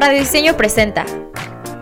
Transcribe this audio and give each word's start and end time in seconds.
Radio 0.00 0.20
Diseño 0.20 0.56
presenta 0.56 1.04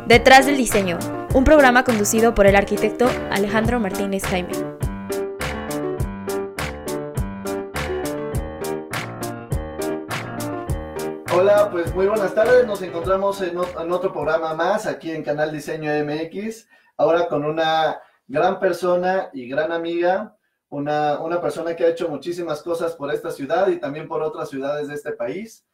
Detrás 0.07 0.47
del 0.47 0.57
Diseño, 0.57 0.99
un 1.35 1.45
programa 1.45 1.85
conducido 1.85 2.35
por 2.35 2.47
el 2.47 2.57
arquitecto 2.57 3.11
Alejandro 3.31 3.79
Martínez 3.79 4.25
Jaime. 4.25 4.55
Hola, 11.31 11.69
pues 11.71 11.95
muy 11.95 12.07
buenas 12.07 12.35
tardes. 12.35 12.67
Nos 12.67 12.81
encontramos 12.81 13.43
en, 13.43 13.59
otro 13.59 14.11
programa 14.15 14.55
más 14.55 14.87
aquí 14.87 15.11
en 15.11 15.23
Canal 15.23 15.53
Diseño 15.53 15.93
MX. 16.03 16.69
Ahora 16.97 17.29
con 17.29 17.45
una 17.45 18.01
gran 18.27 18.59
persona 18.59 19.29
y 19.35 19.47
gran 19.47 19.73
amiga, 19.73 20.35
una, 20.71 21.21
una 21.21 21.39
persona 21.43 21.77
que 21.77 21.85
ha 21.85 21.89
hecho 21.89 22.09
muchísimas 22.09 22.63
cosas 22.63 22.95
por 22.95 23.13
esta 23.13 23.31
ciudad 23.31 23.69
y 23.69 23.77
también 23.77 24.09
por 24.09 24.23
otras 24.23 24.49
ciudades 24.49 24.89
de 24.89 24.95
este 24.95 25.13
país 25.13 25.66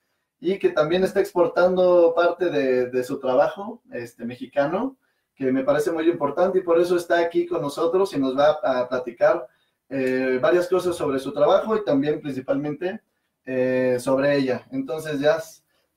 y 0.45 0.59
que 0.59 0.71
también 0.71 1.05
está 1.05 1.21
exportando 1.21 2.13
parte 2.17 2.51
de, 2.51 3.05
su 3.05 3.21
trabajo 3.21 3.81
este, 3.93 4.25
mexicano, 4.25 4.96
que 5.37 5.53
me 5.53 5.63
parece 5.63 5.93
muy 5.93 6.11
importante 6.11 6.59
y 6.59 6.63
por 6.63 6.81
eso 6.81 6.96
está 6.96 7.21
aquí 7.21 7.46
con 7.46 7.63
nosotros 7.63 8.13
y 8.13 8.18
nos 8.18 8.37
va 8.37 8.59
a 8.61 8.89
platicar 8.89 9.46
eh, 9.89 10.41
varias 10.43 10.68
cosas 10.68 10.96
sobre 10.96 11.21
su 11.21 11.32
trabajo 11.32 11.77
y 11.77 11.85
también 11.85 12.21
principalmente 12.21 13.01
eh, 13.45 13.99
sobre 14.01 14.37
ella. 14.37 14.67
Entonces 14.73 15.21
ya 15.21 15.39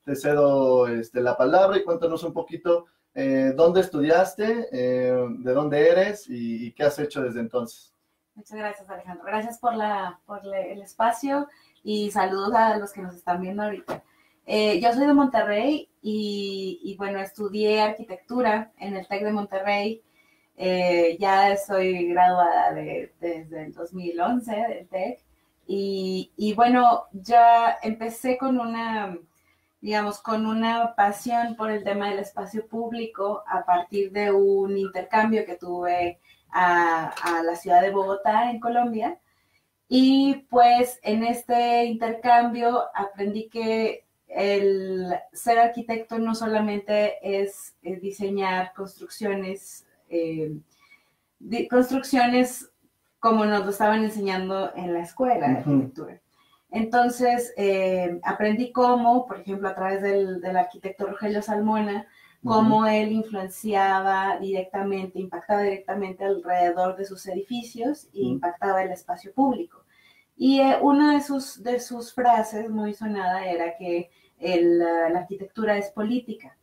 te 0.04 0.14
cedo 0.14 0.86
este, 0.86 1.20
la 1.20 1.36
palabra 1.36 1.78
y 1.78 1.82
cuéntanos 1.82 2.22
un 2.22 2.32
poquito 2.32 2.86
eh, 3.14 3.52
dónde 3.56 3.80
estudiaste, 3.80 4.68
de 4.70 5.52
dónde 5.52 5.88
eres 5.88 6.26
y, 6.28 6.70
qué 6.70 6.84
has 6.84 6.96
hecho 7.00 7.20
desde 7.20 7.40
entonces. 7.40 7.92
Muchas 8.36 8.56
gracias 8.56 8.88
Alejandro. 8.88 9.24
Gracias 9.26 9.58
por, 9.58 9.74
la, 9.74 10.20
por 10.24 10.40
el 10.46 10.82
espacio 10.82 11.48
y 11.82 12.12
saludos 12.12 12.54
a 12.54 12.78
los 12.78 12.92
que 12.92 13.02
nos 13.02 13.16
están 13.16 13.40
viendo 13.40 13.64
ahorita. 13.64 14.04
Eh, 14.46 14.80
yo 14.80 14.92
soy 14.92 15.06
de 15.06 15.12
Monterrey 15.12 15.88
y, 16.02 16.94
bueno, 16.98 17.20
estudié 17.20 17.82
arquitectura 17.82 18.72
en 18.78 18.96
el 18.96 19.06
TEC 19.08 19.24
de 19.24 19.32
Monterrey. 19.32 20.02
Eh, 20.56 21.16
ya 21.20 21.56
soy 21.56 22.08
graduada 22.08 22.72
desde 22.72 23.64
el 23.64 23.72
2011 23.72 24.52
del 24.54 24.88
TEC. 24.88 25.20
Y, 25.66 26.32
y, 26.36 26.54
bueno, 26.54 27.06
ya 27.12 27.76
empecé 27.82 28.38
con 28.38 28.60
una, 28.60 29.18
digamos, 29.80 30.20
con 30.22 30.46
una 30.46 30.94
pasión 30.94 31.56
por 31.56 31.70
el 31.72 31.82
tema 31.84 32.10
del 32.10 32.20
espacio 32.20 32.66
público 32.68 33.42
a 33.48 33.64
partir 33.64 34.12
de 34.12 34.30
un 34.32 34.78
intercambio 34.78 35.44
que 35.44 35.56
tuve 35.56 36.20
a, 36.52 37.08
a 37.08 37.42
la 37.42 37.56
ciudad 37.56 37.82
de 37.82 37.90
Bogotá, 37.90 38.50
en 38.50 38.60
Colombia. 38.60 39.18
Y 39.88 40.46
pues 40.50 40.98
en 41.02 41.24
este 41.24 41.84
intercambio 41.86 42.84
aprendí 42.94 43.48
que 43.48 44.05
el 44.28 45.14
ser 45.32 45.58
arquitecto 45.58 46.18
no 46.18 46.34
solamente 46.34 47.18
es, 47.22 47.76
diseñar 47.82 48.72
construcciones, 48.74 49.86
eh, 50.08 50.56
construcciones 51.70 52.70
como 53.18 53.44
nos 53.44 53.64
lo 53.64 53.70
estaban 53.70 54.04
enseñando 54.04 54.72
en 54.76 54.92
la 54.92 55.00
escuela 55.00 55.48
de 55.48 55.56
arquitectura. 55.56 56.20
Entonces, 56.70 57.54
eh, 57.56 58.20
aprendí 58.22 58.72
cómo, 58.72 59.26
por 59.26 59.40
ejemplo, 59.40 59.68
a 59.68 59.74
través 59.74 60.02
del, 60.02 60.56
arquitecto 60.56 61.06
Rogelio 61.06 61.40
Salmona, 61.42 62.06
cómo 62.44 62.86
él 62.86 63.12
influenciaba 63.12 64.38
directamente, 64.38 65.18
impactaba 65.18 65.62
directamente 65.62 66.24
alrededor 66.24 66.96
de 66.96 67.04
sus 67.04 67.26
edificios 67.26 68.04
e 68.12 68.20
impactaba 68.20 68.82
el 68.82 68.92
espacio 68.92 69.32
público. 69.32 69.85
Y 70.36 70.60
eh, 70.60 70.78
una 70.80 71.14
de 71.14 71.22
sus, 71.22 71.62
de 71.62 71.80
sus 71.80 72.12
frases 72.12 72.68
muy 72.70 72.94
sonada 72.94 73.46
era 73.46 73.76
que 73.76 74.10
la 74.38 75.20
arquitectura 75.20 75.78
es 75.78 75.90
política. 75.90 76.56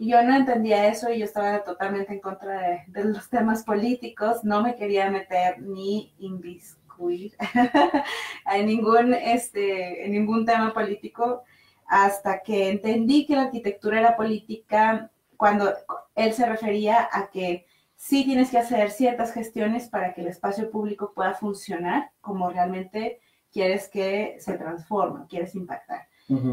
Y 0.00 0.08
yo 0.08 0.22
no 0.22 0.34
entendía 0.34 0.88
eso 0.88 1.12
y 1.12 1.18
yo 1.18 1.26
estaba 1.26 1.62
totalmente 1.62 2.14
en 2.14 2.20
contra 2.20 2.82
de, 2.86 3.04
los 3.04 3.28
temas 3.28 3.64
políticos, 3.64 4.42
no 4.44 4.62
me 4.62 4.74
quería 4.74 5.10
meter 5.10 5.60
ni 5.60 6.14
inviscuir 6.18 7.36
en, 8.52 8.66
ningún, 8.66 9.12
este, 9.12 10.06
en 10.06 10.12
ningún 10.12 10.46
tema 10.46 10.72
político 10.72 11.42
hasta 11.86 12.40
que 12.40 12.70
entendí 12.70 13.26
que 13.26 13.36
la 13.36 13.42
arquitectura 13.42 14.00
era 14.00 14.16
política 14.16 15.10
cuando 15.36 15.70
él 16.14 16.32
se 16.32 16.46
refería 16.46 17.08
a 17.12 17.28
que 17.28 17.66
sí 18.00 18.24
tienes 18.24 18.50
que 18.50 18.56
hacer 18.56 18.90
ciertas 18.90 19.34
gestiones 19.34 19.90
para 19.90 20.14
que 20.14 20.22
el 20.22 20.28
espacio 20.28 20.70
público 20.70 21.12
pueda 21.14 21.34
funcionar 21.34 22.12
como 22.22 22.48
realmente 22.48 23.20
quieres 23.52 23.90
que 23.90 24.36
se 24.38 24.56
transforme, 24.56 25.26
quieres 25.28 25.54
impactar. 25.54 26.08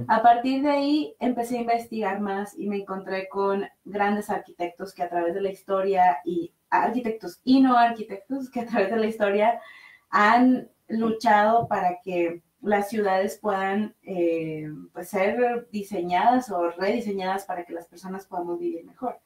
A 0.08 0.22
partir 0.22 0.64
de 0.64 0.72
ahí 0.72 1.16
empecé 1.20 1.58
a 1.58 1.62
investigar 1.62 2.20
más 2.20 2.58
y 2.58 2.68
me 2.68 2.78
encontré 2.78 3.30
con 3.30 3.64
grandes 3.86 4.30
arquitectos 4.30 4.94
que 4.94 5.04
a 5.04 5.10
través 5.10 5.36
de 5.36 5.42
la 5.42 5.52
historia 5.52 6.18
y 6.26 6.52
arquitectos 6.70 7.40
y 7.46 7.62
no 7.62 7.78
arquitectos 7.78 8.50
que 8.50 8.62
a 8.62 8.66
través 8.66 8.90
de 8.90 8.98
la 8.98 9.06
historia 9.06 9.62
han 10.10 10.70
luchado 10.90 11.68
para 11.70 12.02
que 12.04 12.42
las 12.60 12.90
ciudades 12.90 13.38
puedan 13.42 13.96
eh, 14.02 14.68
pues 14.92 15.10
ser 15.10 15.70
diseñadas 15.72 16.52
o 16.52 16.72
rediseñadas 16.72 17.46
para 17.46 17.64
que 17.64 17.74
las 17.74 17.88
personas 17.88 18.26
podamos 18.26 18.60
vivir 18.60 18.84
mejor. 18.84 19.22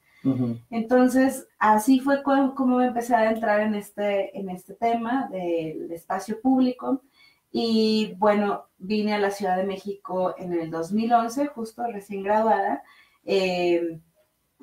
Entonces, 0.70 1.48
así 1.58 2.00
fue 2.00 2.22
como, 2.22 2.80
empecé 2.80 3.14
a 3.14 3.30
entrar 3.30 3.60
en 3.60 3.74
este, 3.74 4.36
en 4.38 4.50
este 4.50 4.74
tema 4.74 5.28
del 5.30 5.90
espacio 5.90 6.40
público. 6.40 7.02
Y 7.50 8.14
bueno, 8.18 8.66
vine 8.78 9.14
a 9.14 9.18
la 9.18 9.30
Ciudad 9.30 9.56
de 9.56 9.64
México 9.64 10.34
en 10.38 10.52
el 10.52 10.70
2011, 10.70 11.48
justo 11.48 11.84
recién 11.86 12.22
graduada, 12.22 12.82
eh, 13.24 14.00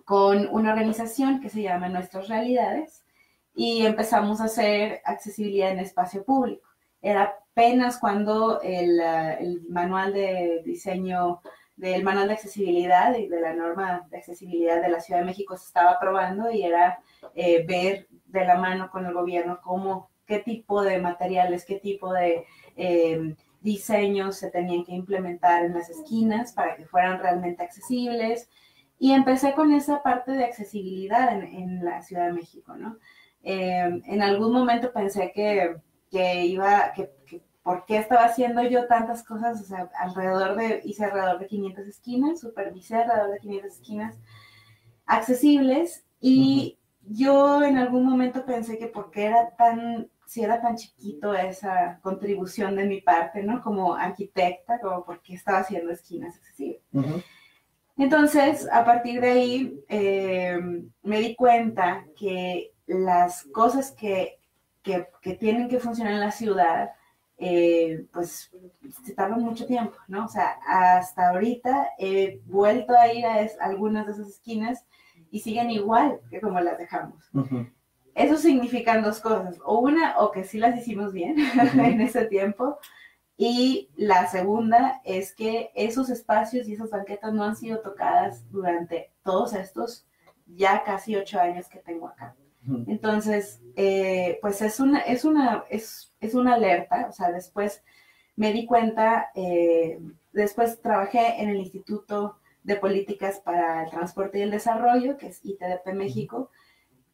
con 0.06 0.48
una 0.52 0.72
organización 0.72 1.40
que 1.40 1.50
se 1.50 1.62
llama 1.62 1.90
Nuestras 1.90 2.28
Realidades 2.30 3.04
y 3.54 3.86
empezamos 3.86 4.42
a 4.42 4.46
hacer 4.46 5.02
accesibilidad 5.06 5.72
en 5.72 5.80
espacio 5.80 6.24
público. 6.24 6.68
Era 7.02 7.36
apenas 7.52 8.00
cuando 8.00 8.62
el 8.62 9.62
manual 9.70 10.14
de 10.14 10.62
diseño 10.66 11.42
del 11.80 12.04
manual 12.04 12.28
de 12.28 12.34
accesibilidad 12.34 13.16
y 13.16 13.28
de 13.28 13.42
la 13.42 13.54
norma 13.54 14.08
de 14.10 14.18
accesibilidad 14.18 14.82
de 14.82 14.90
la 14.90 15.00
Ciudad 15.00 15.22
de 15.22 15.26
México 15.26 15.58
se 15.58 15.66
estaba 15.66 15.92
aprobando 15.92 16.52
y 16.52 16.64
era 16.64 17.02
eh, 17.36 17.66
ver 17.66 18.08
de 18.26 18.46
la 18.46 18.56
mano 18.56 18.90
con 18.92 19.06
el 19.06 19.14
gobierno 19.14 19.60
cómo, 19.64 20.12
qué 20.26 20.40
tipo 20.40 20.84
de 20.84 21.00
materiales, 21.00 21.66
qué 21.66 21.80
tipo 21.80 22.14
de 22.14 22.46
Em, 22.82 23.36
diseños 23.60 24.38
se 24.38 24.50
tenían 24.52 24.86
que 24.86 24.94
implementar 24.94 25.66
en 25.66 25.74
las 25.74 25.90
esquinas 25.90 26.54
para 26.54 26.78
que 26.78 26.86
fueran 26.86 27.20
realmente 27.20 27.62
accesibles. 27.62 28.50
Y 28.98 29.12
empecé 29.12 29.54
con 29.54 29.74
esa 29.74 30.02
parte 30.02 30.32
de 30.32 30.46
accesibilidad 30.46 31.30
en, 31.44 31.84
la 31.84 32.02
Ciudad 32.02 32.28
de 32.28 32.34
México, 32.34 32.78
¿no? 32.78 32.98
Em, 33.44 34.02
en 34.06 34.22
algún 34.22 34.54
momento 34.54 34.94
pensé 34.94 35.34
que, 35.34 35.76
que 36.10 36.46
iba, 36.46 36.94
que, 36.96 37.10
¿por 37.64 37.86
qué 37.86 37.98
estaba 37.98 38.26
haciendo 38.26 38.64
yo 38.64 38.88
tantas 38.88 39.24
cosas? 39.24 39.62
O 39.62 39.64
sea, 39.64 39.90
alrededor 40.00 40.56
de, 40.56 40.82
hice 40.84 41.06
alrededor 41.06 41.40
de 41.40 41.48
500 41.48 41.88
esquinas, 41.88 42.40
supervisé 42.40 42.96
alrededor 42.96 43.32
de 43.32 43.40
500 43.40 43.72
esquinas 43.72 44.18
accesibles 45.06 46.06
y 46.20 46.78
yo 47.02 47.64
en 47.64 47.78
algún 47.78 48.06
momento 48.06 48.46
pensé 48.46 48.78
que 48.78 48.88
por 48.88 49.10
qué 49.12 49.26
era 49.26 49.56
tan 49.56 50.10
si 50.30 50.44
era 50.44 50.62
tan 50.62 50.76
chiquito 50.76 51.34
esa 51.34 52.00
contribución 52.04 52.76
de 52.76 52.86
mi 52.86 53.02
parte, 53.02 53.42
¿no? 53.42 53.64
Como 53.64 53.96
arquitecta, 53.96 54.80
como 54.80 55.04
porque 55.04 55.34
estaba 55.34 55.58
haciendo 55.58 55.92
esquinas 55.92 56.36
accesibles. 56.36 56.84
Entonces, 57.98 58.70
a 58.72 58.86
partir 58.86 59.22
de 59.22 59.32
ahí, 59.32 59.84
eh, 59.90 60.60
me 61.02 61.20
di 61.20 61.36
cuenta 61.36 62.06
que 62.16 62.74
las 62.86 63.46
cosas 63.46 63.92
que, 63.92 64.38
que, 64.84 65.34
tienen 65.34 65.68
que 65.68 65.80
funcionar 65.80 66.14
en 66.14 66.20
la 66.20 66.32
ciudad, 66.32 66.92
eh, 67.40 68.06
pues 68.12 68.52
se 69.06 69.14
tardan 69.14 69.42
mucho 69.42 69.66
tiempo, 69.66 69.96
¿no? 70.08 70.26
O 70.26 70.28
sea, 70.28 70.60
hasta 70.68 71.30
ahorita 71.30 71.90
he 71.98 72.42
vuelto 72.46 72.94
a 72.94 73.12
ir 73.14 73.26
a 73.26 73.48
algunas 73.62 74.06
de 74.06 74.12
esas 74.12 74.28
esquinas 74.28 74.86
y 75.32 75.40
siguen 75.40 75.72
igual 75.72 76.20
que 76.30 76.42
como 76.42 76.60
las 76.60 76.78
dejamos. 76.78 77.24
Eso 78.14 78.36
significan 78.38 79.02
dos 79.02 79.22
cosas, 79.22 79.58
o 79.64 79.80
una, 79.80 80.18
o 80.20 80.32
que 80.32 80.44
sí 80.44 80.58
las 80.58 80.78
hicimos 80.78 81.14
bien 81.14 81.38
en 81.74 82.02
ese 82.02 82.26
tiempo, 82.26 82.78
y 83.38 83.90
la 83.96 84.28
segunda 84.28 85.00
es 85.06 85.34
que 85.34 85.72
esos 85.74 86.10
espacios 86.10 86.68
y 86.68 86.74
esas 86.74 86.90
banquetas 86.90 87.34
no 87.34 87.46
han 87.46 87.56
sido 87.56 87.80
tocadas 87.80 88.50
durante 88.52 89.14
todos 89.24 89.54
estos 89.54 90.06
ya 90.46 90.84
casi 90.84 91.16
ocho 91.16 91.40
años 91.40 91.70
que 91.70 91.80
tengo 91.80 92.10
acá. 92.10 92.36
Entonces, 92.88 93.62
eh, 93.76 94.38
pues 94.42 94.62
es 94.62 94.80
una, 94.80 95.00
es, 95.00 95.26
una, 95.26 95.64
es, 95.70 96.14
es, 96.20 96.34
una 96.36 96.56
alerta, 96.56 97.08
o 97.10 97.12
sea, 97.12 97.32
después 97.32 97.84
me 98.36 98.54
di 98.54 98.66
cuenta, 98.66 99.32
eh, 99.36 100.00
después 100.34 100.82
trabajé 100.82 101.42
en 101.42 101.50
el 101.50 101.58
Instituto 101.58 102.38
de 102.64 102.76
Políticas 102.76 103.40
para 103.40 103.84
el 103.84 103.90
Transporte 103.90 104.40
y 104.40 104.42
el 104.44 104.52
Desarrollo, 104.52 105.18
que 105.18 105.28
es 105.28 105.40
ITDP 105.44 105.94
México, 105.94 106.52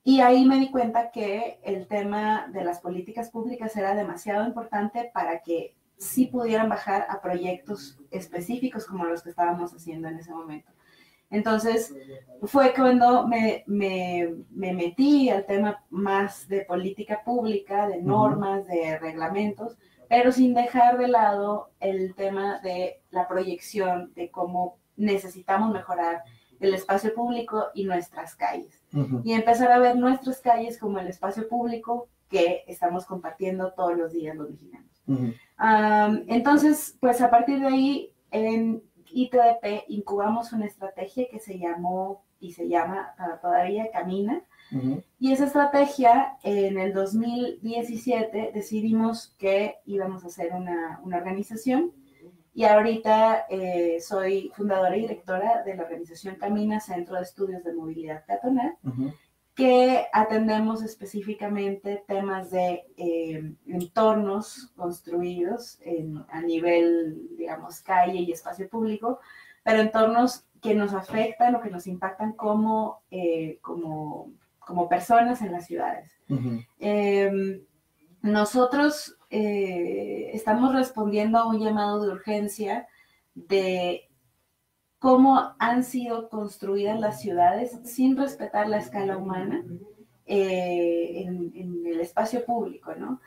y 0.04 0.20
ahí 0.20 0.46
me 0.46 0.60
di 0.60 0.70
cuenta 0.70 1.10
que 1.10 1.60
el 1.64 1.88
tema 1.88 2.48
de 2.54 2.64
las 2.64 2.80
políticas 2.80 3.32
públicas 3.32 3.76
era 3.76 3.96
demasiado 3.96 4.46
importante 4.46 5.10
para 5.14 5.42
que 5.42 5.76
sí 5.98 6.28
pudieran 6.28 6.70
bajar 6.70 7.08
a 7.10 7.22
proyectos 7.22 7.98
específicos 8.12 8.86
como 8.86 9.06
los 9.06 9.24
que 9.24 9.30
estábamos 9.30 9.74
haciendo 9.74 10.08
en 10.08 10.20
ese 10.20 10.32
momento. 10.32 10.72
Entonces, 11.30 11.94
fue 12.44 12.74
cuando 12.74 13.28
me, 13.28 13.64
me, 13.68 14.36
me, 14.52 14.74
metí 14.74 15.30
al 15.30 15.46
tema 15.46 15.84
más 15.90 16.48
de 16.48 16.62
política 16.62 17.24
pública, 17.24 17.88
de 17.88 18.02
normas, 18.02 18.68
de 18.68 18.98
reglamentos, 19.00 19.78
pero 20.08 20.32
sin 20.32 20.54
dejar 20.54 20.98
de 20.98 21.08
lado 21.08 21.72
el 21.80 22.14
tema 22.16 22.60
de 22.60 23.02
la 23.10 23.28
proyección, 23.28 24.14
de 24.14 24.30
cómo 24.30 24.78
necesitamos 24.96 25.74
mejorar 25.74 26.24
el 26.60 26.74
espacio 26.74 27.14
público 27.14 27.66
y 27.74 27.84
nuestras 27.86 28.36
calles. 28.36 28.84
Y 29.24 29.34
empezar 29.34 29.72
a 29.72 29.80
ver 29.80 29.98
nuestras 29.98 30.40
calles 30.40 30.80
como 30.80 31.00
el 31.00 31.08
espacio 31.08 31.50
público 31.50 32.08
que 32.30 32.64
estamos 32.68 33.06
compartiendo 33.06 33.74
todos 33.74 33.98
los 33.98 34.14
días 34.14 34.36
los 34.36 34.50
mexicanos. 34.50 35.04
entonces, 36.28 36.98
pues 37.00 37.22
a 37.22 37.30
partir 37.30 37.60
de 37.60 37.68
ahí, 37.68 38.12
en 38.32 38.82
ITDP 39.16 39.86
incubamos 39.88 40.52
una 40.52 40.66
estrategia 40.66 41.28
que 41.32 41.40
se 41.40 41.58
llamó 41.58 42.26
y 42.40 42.52
se 42.52 42.68
llama 42.68 43.16
para 43.18 43.40
todavía 43.40 43.90
Camina. 43.92 44.44
Y 45.20 45.32
esa 45.32 45.46
estrategia, 45.46 46.38
en 46.44 46.78
el 46.78 46.92
2017 46.94 48.52
decidimos 48.54 49.34
que 49.38 49.78
íbamos 49.86 50.24
a 50.24 50.28
hacer 50.28 50.54
una, 50.54 51.00
una 51.04 51.18
organización. 51.18 51.94
Y 52.54 52.64
ahorita 52.64 53.46
eh, 53.50 54.00
soy 54.02 54.52
fundadora 54.56 54.98
y 54.98 55.02
directora 55.02 55.64
de 55.64 55.76
la 55.76 55.84
organización 55.84 56.36
Camina, 56.36 56.80
Centro 56.80 57.16
de 57.16 57.24
Estudios 57.24 57.64
de 57.64 57.74
Movilidad 57.74 58.26
Peatonal, 58.26 58.78
que 59.56 60.06
atendemos 60.12 60.84
específicamente 60.84 62.04
temas 62.08 62.52
de 62.52 62.84
eh, 62.98 63.54
entornos 63.66 64.74
construidos 64.76 65.80
a 66.28 66.42
nivel, 66.42 67.30
digamos, 67.38 67.80
calle 67.80 68.20
y 68.20 68.32
espacio 68.34 68.70
público, 68.70 69.20
pero 69.64 69.80
entornos 69.80 70.46
que 70.62 70.76
nos 70.76 70.94
afectan 70.94 71.56
o 71.56 71.62
que 71.62 71.70
nos 71.70 71.88
impactan 71.88 72.34
como, 72.34 73.02
eh, 73.10 73.60
como, 73.62 74.34
como 74.60 74.90
personas 74.90 75.42
en 75.42 75.54
las 75.54 75.66
ciudades. 75.68 76.12
Em, 76.80 77.62
nosotros 78.22 79.18
eh, 79.30 80.32
estamos 80.34 80.74
respondiendo 80.74 81.38
a 81.38 81.48
un 81.48 81.60
llamado 81.60 82.06
de 82.06 82.12
urgencia 82.12 82.88
de 83.36 84.05
cómo 85.00 85.56
han 85.60 85.84
sido 85.84 86.30
construidas 86.30 87.00
las 87.00 87.22
ciudades 87.22 87.80
sin 87.84 88.18
respetar 88.18 88.68
la 88.68 88.78
escala 88.78 89.18
humana 89.18 89.64
eh, 90.26 91.24
en, 91.26 91.86
el 91.86 92.00
espacio 92.02 92.44
público, 92.46 92.94
¿no? 92.96 93.22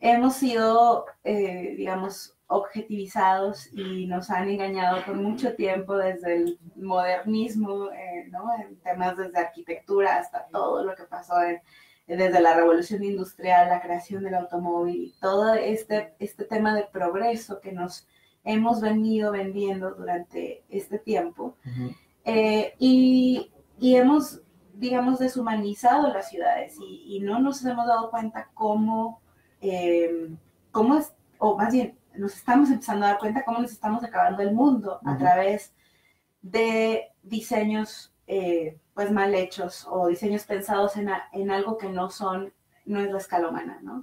Hemos 0.00 0.34
sido, 0.34 1.06
eh, 1.22 1.74
digamos, 1.76 2.36
objetivizados 2.48 3.72
y 3.72 4.06
nos 4.06 4.30
han 4.30 4.48
engañado 4.48 5.04
por 5.04 5.14
mucho 5.14 5.54
tiempo 5.54 5.96
desde 5.96 6.36
el 6.36 6.58
modernismo, 6.76 7.90
¿no? 8.30 8.54
En 8.60 8.76
temas 8.80 9.16
desde 9.16 9.38
arquitectura 9.38 10.16
hasta 10.16 10.46
todo 10.48 10.84
lo 10.84 10.94
que 10.94 11.04
pasó 11.04 11.40
en 11.42 11.60
desde 12.06 12.40
la 12.40 12.54
revolución 12.54 13.02
industrial, 13.04 13.68
la 13.68 13.80
creación 13.80 14.24
del 14.24 14.34
automóvil, 14.34 15.14
todo 15.20 15.54
este, 15.54 16.14
este 16.18 16.44
tema 16.44 16.74
de 16.74 16.84
progreso 16.84 17.60
que 17.60 17.72
nos 17.72 18.06
hemos 18.44 18.80
venido 18.80 19.32
vendiendo 19.32 19.94
durante 19.94 20.64
este 20.68 20.98
tiempo. 20.98 21.56
Eh, 22.24 22.74
y, 22.78 23.50
y, 23.78 23.96
hemos, 23.96 24.40
digamos, 24.74 25.18
deshumanizado 25.18 26.12
las 26.12 26.28
ciudades 26.28 26.76
y, 26.80 27.20
no 27.20 27.40
nos 27.40 27.64
hemos 27.64 27.86
dado 27.86 28.10
cuenta 28.10 28.50
cómo, 28.54 29.20
eh, 29.60 30.30
cómo 30.70 30.96
es, 30.96 31.12
o 31.38 31.56
más 31.56 31.72
bien, 31.72 31.96
nos 32.16 32.36
estamos 32.36 32.70
empezando 32.70 33.06
a 33.06 33.10
dar 33.10 33.18
cuenta 33.18 33.44
cómo 33.44 33.60
nos 33.60 33.72
estamos 33.72 34.04
acabando 34.04 34.42
el 34.42 34.52
mundo 34.52 35.00
a 35.04 35.16
través 35.16 35.72
de 36.42 37.12
diseños 37.22 38.12
eh, 38.26 38.78
pues 38.94 39.10
mal 39.10 39.34
hechos 39.34 39.86
o 39.90 40.08
diseños 40.08 40.44
pensados 40.44 40.96
en, 40.96 41.08
en, 41.32 41.50
algo 41.50 41.78
que 41.78 41.88
no 41.88 42.10
son, 42.10 42.52
no 42.84 43.00
es 43.00 43.10
la 43.10 43.18
escala 43.18 43.48
humana, 43.48 43.80
¿no? 43.82 44.00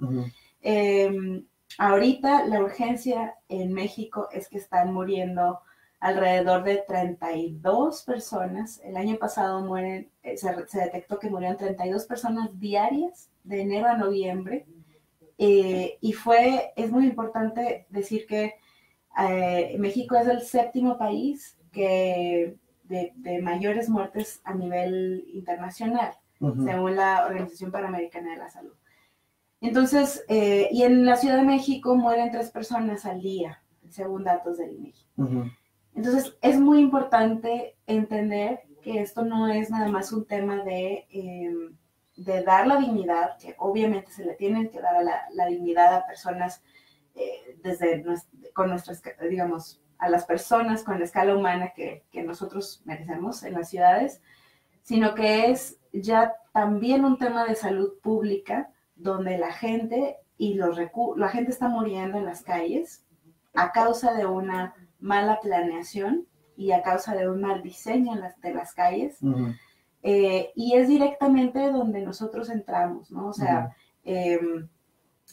Em, 0.60 1.46
ahorita 1.78 2.46
la 2.46 2.60
urgencia 2.60 3.36
en 3.48 3.72
México 3.72 4.28
es 4.32 4.48
que 4.48 4.58
están 4.58 4.92
muriendo 4.92 5.60
alrededor 6.00 6.64
de 6.64 6.82
32 6.88 8.02
personas. 8.02 8.80
El 8.82 8.96
año 8.96 9.16
pasado 9.16 9.64
mueren, 9.64 10.10
eh, 10.22 10.36
se, 10.36 10.50
detectó 10.78 11.18
que 11.18 11.30
murieron 11.30 11.58
32 11.58 12.06
personas 12.06 12.58
diarias 12.58 13.30
de 13.44 13.60
enero 13.60 13.88
a 13.88 13.96
noviembre. 13.96 14.66
Eh, 15.38 15.98
y 16.00 16.12
fue, 16.12 16.72
es 16.76 16.90
muy 16.90 17.06
importante 17.06 17.86
decir 17.90 18.26
que 18.26 18.54
eh, 19.18 19.76
México 19.78 20.16
es 20.16 20.26
el 20.26 20.42
séptimo 20.42 20.98
país 20.98 21.58
que 21.72 22.56
de, 22.84 23.40
mayores 23.40 23.88
muertes 23.88 24.40
a 24.44 24.54
nivel 24.54 25.24
internacional, 25.32 26.12
según 26.40 26.96
la 26.96 27.24
Organización 27.26 27.70
Panamericana 27.70 28.32
de 28.32 28.36
la 28.36 28.48
Salud. 28.48 28.72
Entonces, 29.60 30.24
eh, 30.28 30.68
y 30.72 30.82
en 30.82 31.04
la 31.04 31.16
Ciudad 31.16 31.36
de 31.36 31.42
México 31.42 31.94
mueren 31.94 32.30
tres 32.30 32.50
personas 32.50 33.04
al 33.04 33.20
día, 33.20 33.62
según 33.88 34.24
datos 34.24 34.58
del 34.58 34.72
INEGI. 34.72 35.06
Entonces, 35.94 36.36
es 36.40 36.58
muy 36.58 36.80
importante 36.80 37.76
entender 37.86 38.62
que 38.82 39.00
esto 39.00 39.24
no 39.24 39.48
es 39.48 39.70
nada 39.70 39.88
más 39.88 40.12
un 40.12 40.24
tema 40.24 40.64
de, 40.64 41.06
em, 41.10 41.76
de 42.16 42.42
dar 42.42 42.66
la 42.66 42.76
dignidad, 42.76 43.36
que 43.38 43.54
obviamente 43.58 44.12
se 44.12 44.24
le 44.24 44.34
tiene 44.34 44.70
que 44.70 44.80
dar 44.80 45.02
la, 45.04 45.46
dignidad 45.46 45.94
a 45.94 46.06
personas 46.06 46.62
eh, 47.14 47.58
desde 47.62 48.04
con 48.54 48.70
nuestras, 48.70 49.02
digamos, 49.28 49.82
a 49.98 50.08
las 50.08 50.24
personas 50.24 50.82
con 50.82 50.98
la 50.98 51.04
escala 51.04 51.34
humana 51.34 51.72
que, 51.74 52.04
nosotros 52.24 52.82
merecemos 52.84 53.42
en 53.42 53.54
las 53.54 53.68
ciudades, 53.68 54.22
sino 54.82 55.14
que 55.14 55.50
es 55.50 55.78
ya 55.92 56.34
también 56.52 57.04
un 57.04 57.18
tema 57.18 57.44
de 57.44 57.54
salud 57.54 57.98
pública 58.02 58.70
donde 59.00 59.38
la 59.38 59.52
gente 59.52 60.16
y 60.36 60.54
los 60.54 60.78
la 61.16 61.28
gente 61.28 61.50
está 61.50 61.68
muriendo 61.68 62.18
en 62.18 62.24
las 62.24 62.42
calles 62.42 63.04
a 63.54 63.72
causa 63.72 64.14
de 64.14 64.26
una 64.26 64.74
mala 64.98 65.40
planeación 65.40 66.26
y 66.56 66.72
a 66.72 66.82
causa 66.82 67.14
de 67.14 67.28
un 67.28 67.40
mal 67.40 67.62
diseño 67.62 68.12
de 68.42 68.54
las 68.54 68.74
calles. 68.74 69.18
Eh, 70.02 70.50
y 70.54 70.74
es 70.74 70.88
directamente 70.88 71.70
donde 71.70 72.00
nosotros 72.00 72.48
entramos, 72.48 73.10
¿no? 73.10 73.28
O 73.28 73.32
sea, 73.32 73.74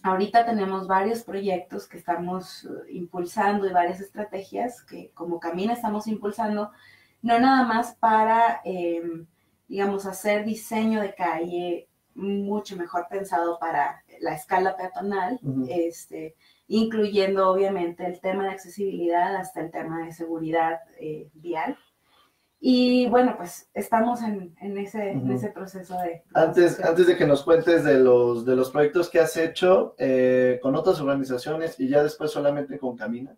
Ahorita 0.04 0.46
tenemos 0.46 0.88
varios 0.88 1.24
proyectos 1.24 1.88
que 1.88 1.98
estamos 1.98 2.66
eh, 2.66 2.92
impulsando 2.92 3.68
y 3.68 3.74
varias 3.74 4.00
estrategias 4.00 4.84
que 4.84 5.12
como 5.14 5.40
Camina 5.40 5.74
estamos 5.74 6.08
impulsando, 6.08 6.72
no 7.22 7.40
nada 7.40 7.64
más 7.64 7.96
para, 7.96 8.62
em, 8.64 9.26
digamos, 9.68 10.06
hacer 10.06 10.46
diseño 10.46 11.02
de 11.02 11.16
calle 11.16 11.90
mucho 12.18 12.76
mejor 12.76 13.08
pensado 13.10 13.60
para 13.60 14.04
la 14.20 14.34
escala 14.34 14.76
peatonal, 14.76 15.40
este, 15.70 16.36
incluyendo 16.68 17.50
obviamente 17.50 18.06
el 18.06 18.20
tema 18.20 18.44
de 18.44 18.50
accesibilidad 18.50 19.36
hasta 19.36 19.62
el 19.62 19.72
tema 19.72 20.06
de 20.06 20.12
seguridad 20.12 20.80
eh, 21.00 21.30
vial. 21.34 21.78
Y 22.60 23.08
bueno, 23.08 23.36
pues 23.38 23.70
estamos 23.76 24.22
en, 24.24 24.56
ese, 24.78 25.12
en 25.12 25.32
ese, 25.32 25.50
proceso 25.52 25.96
de... 26.00 26.24
Antes, 26.34 26.84
antes 26.84 27.06
de 27.06 27.16
que 27.16 27.28
nos 27.28 27.44
cuentes 27.44 27.84
de 27.84 28.00
los, 28.00 28.46
de 28.46 28.56
los 28.56 28.72
proyectos 28.72 29.10
que 29.10 29.20
has 29.20 29.38
hecho 29.38 29.94
eh, 30.00 30.60
con 30.62 30.76
otras 30.76 31.00
organizaciones 31.00 31.80
y 31.80 31.88
ya 31.88 32.02
después 32.02 32.32
solamente 32.32 32.80
con 32.80 32.98
Camina, 32.98 33.36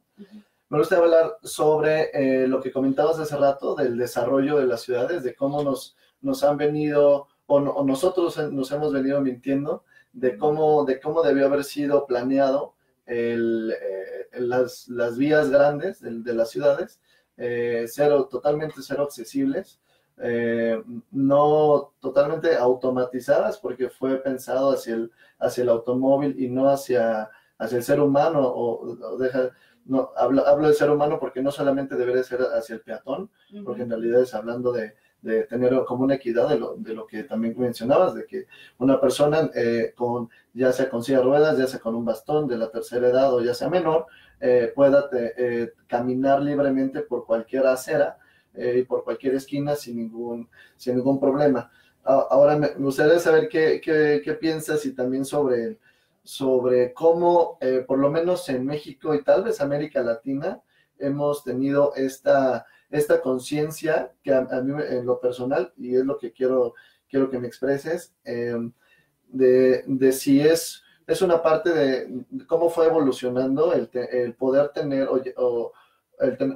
me 0.70 0.78
gustaría 0.78 1.04
hablar 1.04 1.38
sobre 1.44 2.12
eh, 2.14 2.48
lo 2.48 2.62
que 2.62 2.72
comentabas 2.72 3.20
hace 3.20 3.36
rato 3.36 3.76
del 3.76 3.98
desarrollo 3.98 4.58
de 4.58 4.68
las 4.68 4.82
ciudades, 4.82 5.24
de 5.24 5.36
cómo 5.36 5.64
nos, 5.64 5.98
nos 6.22 6.42
han 6.44 6.56
venido, 6.56 7.28
o, 7.50 7.84
nosotros 7.84 8.38
nos 8.52 8.72
hemos 8.72 8.94
venido 8.94 9.20
mintiendo, 9.22 9.84
de 10.14 10.38
cómo, 10.38 10.86
de 10.86 11.00
cómo 11.00 11.22
debió 11.22 11.46
haber 11.46 11.64
sido 11.64 12.06
planeado 12.06 12.74
el, 13.06 13.74
eh, 13.80 14.28
las, 14.40 14.88
las, 14.88 15.18
vías 15.18 15.50
grandes 15.50 16.00
de, 16.00 16.22
de 16.22 16.34
las 16.34 16.50
ciudades 16.50 17.00
eh, 17.42 17.86
cero, 17.88 18.28
totalmente 18.30 18.82
cero 18.82 19.04
accesibles, 19.04 19.80
eh, 20.18 20.84
no 21.12 21.94
totalmente 22.02 22.54
automatizadas 22.58 23.58
porque 23.58 23.90
fue 23.90 24.18
pensado 24.18 24.72
hacia 24.72 24.96
el, 24.96 25.12
hacia 25.40 25.62
el 25.62 25.70
automóvil 25.70 26.36
y 26.38 26.50
no 26.50 26.70
hacia, 26.70 27.30
hacia 27.58 27.78
el 27.78 27.84
ser 27.84 28.02
humano, 28.02 28.42
o, 28.44 29.18
deja, 29.18 29.52
no, 29.86 30.12
hablo, 30.18 30.46
hablo 30.46 30.68
del 30.68 30.76
ser 30.76 30.90
humano 30.90 31.18
porque 31.18 31.42
no 31.42 31.50
solamente 31.50 31.96
debería 31.96 32.24
ser 32.24 32.42
hacia 32.42 32.76
el 32.76 32.82
peatón, 32.82 33.32
porque 33.64 33.84
en 33.84 33.90
realidad 33.90 34.22
es 34.22 34.34
hablando 34.34 34.74
de, 34.74 34.96
de 35.22 35.44
tener 35.44 35.84
como 35.86 36.04
una 36.04 36.16
equidad 36.16 36.48
de 36.50 36.60
lo, 36.60 36.76
de 36.76 36.94
lo, 36.94 37.06
que 37.06 37.24
también 37.24 37.54
mencionabas, 37.58 38.16
de 38.16 38.26
que 38.26 38.48
una 38.78 39.00
persona 39.02 39.50
eh, 39.54 39.94
con, 39.96 40.30
ya 40.54 40.72
sea 40.72 40.90
con 40.90 41.04
silla 41.04 41.22
ruedas, 41.22 41.58
ya 41.58 41.68
sea 41.68 41.80
con 41.80 41.96
un 41.96 42.06
bastón 42.06 42.48
de 42.48 42.58
la 42.58 42.70
tercera 42.70 43.10
edad 43.10 43.34
o 43.34 43.42
ya 43.42 43.54
sea 43.54 43.70
menor, 43.70 44.06
eh, 44.40 44.72
pueda 44.74 45.10
eh, 45.12 45.74
caminar 45.88 46.42
libremente 46.42 47.02
por 47.02 47.26
cualquier 47.26 47.68
acera 47.68 48.18
y 48.52 48.82
por 48.84 49.04
cualquier 49.04 49.36
esquina 49.36 49.76
sin 49.76 49.98
ningún, 49.98 50.50
sin 50.76 50.96
ningún 50.96 51.20
problema. 51.20 51.72
Ahora 52.04 52.58
me 52.58 52.70
gustaría 52.70 53.20
saber 53.20 53.48
qué, 53.48 53.80
qué, 53.80 54.22
qué 54.26 54.34
piensas 54.34 54.86
y 54.86 54.94
también 54.94 55.24
sobre, 55.24 55.78
sobre 56.24 56.92
cómo, 56.92 57.58
por 57.88 58.00
lo 58.00 58.10
menos 58.10 58.50
en 58.50 58.66
México 58.66 59.14
y 59.14 59.24
tal 59.24 59.44
vez 59.44 59.62
América 59.62 60.02
Latina, 60.02 60.62
hemos 60.98 61.44
tenido 61.44 61.94
esta, 61.96 62.66
esta 62.90 63.22
conciencia 63.22 64.14
que 64.24 64.34
a, 64.34 64.42
mí 64.62 64.82
en 64.90 65.06
lo 65.06 65.20
personal, 65.20 65.74
y 65.78 65.96
es 65.96 66.06
lo 66.06 66.18
que 66.18 66.32
quiero, 66.32 66.74
quiero 67.08 67.30
que 67.30 67.40
me 67.40 67.48
expreses, 67.48 68.16
em, 68.24 68.72
de, 69.28 69.84
de, 69.88 70.12
si 70.12 70.42
es, 70.42 70.84
es 71.06 71.22
una 71.22 71.42
parte 71.42 71.72
de 71.72 72.26
cómo 72.48 72.70
fue 72.70 72.88
evolucionando 72.88 73.74
el, 73.74 73.90
el 73.94 74.34
poder 74.34 74.70
tener 74.70 75.08
o, 75.08 75.72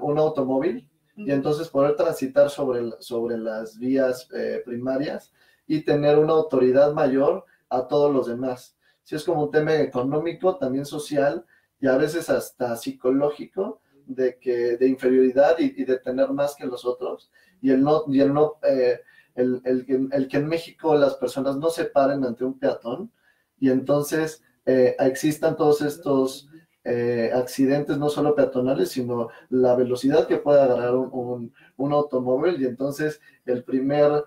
un 0.02 0.18
automóvil 0.18 0.90
y 1.16 1.32
entonces 1.32 1.70
poder 1.70 1.96
transitar 1.96 2.50
sobre, 2.50 2.92
sobre 3.00 3.38
las 3.38 3.78
vías 3.78 4.28
eh, 4.34 4.62
primarias 4.66 5.32
y 5.68 5.82
tener 5.82 6.18
una 6.18 6.34
autoridad 6.34 6.92
mayor 6.94 7.46
a 7.70 7.88
todos 7.88 8.14
los 8.14 8.28
demás. 8.28 8.76
Si 9.04 9.16
es 9.16 9.24
como 9.24 9.44
un 9.44 9.52
tema 9.52 9.76
económico, 9.76 10.58
también 10.58 10.86
social 10.86 11.46
y 11.80 11.88
a 11.88 11.98
veces 11.98 12.30
hasta 12.30 12.76
psicológico, 12.76 13.82
de, 14.08 14.38
que, 14.38 14.78
de 14.78 14.88
inferioridad 14.88 15.58
y, 15.60 15.84
de 15.84 15.98
tener 16.00 16.30
más 16.30 16.56
que 16.56 16.66
los 16.66 16.86
otros. 16.86 17.32
Y 17.62 17.72
el 17.72 17.84
no, 17.84 18.04
y 18.08 18.20
el, 18.20 18.34
no 18.34 18.56
eh, 18.64 19.00
el, 19.36 19.62
el, 19.66 20.10
el, 20.12 20.28
que 20.28 20.38
en 20.38 20.48
México 20.48 20.96
las 20.96 21.16
personas 21.16 21.58
no 21.58 21.70
se 21.70 21.86
paren 21.86 22.24
ante 22.24 22.44
un 22.44 22.60
peatón 22.60 23.12
y 23.60 23.70
entonces 23.70 24.44
eh, 24.66 24.96
existan 25.00 25.56
todos 25.56 25.82
estos 25.82 26.50
eh, 26.84 27.32
accidentes, 27.34 27.98
no 27.98 28.10
solo 28.10 28.36
peatonales, 28.36 28.90
sino 28.90 29.30
la 29.50 29.76
velocidad 29.76 30.28
que 30.28 30.38
puede 30.38 30.62
agarrar 30.62 30.96
un, 30.96 31.54
un, 31.78 31.94
automóvil. 31.94 32.62
Y 32.62 32.66
entonces 32.66 33.22
el 33.46 33.64
primer 33.64 34.24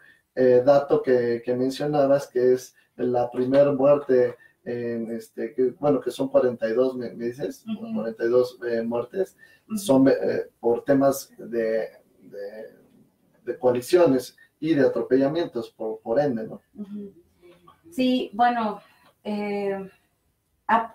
dato 0.67 1.03
que, 1.03 1.41
que 1.43 1.55
mencionabas, 1.55 2.27
que 2.27 2.53
es 2.53 2.75
la 2.97 3.31
primera 3.31 3.73
muerte 3.73 4.37
este, 4.67 5.55
que, 5.55 5.71
bueno, 5.79 6.01
que 6.01 6.11
son 6.11 6.29
42, 6.29 6.97
me, 6.97 7.11
dices, 7.11 7.65
42 7.95 8.59
eh, 8.69 8.83
muertes, 8.83 9.37
son 9.77 10.09
eh, 10.09 10.15
por 10.61 10.85
temas 10.85 11.33
de, 11.39 11.89
de, 13.45 13.59
coaliciones 13.59 14.37
y 14.61 14.75
de 14.75 14.87
atropellamientos, 14.87 15.71
por, 15.71 16.01
por 16.01 16.21
ende, 16.21 16.47
¿no? 16.47 16.61
Sí, 17.91 18.31
bueno, 18.35 18.81
eh, 19.25 19.91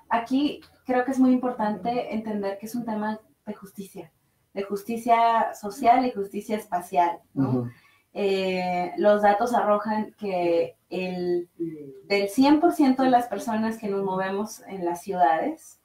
aquí 0.09 0.61
creo 0.85 1.03
que 1.05 1.11
es 1.11 1.19
muy 1.19 1.31
importante 1.31 2.13
entender 2.13 2.57
que 2.57 2.65
es 2.65 2.75
un 2.75 2.85
tema 2.85 3.19
de 3.45 3.53
justicia, 3.53 4.11
de 4.53 4.63
justicia 4.63 5.53
social 5.53 6.05
y 6.05 6.11
justicia 6.11 6.57
espacial, 6.57 7.19
¿no? 7.33 7.69
Eh, 8.13 8.91
los 8.97 9.21
datos 9.21 9.53
arrojan 9.53 10.13
que 10.17 10.75
el, 10.89 11.49
del 12.07 12.27
100% 12.27 12.97
de 12.97 13.09
las 13.09 13.27
personas 13.27 13.77
que 13.77 13.87
nos 13.87 14.03
movemos 14.03 14.61
en 14.67 14.83
las 14.83 15.01
ciudades, 15.01 15.80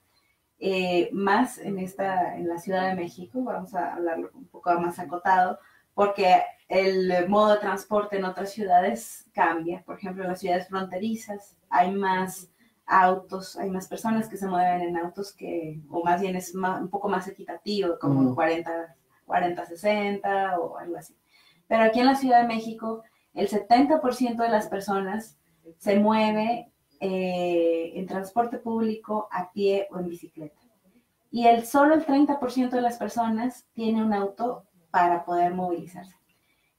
eh, 0.58 1.10
más 1.12 1.58
en, 1.58 1.78
esta, 1.78 2.36
en 2.36 2.48
la 2.48 2.58
Ciudad 2.58 2.88
de 2.88 2.94
México, 2.94 3.42
vamos 3.44 3.74
a 3.74 3.94
hablarlo 3.94 4.30
un 4.34 4.46
poco 4.46 4.72
más 4.80 4.98
acotado, 4.98 5.58
porque 5.94 6.42
el 6.68 7.28
modo 7.28 7.54
de 7.54 7.60
transporte 7.60 8.16
en 8.16 8.24
otras 8.24 8.52
ciudades 8.52 9.26
cambia. 9.32 9.82
Por 9.84 9.98
ejemplo, 9.98 10.22
en 10.22 10.30
las 10.30 10.40
ciudades 10.40 10.68
fronterizas 10.68 11.56
hay 11.68 11.92
más 11.92 12.50
autos, 12.86 13.56
hay 13.56 13.70
más 13.70 13.88
personas 13.88 14.28
que 14.28 14.36
se 14.36 14.46
mueven 14.46 14.80
en 14.80 14.96
autos 14.96 15.32
que, 15.32 15.80
o 15.90 16.04
más 16.04 16.20
bien 16.20 16.36
es 16.36 16.54
un 16.54 16.88
poco 16.88 17.08
más 17.08 17.26
equitativo, 17.28 17.98
como 17.98 18.34
40, 18.34 18.96
40, 19.26 19.66
60 19.66 20.58
o 20.58 20.78
algo 20.78 20.96
así. 20.96 21.16
Pero 21.68 21.84
aquí 21.84 22.00
en 22.00 22.06
la 22.06 22.14
Ciudad 22.14 22.42
de 22.42 22.48
México, 22.48 23.02
el 23.34 23.48
70% 23.48 24.36
de 24.36 24.48
las 24.48 24.68
personas 24.68 25.36
se 25.78 25.98
mueve 25.98 26.70
eh, 27.00 27.92
en 27.94 28.06
transporte 28.06 28.58
público, 28.58 29.28
a 29.30 29.50
pie 29.52 29.88
o 29.90 29.98
en 29.98 30.08
bicicleta. 30.08 30.60
Y 31.30 31.46
el, 31.46 31.66
solo 31.66 31.94
el 31.94 32.06
30% 32.06 32.70
de 32.70 32.80
las 32.80 32.98
personas 32.98 33.66
tiene 33.74 34.02
un 34.02 34.14
auto 34.14 34.64
para 34.90 35.24
poder 35.24 35.54
movilizarse. 35.54 36.16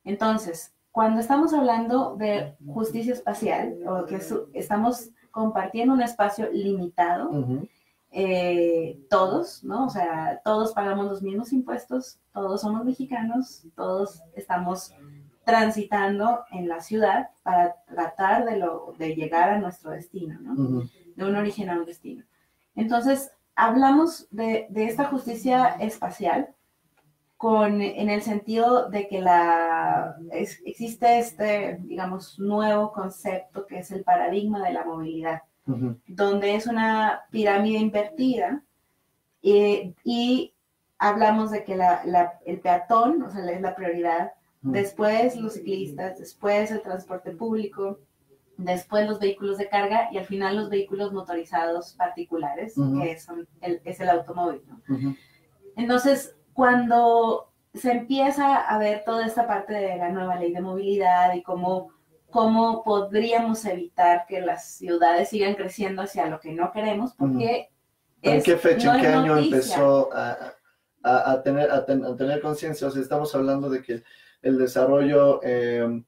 Entonces, 0.03 0.73
cuando 0.91 1.19
estamos 1.19 1.53
hablando 1.53 2.15
de 2.15 2.55
justicia 2.65 3.13
espacial, 3.13 3.77
o 3.87 4.05
que 4.05 4.19
estamos 4.53 5.09
compartiendo 5.29 5.93
un 5.93 6.01
espacio 6.01 6.49
limitado, 6.51 7.29
eh, 8.09 8.99
todos, 9.09 9.63
¿no? 9.63 9.85
O 9.85 9.89
sea, 9.89 10.41
todos 10.43 10.71
pagamos 10.71 11.05
los 11.05 11.21
mismos 11.21 11.53
impuestos, 11.53 12.19
todos 12.33 12.61
somos 12.61 12.83
mexicanos, 12.83 13.67
todos 13.75 14.23
estamos 14.35 14.91
transitando 15.47 16.43
en 16.51 16.67
la 16.67 16.81
ciudad 16.81 17.29
para 17.41 17.77
tratar 17.87 18.43
de, 18.43 18.57
lo, 18.57 18.93
de 18.99 19.15
llegar 19.15 19.49
a 19.49 19.59
nuestro 19.59 19.91
destino, 19.91 20.37
¿no? 20.41 20.83
De 21.15 21.25
un 21.25 21.35
origen 21.37 21.69
a 21.69 21.79
un 21.79 21.85
destino. 21.85 22.25
Entonces, 22.75 23.31
hablamos 23.55 24.27
de, 24.29 24.67
de 24.69 24.85
esta 24.85 25.05
justicia 25.05 25.77
espacial 25.79 26.49
con, 27.37 27.81
en 27.81 28.09
el 28.09 28.21
sentido 28.21 28.89
de 28.89 29.07
que 29.07 29.21
la, 29.21 30.17
existe 30.31 31.19
este, 31.19 31.77
digamos, 31.81 32.37
nuevo 32.37 32.91
concepto 32.91 33.65
que 33.65 33.79
es 33.79 33.91
el 33.91 34.03
paradigma 34.03 34.61
de 34.61 34.73
la 34.73 34.83
movilidad 34.83 35.43
donde 36.07 36.55
es 36.55 36.65
una 36.65 37.23
pirámide 37.29 37.79
invertida 37.79 38.63
eh, 39.43 39.93
y 40.03 40.53
hablamos 40.97 41.51
de 41.51 41.63
que 41.63 41.77
el 42.45 42.59
peatón, 42.59 43.21
o 43.21 43.29
sea, 43.29 43.45
es 43.51 43.61
la 43.61 43.75
prioridad, 43.75 44.31
después 44.71 45.35
los 45.35 45.53
ciclistas, 45.53 46.17
después 46.17 46.71
el 46.71 46.81
transporte 46.81 47.31
público, 47.31 47.99
después 48.57 49.07
los 49.07 49.19
vehículos 49.19 49.57
de 49.57 49.69
carga 49.69 50.09
y 50.11 50.17
al 50.17 50.25
final 50.25 50.55
los 50.55 50.69
vehículos 50.69 51.13
motorizados 51.13 51.93
particulares, 51.93 52.75
que 52.75 53.19
son 53.19 53.47
el, 53.61 53.81
es 53.83 53.99
el 53.99 54.09
automóvil. 54.09 54.61
Entonces, 55.75 56.35
cuando 56.53 57.51
se 57.73 57.91
empieza 57.91 58.55
a 58.55 58.77
ver 58.79 59.03
toda 59.05 59.25
esta 59.25 59.45
parte 59.45 59.73
de 59.73 59.97
la 59.97 60.09
nueva 60.09 60.39
ley 60.39 60.51
de 60.51 60.61
movilidad 60.61 61.33
y 61.33 61.43
cómo 61.43 61.91
cómo 62.29 62.83
podríamos 62.83 63.63
evitar 63.65 64.25
que 64.27 64.41
las 64.41 64.75
ciudades 64.75 65.29
sigan 65.29 65.55
creciendo 65.55 66.01
hacia 66.01 66.27
lo 66.27 66.39
que 66.39 66.51
no 66.51 66.71
queremos, 66.71 67.13
porque... 67.13 67.69
¿En 68.21 68.41
qué 68.41 68.57
fecha, 68.57 68.95
en 68.95 69.01
qué 69.01 69.07
año 69.07 69.37
empezó 69.37 70.09
a, 70.13 71.41
tener, 71.43 71.71
a, 71.71 71.85
tener 71.85 72.41
conciencia? 72.41 72.87
O 72.87 72.91
sea, 72.91 73.01
estamos 73.01 73.33
hablando 73.35 73.69
de 73.69 73.81
que 73.81 74.03
el 74.47 74.57
desarrollo 74.57 75.41
em, 75.43 76.03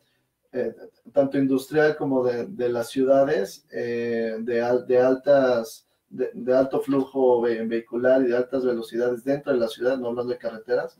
eh, 0.52 0.74
tanto 1.14 1.38
industrial 1.38 1.96
como 1.96 2.24
de, 2.24 2.70
las 2.70 2.90
ciudades 2.90 3.66
eh, 3.72 4.38
de, 4.40 4.84
de, 4.88 5.00
altas... 5.00 5.86
De, 6.10 6.56
alto 6.56 6.82
flujo 6.82 7.40
vehicular 7.42 8.24
y 8.24 8.30
de 8.30 8.38
altas 8.38 8.66
velocidades 8.66 9.24
dentro 9.24 9.54
de 9.54 9.60
la 9.60 9.68
ciudad, 9.68 9.96
no 9.96 10.08
hablando 10.08 10.34
de 10.34 10.40
carreteras, 10.40 10.98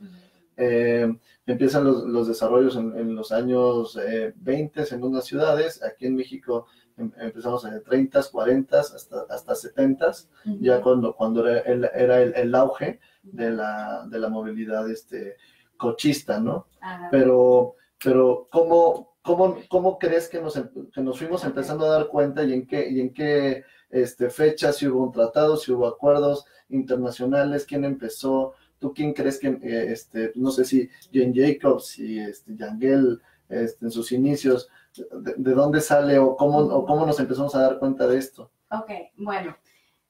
eh, 0.56 1.10
empiezan 1.46 1.84
los, 1.84 2.28
desarrollos 2.28 2.76
en, 2.76 3.14
los 3.14 3.32
años 3.32 3.98
20 4.36 4.80
eh, 4.80 4.86
en 4.90 5.02
unas 5.02 5.24
ciudades. 5.24 5.82
Aquí 5.82 6.06
en 6.06 6.16
México 6.16 6.66
em, 6.98 7.10
empezamos 7.18 7.64
en 7.64 7.82
30, 7.82 8.22
40, 8.30 8.78
hasta, 8.78 9.22
hasta 9.30 9.54
70, 9.54 10.12
ya 10.60 10.82
cuando, 10.82 11.16
cuando 11.16 11.48
era, 11.48 11.60
el, 11.60 11.88
era 11.94 12.22
el, 12.22 12.54
auge 12.54 13.00
de 13.22 13.50
la, 13.50 14.06
de 14.06 14.18
la, 14.18 14.28
movilidad 14.28 14.88
este, 14.90 15.36
cochista, 15.80 16.38
¿no? 16.38 16.66
Pero, 17.10 17.74
pero 18.02 18.46
¿cómo, 18.52 19.14
cómo, 19.22 19.56
cómo 19.68 19.98
crees 19.98 20.28
que 20.28 20.40
nos, 20.40 20.54
que 20.92 21.00
nos 21.00 21.18
fuimos 21.18 21.42
empezando 21.44 21.86
a 21.86 21.98
dar 21.98 22.08
cuenta 22.08 22.44
y 22.44 22.52
en 22.52 22.66
qué, 22.66 22.88
y 22.88 23.00
en 23.00 23.12
qué 23.12 23.64
este, 23.88 24.30
fechas, 24.30 24.76
si 24.76 24.86
hubo 24.86 25.02
un 25.02 25.12
tratado, 25.12 25.56
si 25.56 25.72
hubo 25.72 25.86
acuerdos 25.86 26.44
internacionales, 26.68 27.66
quién 27.66 27.84
empezó? 27.84 28.54
¿Tú 28.78 28.94
quién 28.94 29.12
crees 29.12 29.38
que, 29.38 29.48
eh, 29.48 29.92
este, 29.92 30.32
no 30.36 30.50
sé 30.50 30.64
si 30.64 30.88
Jane 31.12 31.32
Jacobs 31.34 31.98
y 31.98 32.20
este, 32.20 32.56
Yangel 32.56 33.20
este, 33.48 33.86
en 33.86 33.90
sus 33.90 34.12
inicios, 34.12 34.68
de, 35.12 35.54
dónde 35.54 35.80
sale 35.80 36.18
o 36.18 36.36
cómo, 36.36 36.58
o 36.58 36.84
cómo 36.84 37.06
nos 37.06 37.20
empezamos 37.20 37.54
a 37.54 37.62
dar 37.62 37.78
cuenta 37.78 38.06
de 38.06 38.18
esto? 38.18 38.50
Ok, 38.70 38.90
bueno, 39.16 39.56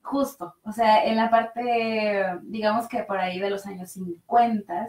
justo, 0.02 0.54
o 0.64 0.72
sea, 0.72 1.04
en 1.04 1.16
la 1.16 1.30
parte, 1.30 2.24
digamos 2.42 2.86
que 2.86 3.02
por 3.02 3.18
ahí 3.18 3.40
de 3.40 3.50
los 3.50 3.66
años 3.66 3.90
50, 3.92 4.86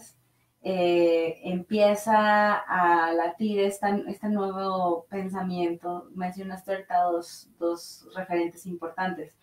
eh, 0.63 1.39
empieza 1.43 2.55
a 2.55 3.11
latir 3.13 3.59
este 3.61 4.29
nuevo 4.29 5.05
pensamiento. 5.09 6.07
Mencionaste 6.13 6.71
ahorita 6.71 7.01
dos, 7.03 7.49
dos 7.59 8.07
referentes 8.15 8.65
importantes 8.65 9.35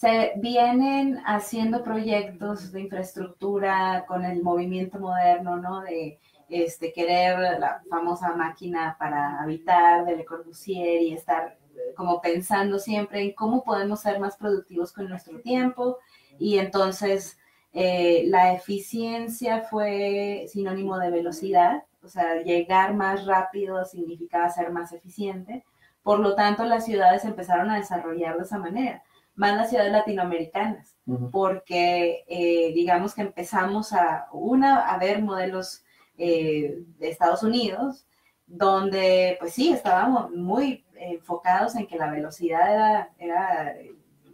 se 0.00 0.32
vienen 0.36 1.20
haciendo 1.26 1.84
proyectos 1.84 2.72
de 2.72 2.80
infraestructura 2.80 4.06
con 4.08 4.24
el 4.24 4.42
movimiento 4.42 4.98
moderno, 4.98 5.58
¿no? 5.58 5.82
De 5.82 6.18
este, 6.48 6.90
querer 6.90 7.60
la 7.60 7.82
famosa 7.90 8.34
máquina 8.34 8.96
para 8.98 9.42
habitar 9.42 10.06
de 10.06 10.16
Le 10.16 10.24
Corbusier 10.24 11.02
y 11.02 11.12
estar 11.12 11.58
como 11.94 12.22
pensando 12.22 12.78
siempre 12.78 13.20
en 13.20 13.34
cómo 13.34 13.62
podemos 13.62 14.00
ser 14.00 14.18
más 14.18 14.38
productivos 14.38 14.90
con 14.90 15.06
nuestro 15.06 15.38
tiempo. 15.40 15.98
Y 16.38 16.56
entonces 16.56 17.38
eh, 17.72 18.24
la 18.26 18.52
eficiencia 18.52 19.62
fue 19.62 20.46
sinónimo 20.48 20.98
de 20.98 21.10
velocidad, 21.10 21.84
o 22.02 22.08
sea, 22.08 22.42
llegar 22.42 22.94
más 22.94 23.26
rápido 23.26 23.84
significaba 23.84 24.48
ser 24.50 24.70
más 24.70 24.92
eficiente. 24.92 25.64
Por 26.02 26.18
lo 26.20 26.34
tanto, 26.34 26.64
las 26.64 26.84
ciudades 26.86 27.24
empezaron 27.24 27.70
a 27.70 27.76
desarrollar 27.76 28.36
de 28.36 28.44
esa 28.44 28.58
manera 28.58 29.02
más 29.40 29.56
las 29.56 29.70
ciudades 29.70 29.92
latinoamericanas, 29.92 30.96
porque 31.32 32.24
eh, 32.28 32.72
digamos 32.74 33.14
que 33.14 33.22
empezamos 33.22 33.94
a, 33.94 34.28
una, 34.32 34.86
a 34.90 34.98
ver 34.98 35.22
modelos 35.22 35.82
eh, 36.18 36.82
de 36.98 37.08
Estados 37.08 37.42
Unidos, 37.42 38.06
donde 38.46 39.38
pues 39.40 39.54
sí, 39.54 39.72
estábamos 39.72 40.30
muy 40.32 40.84
enfocados 40.94 41.74
en 41.76 41.86
que 41.86 41.96
la 41.96 42.10
velocidad 42.10 42.70
era, 42.70 43.10
era 43.18 43.76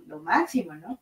lo 0.06 0.18
máximo, 0.18 0.74
¿no? 0.74 0.98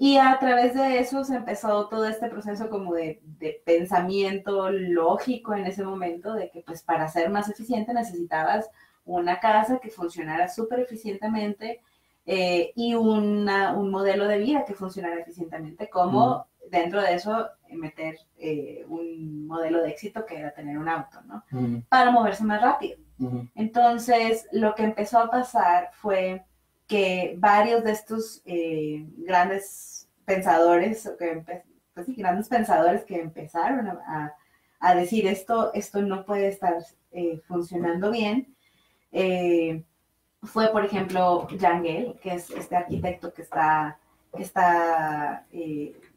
Y 0.00 0.16
a 0.18 0.38
través 0.38 0.74
de 0.74 1.00
eso 1.00 1.24
se 1.24 1.34
empezó 1.34 1.88
todo 1.88 2.06
este 2.06 2.28
proceso 2.28 2.70
como 2.70 2.94
de, 2.94 3.20
de, 3.24 3.60
pensamiento 3.64 4.70
lógico 4.70 5.54
en 5.54 5.66
ese 5.66 5.82
momento, 5.82 6.34
de 6.34 6.50
que 6.50 6.62
pues 6.62 6.82
para 6.82 7.08
ser 7.08 7.30
más 7.30 7.48
eficiente 7.48 7.92
necesitabas 7.92 8.70
una 9.04 9.40
casa 9.40 9.80
que 9.80 9.90
funcionara 9.90 10.48
súper 10.48 10.80
eficientemente 10.80 11.80
eh, 12.26 12.72
y 12.76 12.94
una, 12.94 13.72
un 13.72 13.90
modelo 13.90 14.28
de 14.28 14.38
vida 14.38 14.64
que 14.64 14.74
funcionara 14.74 15.18
eficientemente, 15.18 15.88
como 15.88 16.46
dentro 16.70 17.00
de 17.00 17.14
eso 17.14 17.48
meter 17.72 18.18
eh, 18.36 18.84
un 18.86 19.46
modelo 19.46 19.82
de 19.82 19.88
éxito 19.88 20.26
que 20.26 20.38
era 20.38 20.52
tener 20.52 20.78
un 20.78 20.88
auto, 20.88 21.22
¿no? 21.22 21.42
Para 21.88 22.10
moverse 22.10 22.44
más 22.44 22.60
rápido. 22.60 22.98
Entonces, 23.54 24.46
lo 24.52 24.74
que 24.74 24.84
empezó 24.84 25.18
a 25.18 25.30
pasar 25.30 25.90
fue 25.94 26.44
que 26.88 27.36
varios 27.38 27.84
de 27.84 27.92
estos 27.92 28.42
eh, 28.46 29.06
grandes 29.18 30.08
pensadores, 30.24 31.08
que 31.18 31.44
pues 31.94 32.06
grandes 32.16 32.48
pensadores 32.48 33.04
que 33.04 33.20
empezaron 33.20 33.86
a, 33.88 34.34
decir 34.94 35.26
esto, 35.26 35.72
esto 35.74 36.00
no 36.00 36.24
puede 36.24 36.48
estar 36.48 36.76
eh, 37.12 37.40
funcionando 37.46 38.10
bien, 38.10 38.56
eh, 39.12 39.84
fue 40.42 40.68
por 40.68 40.84
ejemplo 40.84 41.46
Jan 41.60 41.82
Gell, 41.82 42.18
que 42.20 42.34
es 42.34 42.50
este 42.50 42.76
arquitecto 42.76 43.34
que 43.34 43.42
está, 43.42 43.98
está 44.32 45.46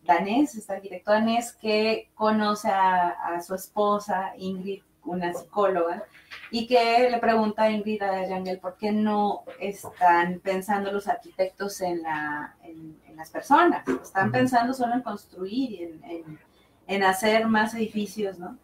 danés, 0.04 0.56
este 0.56 0.74
arquitecto 0.74 1.12
danés 1.12 1.54
que 1.54 2.12
conoce 2.14 2.70
a 2.70 3.42
su 3.42 3.56
esposa 3.56 4.34
Ingrid 4.38 4.84
una 5.06 5.34
psicóloga, 5.34 6.04
y 6.50 6.68
que 6.68 7.10
le 7.10 7.18
pregunta 7.20 7.64
a 7.64 7.72
Ingrid 7.72 8.02
por 8.62 8.78
qué 8.78 8.92
no 8.92 9.44
están 9.60 10.40
pensando 10.40 10.92
los 10.92 11.08
arquitectos 11.08 11.82
en, 11.82 12.04
la, 12.04 12.56
en, 12.64 13.00
las 13.16 13.30
personas, 13.30 13.88
están 13.88 14.32
pensando 14.32 14.74
solo 14.74 14.96
en 14.96 15.02
construir 15.02 15.72
y 15.72 15.84
en, 15.84 16.40
en, 16.88 17.04
hacer 17.04 17.48
más 17.48 17.74
edificios, 17.76 18.40
¿no? 18.40 18.58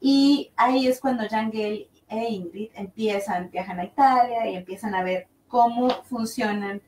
Y 0.00 0.52
ahí 0.56 0.86
es 0.86 1.00
cuando 1.00 1.26
Yangel 1.26 1.88
e 2.08 2.24
Ingrid 2.30 2.70
empiezan, 2.74 3.50
viajan 3.50 3.80
a 3.80 3.84
Italia 3.84 4.48
y 4.48 4.54
empiezan 4.54 4.94
a 4.94 5.02
ver 5.02 5.26
cómo 5.48 5.90
funcionan 6.04 6.80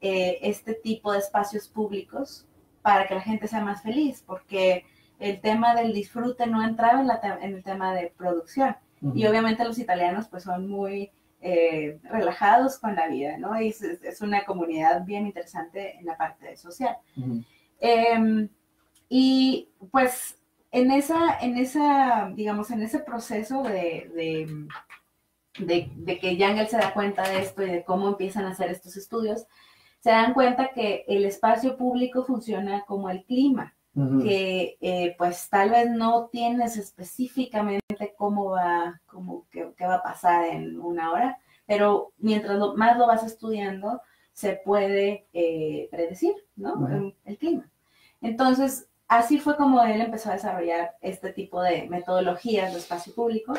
eh, 0.00 0.38
este 0.42 0.74
tipo 0.74 1.12
de 1.12 1.18
espacios 1.18 1.68
públicos 1.68 2.46
para 2.82 3.06
que 3.06 3.14
la 3.14 3.20
gente 3.20 3.48
sea 3.48 3.64
más 3.64 3.82
feliz, 3.82 4.22
porque 4.26 4.84
el 5.20 5.40
tema 5.40 5.74
del 5.74 5.92
disfrute 5.92 6.46
no 6.46 6.64
entraba 6.64 7.00
en, 7.42 7.54
el 7.54 7.62
tema 7.62 7.94
de 7.94 8.12
producción. 8.16 8.74
Y 9.14 9.26
obviamente 9.26 9.64
los 9.64 9.78
italianos 9.78 10.28
pues 10.28 10.42
son 10.42 10.68
muy 10.68 11.10
eh, 11.40 11.98
relajados 12.02 12.78
con 12.78 12.94
la 12.96 13.08
vida, 13.08 13.38
¿no? 13.38 13.58
Y 13.60 13.68
es, 13.68 14.20
una 14.20 14.44
comunidad 14.44 15.04
bien 15.06 15.26
interesante 15.26 15.96
en 15.98 16.04
la 16.04 16.16
parte 16.18 16.56
social. 16.56 16.96
Em, 17.78 18.48
y 19.08 19.68
pues 19.90 20.38
en 20.70 20.90
esa, 20.90 21.38
en 21.40 21.56
esa, 21.56 22.30
digamos, 22.34 22.70
en 22.70 22.82
ese 22.82 22.98
proceso 22.98 23.62
de, 23.62 24.10
de, 25.58 25.90
de, 25.96 26.18
que 26.18 26.36
Yangel 26.36 26.68
se 26.68 26.76
da 26.76 26.92
cuenta 26.92 27.26
de 27.28 27.40
esto 27.40 27.62
y 27.62 27.70
de 27.70 27.84
cómo 27.84 28.08
empiezan 28.08 28.44
a 28.44 28.50
hacer 28.50 28.70
estos 28.70 28.96
estudios, 28.96 29.46
se 30.00 30.10
dan 30.10 30.34
cuenta 30.34 30.70
que 30.74 31.04
el 31.08 31.24
espacio 31.24 31.76
público 31.76 32.24
funciona 32.24 32.84
como 32.86 33.08
el 33.08 33.24
clima 33.24 33.74
que 33.94 34.76
eh, 34.80 35.14
pues 35.18 35.48
tal 35.50 35.70
vez 35.70 35.90
no 35.90 36.28
tienes 36.30 36.76
específicamente 36.76 38.14
cómo 38.16 38.50
va, 38.50 39.00
cómo, 39.06 39.46
qué, 39.50 39.72
va 39.80 39.96
a 39.96 40.02
pasar 40.02 40.46
en 40.46 40.80
una 40.80 41.12
hora, 41.12 41.38
pero 41.66 42.12
mientras 42.18 42.58
más 42.76 42.96
lo 42.96 43.06
vas 43.06 43.24
estudiando, 43.24 44.00
se 44.32 44.60
puede 44.64 45.26
eh, 45.32 45.88
predecir, 45.90 46.34
¿no? 46.56 46.88
el, 47.24 47.38
clima. 47.38 47.68
Entonces, 48.20 48.88
así 49.08 49.38
fue 49.38 49.56
como 49.56 49.82
él 49.82 50.00
empezó 50.00 50.30
a 50.30 50.34
desarrollar 50.34 50.94
este 51.00 51.32
tipo 51.32 51.60
de 51.60 51.88
metodologías 51.88 52.72
de 52.72 52.78
espacio 52.78 53.14
público. 53.14 53.54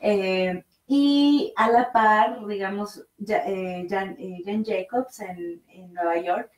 Eh, 0.00 0.64
y 0.86 1.52
a 1.56 1.68
la 1.70 1.90
par, 1.90 2.46
digamos, 2.46 3.04
Jan, 3.26 4.16
Jacobs 4.64 5.20
en, 5.20 5.62
en 5.68 5.92
Nueva 5.92 6.18
York 6.20 6.50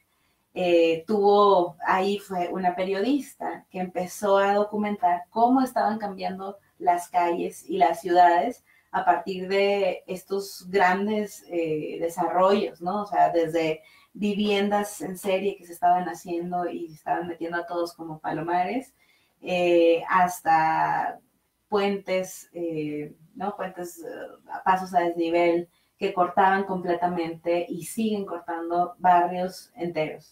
eh, 0.61 1.05
tuvo, 1.07 1.77
ahí 1.87 2.19
fue 2.19 2.49
una 2.49 2.75
periodista 2.75 3.65
que 3.71 3.79
empezó 3.79 4.39
a 4.39 4.55
documentar 4.55 5.23
cómo 5.31 5.61
estaban 5.61 5.99
cambiando 5.99 6.59
las 6.81 7.09
calles 7.11 7.65
y 7.71 7.79
las 7.79 8.01
ciudades 8.01 8.65
a 8.91 9.05
partir 9.05 9.47
de 9.47 10.03
estos 10.09 10.69
grandes 10.69 11.45
eh, 11.49 11.99
desarrollos, 12.01 12.81
¿no? 12.81 13.03
O 13.03 13.07
sea, 13.07 13.31
desde 13.31 13.83
viviendas 14.15 15.01
en 15.01 15.17
serie 15.17 15.57
que 15.57 15.65
se 15.65 15.75
estaban 15.75 16.09
haciendo 16.09 16.69
y 16.69 16.87
estaban 16.93 17.29
metiendo 17.29 17.59
a 17.59 17.67
todos 17.67 17.93
como 17.95 18.19
palomares, 18.19 18.93
eh, 19.41 20.03
hasta 20.09 21.21
puentes, 21.69 22.51
¿no? 23.37 23.55
Puentes 23.55 24.05
pasos 24.65 24.93
a 24.93 25.03
desnivel, 25.03 25.69
que 25.99 26.15
cortaban 26.15 26.65
completamente 26.65 27.67
y 27.69 27.83
siguen 27.85 28.25
cortando 28.25 28.95
barrios 28.99 29.73
enteros. 29.75 30.31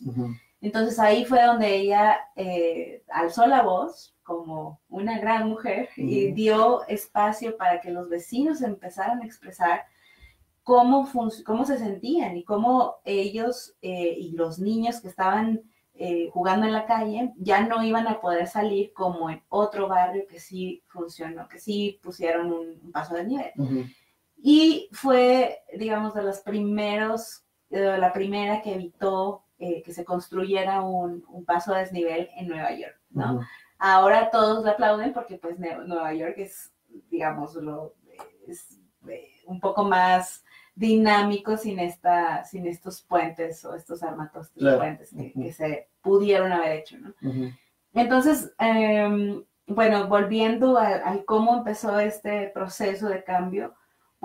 Entonces 0.60 0.98
ahí 0.98 1.24
fue 1.24 1.42
donde 1.42 1.74
ella 1.74 2.18
eh, 2.36 3.02
alzó 3.08 3.46
la 3.46 3.62
voz 3.62 4.14
como 4.22 4.80
una 4.88 5.18
gran 5.18 5.48
mujer 5.48 5.88
y 5.96 6.32
dio 6.32 6.86
espacio 6.86 7.56
para 7.56 7.80
que 7.80 7.90
los 7.90 8.08
vecinos 8.08 8.62
empezaran 8.62 9.20
a 9.20 9.26
expresar 9.26 9.84
cómo, 10.62 11.08
cómo 11.44 11.64
se 11.64 11.78
sentían 11.78 12.36
y 12.36 12.44
cómo 12.44 12.96
ellos 13.04 13.76
eh, 13.82 14.16
y 14.18 14.32
los 14.32 14.58
niños 14.58 15.00
que 15.00 15.08
estaban 15.08 15.62
eh, 15.94 16.28
jugando 16.32 16.66
en 16.66 16.72
la 16.72 16.86
calle 16.86 17.32
ya 17.38 17.60
no 17.66 17.82
iban 17.82 18.06
a 18.06 18.20
poder 18.20 18.46
salir 18.46 18.92
como 18.92 19.30
en 19.30 19.42
otro 19.48 19.88
barrio 19.88 20.26
que 20.28 20.40
sí 20.40 20.82
funcionó, 20.88 21.48
que 21.48 21.58
sí 21.58 22.00
pusieron 22.02 22.52
un, 22.52 22.92
paso 22.92 23.14
de 23.14 23.24
nivel. 23.24 23.52
Y 24.48 24.88
fue, 24.92 25.64
digamos, 25.76 26.14
de 26.14 26.22
los 26.22 26.38
primeros, 26.38 27.42
de 27.68 27.98
la 27.98 28.12
primera 28.12 28.62
que 28.62 28.74
evitó 28.74 29.42
eh, 29.58 29.82
que 29.82 29.92
se 29.92 30.04
construyera 30.04 30.82
un, 30.82 31.24
paso 31.44 31.74
a 31.74 31.80
desnivel 31.80 32.30
en 32.36 32.46
Nueva 32.46 32.70
York, 32.70 32.96
¿no? 33.10 33.40
Ahora 33.76 34.30
todos 34.30 34.64
le 34.64 34.70
aplauden 34.70 35.12
porque 35.12 35.36
pues 35.36 35.58
Nueva 35.58 36.14
York 36.14 36.34
es, 36.36 36.72
digamos, 37.10 37.56
lo, 37.56 37.96
es 38.46 38.78
eh, 39.08 39.32
un 39.46 39.58
poco 39.58 39.82
más 39.82 40.44
dinámico 40.76 41.56
sin, 41.56 41.80
esta, 41.80 42.44
sin 42.44 42.68
estos 42.68 43.02
puentes 43.02 43.64
o 43.64 43.74
estos 43.74 44.04
armatos 44.04 44.52
puentes 44.54 45.10
que, 45.34 45.52
se 45.52 45.88
pudieron 46.00 46.52
haber 46.52 46.76
hecho, 46.76 46.98
¿no? 46.98 47.12
Entonces, 47.94 48.54
em, 48.60 49.42
bueno, 49.66 50.06
volviendo 50.06 50.78
al 50.78 51.24
cómo 51.24 51.56
empezó 51.56 51.98
este 51.98 52.46
proceso 52.54 53.08
de 53.08 53.24
cambio, 53.24 53.74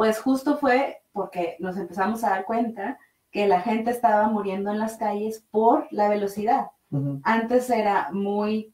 pues 0.02 0.20
justo 0.20 0.58
fue 0.58 1.04
porque 1.12 1.58
nos 1.60 1.78
empezamos 1.78 2.24
a 2.24 2.32
dar 2.32 2.46
cuenta 2.46 2.98
que 3.30 3.46
la 3.46 3.62
gente 3.62 3.92
estaba 3.92 4.28
muriendo 4.30 4.72
en 4.72 4.80
las 4.80 4.98
calles 4.98 5.46
por 5.52 5.88
la 5.92 6.10
velocidad. 6.10 6.72
Antes 7.22 7.70
era 7.70 8.10
muy, 8.12 8.74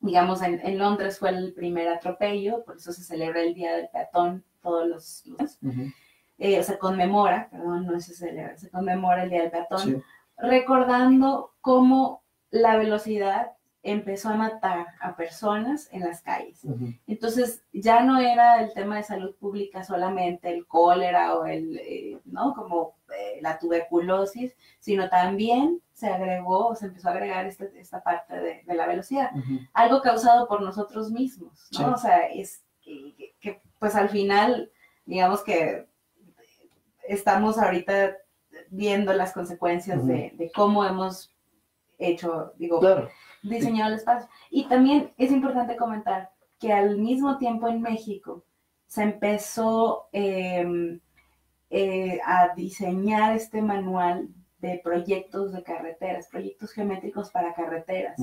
digamos, 0.00 0.42
en, 0.42 0.78
Londres 0.78 1.20
fue 1.20 1.28
el 1.28 1.54
primer 1.54 1.86
atropello, 1.86 2.64
por 2.64 2.78
eso 2.78 2.92
se 2.92 3.04
celebra 3.04 3.40
el 3.40 3.54
Día 3.54 3.76
del 3.76 3.88
Peatón 3.90 4.44
todos 4.60 4.88
los 4.88 5.22
días. 5.22 5.60
Eh, 6.38 6.60
se 6.64 6.76
conmemora, 6.76 7.48
perdón, 7.48 7.86
no 7.86 8.00
se 8.00 8.12
celebra, 8.12 8.56
se 8.56 8.68
conmemora 8.68 9.22
el 9.22 9.30
Día 9.30 9.42
del 9.42 9.52
Peatón, 9.52 10.02
recordando 10.38 11.54
cómo 11.60 12.24
la 12.50 12.76
velocidad 12.78 13.52
empezó 13.82 14.28
a 14.28 14.36
matar 14.36 14.86
a 15.00 15.16
personas 15.16 15.88
en 15.90 16.02
las 16.02 16.22
calles. 16.22 16.60
Entonces 17.06 17.64
ya 17.72 18.02
no 18.04 18.20
era 18.20 18.62
el 18.62 18.72
tema 18.72 18.96
de 18.96 19.02
salud 19.02 19.34
pública 19.34 19.82
solamente 19.82 20.50
el 20.50 20.66
cólera 20.66 21.34
o 21.34 21.46
el, 21.46 21.78
eh, 21.78 22.20
¿no? 22.24 22.54
Como 22.54 22.94
eh, 23.16 23.40
la 23.40 23.58
tuberculosis, 23.58 24.54
sino 24.78 25.08
también 25.08 25.80
se 25.92 26.06
agregó 26.06 26.68
o 26.68 26.74
se 26.76 26.86
empezó 26.86 27.08
a 27.08 27.12
agregar 27.12 27.46
este, 27.46 27.72
esta 27.80 28.02
parte 28.02 28.62
de, 28.64 28.74
la 28.74 28.86
velocidad. 28.86 29.30
Algo 29.72 30.00
causado 30.00 30.46
por 30.46 30.62
nosotros 30.62 31.10
mismos, 31.10 31.68
¿no? 31.78 31.94
O 31.94 31.98
sea, 31.98 32.28
es 32.28 32.64
que, 32.80 33.60
pues 33.80 33.96
al 33.96 34.08
final, 34.08 34.70
digamos 35.06 35.42
que 35.42 35.88
estamos 37.08 37.58
ahorita 37.58 38.16
viendo 38.70 39.12
las 39.12 39.32
consecuencias 39.32 40.06
de, 40.06 40.32
de, 40.34 40.52
cómo 40.52 40.84
hemos 40.84 41.32
hecho, 42.08 42.52
digo, 42.58 42.80
claro 42.80 43.08
diseñado 43.42 43.92
el 43.92 43.98
espacio. 43.98 44.28
Y 44.50 44.64
también 44.64 45.12
es 45.18 45.30
importante 45.30 45.76
comentar 45.76 46.30
que 46.58 46.72
al 46.72 46.98
mismo 46.98 47.38
tiempo 47.38 47.68
en 47.68 47.82
México 47.82 48.44
se 48.86 49.02
empezó 49.02 50.08
em, 50.12 51.00
eh, 51.70 52.20
a 52.24 52.54
diseñar 52.54 53.34
este 53.34 53.62
manual 53.62 54.28
de 54.58 54.80
proyectos 54.84 55.52
de 55.52 55.64
carreteras, 55.64 56.28
proyectos 56.28 56.70
geométricos 56.70 57.30
para 57.30 57.52
carreteras, 57.52 58.16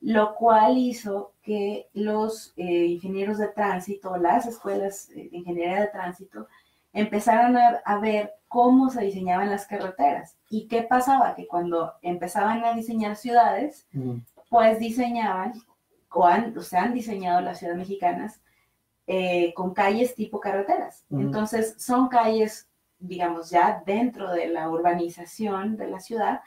lo 0.00 0.36
cual 0.36 0.78
hizo 0.78 1.32
que 1.42 1.88
los 1.92 2.52
eh, 2.56 2.86
ingenieros 2.86 3.38
de 3.38 3.48
tránsito, 3.48 4.16
las 4.16 4.46
escuelas 4.46 5.08
de 5.08 5.28
ingeniería 5.32 5.80
de 5.80 5.88
tránsito, 5.88 6.46
empezaran 6.92 7.56
a, 7.56 7.98
ver 7.98 8.34
cómo 8.48 8.90
se 8.90 9.02
diseñaban 9.02 9.50
las 9.50 9.66
carreteras. 9.66 10.36
Y 10.50 10.68
qué 10.68 10.82
pasaba, 10.82 11.34
que 11.34 11.46
cuando 11.46 11.94
empezaban 12.02 12.64
a 12.64 12.74
diseñar 12.74 13.16
ciudades, 13.16 13.88
pues 14.50 14.78
diseñaban, 14.78 15.54
o, 16.10 16.26
han, 16.26 16.60
se 16.62 16.76
han 16.76 16.92
diseñado 16.92 17.40
las 17.40 17.58
ciudades 17.58 17.78
mexicanas 17.78 18.40
eh, 19.06 19.54
con 19.54 19.72
calles 19.72 20.14
tipo 20.14 20.40
carreteras. 20.40 21.04
Entonces, 21.10 21.74
son 21.78 22.08
calles 22.08 22.68
digamos, 23.02 23.50
ya 23.50 23.82
dentro 23.84 24.32
de 24.32 24.46
la 24.46 24.70
urbanización 24.70 25.76
de 25.76 25.88
la 25.88 26.00
ciudad, 26.00 26.40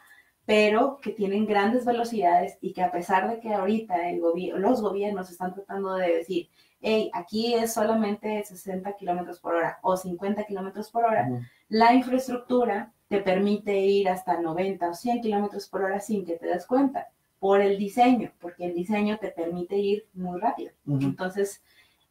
pero 0.45 0.99
que 1.01 1.11
tienen 1.11 1.45
grandes 1.45 1.85
velocidades 1.85 2.57
y 2.61 2.73
que 2.73 2.81
a 2.81 2.91
pesar 2.91 3.29
de 3.29 3.39
que 3.39 3.53
ahorita 3.53 4.09
el 4.09 4.21
los 4.55 4.81
gobiernos 4.81 5.29
están 5.29 5.53
tratando 5.53 5.95
de 5.95 6.17
decir, 6.17 6.49
hey, 6.87 7.09
aquí 7.13 7.55
es 7.55 7.73
solamente 7.73 8.43
60 8.43 8.95
kilómetros 8.95 9.39
por 9.39 9.55
hora 9.55 9.79
o 9.81 9.97
50 9.97 10.43
kilómetros 10.43 10.91
por 10.91 11.03
hora, 11.03 11.27
la 11.67 11.95
infraestructura 11.95 12.93
te 13.07 13.21
permite 13.21 13.79
ir 13.79 14.07
hasta 14.07 14.39
90 14.39 14.89
o 14.89 14.93
100 14.93 15.21
kilómetros 15.21 15.67
por 15.67 15.81
hora 15.81 15.99
sin 15.99 16.23
que 16.23 16.37
te 16.37 16.45
des 16.45 16.67
cuenta 16.67 17.07
por 17.39 17.59
el 17.59 17.79
diseño, 17.79 18.31
porque 18.39 18.65
el 18.65 18.75
diseño 18.75 19.17
te 19.17 19.29
permite 19.31 19.77
ir 19.77 20.07
muy 20.13 20.39
rápido. 20.39 20.73
Entonces, 20.87 21.63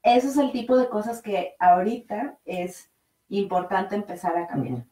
eso 0.02 0.28
es 0.28 0.36
el 0.36 0.50
tipo 0.50 0.76
de 0.76 0.88
cosas 0.88 1.22
que 1.22 1.54
ahorita 1.60 2.36
es 2.44 2.90
importante 3.28 3.94
empezar 3.94 4.36
a 4.36 4.48
cambiar. 4.48 4.84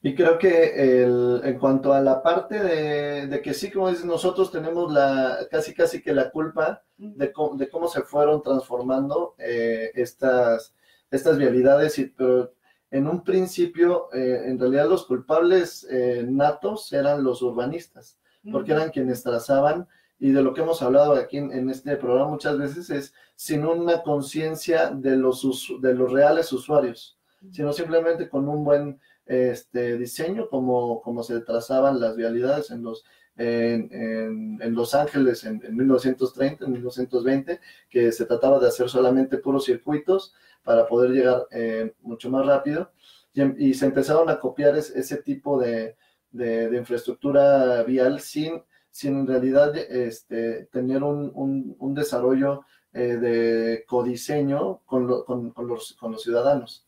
Y 0.00 0.14
creo 0.14 0.38
que 0.38 1.02
el, 1.02 1.40
en 1.42 1.58
cuanto 1.58 1.92
a 1.92 2.00
la 2.00 2.22
parte 2.22 2.62
de, 2.62 3.42
que 3.42 3.52
sí, 3.52 3.70
como 3.70 3.88
dices, 3.88 4.04
nosotros 4.04 4.52
tenemos 4.52 4.92
la 4.92 5.38
casi 5.50 5.74
casi 5.74 6.00
que 6.00 6.12
la 6.12 6.30
culpa 6.30 6.84
de, 6.96 7.32
de 7.54 7.68
cómo 7.68 7.88
se 7.88 8.02
fueron 8.02 8.42
transformando 8.42 9.34
eh, 9.38 9.90
estas, 9.94 10.72
estas 11.10 11.36
vialidades, 11.36 11.98
y, 11.98 12.06
pero 12.06 12.52
en 12.92 13.08
un 13.08 13.24
principio, 13.24 14.08
eh, 14.12 14.42
en 14.46 14.58
realidad 14.58 14.88
los 14.88 15.04
culpables 15.04 15.84
eh, 15.90 16.24
natos 16.28 16.92
eran 16.92 17.24
los 17.24 17.42
urbanistas, 17.42 18.18
porque 18.52 18.72
eran 18.72 18.90
quienes 18.90 19.24
trazaban, 19.24 19.88
y 20.20 20.30
de 20.30 20.42
lo 20.42 20.54
que 20.54 20.60
hemos 20.60 20.80
hablado 20.80 21.14
aquí 21.14 21.38
en, 21.38 21.52
en 21.52 21.70
este 21.70 21.96
programa 21.96 22.30
muchas 22.30 22.56
veces 22.56 22.88
es 22.90 23.14
sin 23.34 23.66
una 23.66 24.02
conciencia 24.02 24.90
de 24.90 25.16
los, 25.16 25.44
de 25.80 25.94
los 25.94 26.12
reales 26.12 26.52
usuarios 26.52 27.18
sino 27.52 27.72
simplemente 27.72 28.28
con 28.28 28.48
un 28.48 28.64
buen 28.64 29.00
este, 29.28 29.98
diseño, 29.98 30.48
como, 30.48 31.00
como 31.02 31.22
se 31.22 31.40
trazaban 31.40 32.00
las 32.00 32.16
vialidades 32.16 32.70
en 32.70 32.82
los, 32.82 33.04
en, 33.36 34.58
en, 34.60 34.74
Los 34.74 34.94
Ángeles 34.94 35.44
en, 35.44 35.60
1930, 35.70 36.64
en 36.64 36.72
1920, 36.72 37.60
que 37.88 38.10
se 38.10 38.26
trataba 38.26 38.58
de 38.58 38.68
hacer 38.68 38.88
solamente 38.88 39.38
puros 39.38 39.66
circuitos 39.66 40.34
para 40.64 40.86
poder 40.86 41.10
llegar 41.10 41.46
eh, 41.50 41.94
mucho 42.00 42.30
más 42.30 42.44
rápido. 42.46 42.90
Y, 43.34 43.74
se 43.74 43.86
empezaron 43.86 44.28
a 44.30 44.40
copiar 44.40 44.76
ese 44.76 45.16
tipo 45.18 45.60
de, 45.60 45.96
de, 46.32 46.76
infraestructura 46.76 47.84
vial 47.84 48.20
sin, 48.20 48.64
sin 48.90 49.20
en 49.20 49.26
realidad 49.28 49.76
este, 49.76 50.64
tener 50.72 51.04
un, 51.04 51.30
un, 51.34 51.76
un 51.78 51.94
desarrollo 51.94 52.62
eh, 52.92 53.16
de 53.16 53.84
codiseño 53.86 54.80
con, 54.84 55.22
con, 55.22 55.50
con, 55.50 55.68
los, 55.68 55.92
con 56.00 56.10
los 56.10 56.22
ciudadanos. 56.22 56.86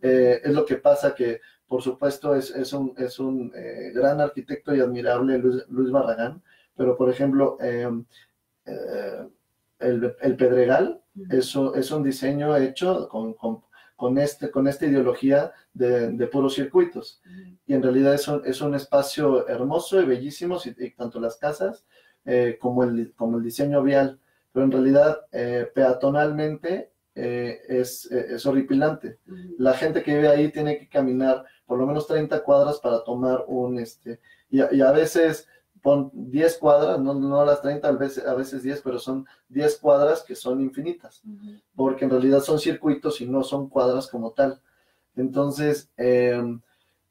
Eh, 0.00 0.40
es 0.44 0.52
lo 0.52 0.64
que 0.64 0.76
pasa 0.76 1.14
que, 1.14 1.40
por 1.68 1.82
supuesto, 1.82 2.34
es, 2.34 2.50
es 2.50 2.72
un, 2.72 2.94
es 2.96 3.18
un 3.18 3.52
eh, 3.54 3.92
gran 3.94 4.20
arquitecto 4.20 4.74
y 4.74 4.80
admirable 4.80 5.38
Luis, 5.38 5.90
Barragán, 5.90 6.42
pero, 6.74 6.96
por 6.96 7.10
ejemplo, 7.10 7.58
em, 7.60 8.04
eh, 8.64 9.28
el, 9.78 10.16
el, 10.20 10.36
Pedregal 10.36 11.00
eso 11.30 11.74
es 11.74 11.90
un 11.90 12.02
diseño 12.02 12.56
hecho 12.56 13.08
con, 13.08 13.34
con, 13.34 13.62
con, 13.96 14.18
este, 14.18 14.50
con 14.50 14.66
esta 14.66 14.86
ideología 14.86 15.52
de, 15.74 16.10
de 16.12 16.26
puros 16.26 16.54
circuitos. 16.54 17.20
Y 17.66 17.74
en 17.74 17.82
realidad 17.82 18.14
es 18.14 18.26
un, 18.28 18.42
es 18.46 18.60
un 18.60 18.74
espacio 18.74 19.46
hermoso 19.46 20.00
y 20.00 20.06
bellísimo, 20.06 20.58
y, 20.64 20.90
tanto 20.90 21.20
las 21.20 21.36
casas 21.36 21.84
como, 22.60 22.84
el, 22.84 23.12
como 23.14 23.38
el 23.38 23.44
diseño 23.44 23.82
vial, 23.82 24.18
pero 24.52 24.66
en 24.66 24.72
realidad 24.72 25.20
peatonalmente 25.74 26.90
eh, 27.20 27.62
es, 27.68 28.08
eh, 28.12 28.34
es, 28.34 28.46
horripilante. 28.46 29.18
La 29.58 29.74
gente 29.74 30.04
que 30.04 30.14
vive 30.14 30.28
ahí 30.28 30.52
tiene 30.52 30.78
que 30.78 30.88
caminar 30.88 31.44
por 31.66 31.76
lo 31.76 31.84
menos 31.84 32.06
30 32.06 32.44
cuadras 32.44 32.78
para 32.78 33.02
tomar 33.02 33.44
un, 33.48 33.80
este, 33.80 34.20
y, 34.48 34.60
a, 34.60 34.92
veces 34.92 35.48
pon 35.82 36.10
10 36.12 36.58
cuadras, 36.58 37.00
no, 37.00 37.14
no 37.14 37.44
las 37.44 37.60
30, 37.60 37.88
a 37.88 37.92
veces, 37.92 38.24
a 38.24 38.34
veces 38.34 38.62
10, 38.62 38.82
pero 38.82 39.00
son 39.00 39.26
10 39.48 39.78
cuadras 39.78 40.22
que 40.22 40.36
son 40.36 40.60
infinitas, 40.60 41.22
porque 41.74 42.04
en 42.04 42.10
realidad 42.10 42.40
son 42.40 42.60
circuitos 42.60 43.20
y 43.20 43.26
no 43.26 43.42
son 43.42 43.68
cuadras 43.68 44.06
como 44.06 44.30
tal. 44.30 44.60
Entonces, 45.16 45.90
em, 45.96 46.60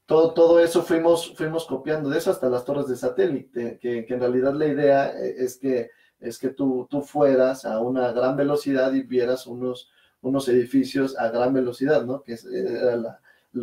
todo, 0.06 0.32
todo 0.32 0.58
eso 0.58 0.82
fuimos, 0.82 1.34
fuimos 1.36 1.66
copiando 1.66 2.08
de 2.08 2.16
eso 2.16 2.30
hasta 2.30 2.48
las 2.48 2.64
torres 2.64 2.88
de 2.88 2.96
satélite, 2.96 3.78
que, 3.78 4.06
que 4.06 4.14
en 4.14 4.20
realidad 4.20 4.54
la 4.54 4.66
idea 4.66 5.10
eh, 5.10 5.34
es 5.36 5.58
que, 5.58 5.90
es 6.18 6.38
que 6.38 6.48
tú, 6.48 6.86
tú 6.88 7.02
fueras 7.02 7.66
a 7.66 7.78
una 7.80 8.10
gran 8.12 8.36
velocidad 8.36 8.94
y 8.94 9.02
vieras 9.02 9.46
unos, 9.46 9.90
unos 10.22 10.48
edificios 10.48 11.18
a 11.18 11.28
gran 11.30 11.52
velocidad, 11.52 12.04
¿no? 12.04 12.22
Que 12.22 12.36
era 12.52 13.20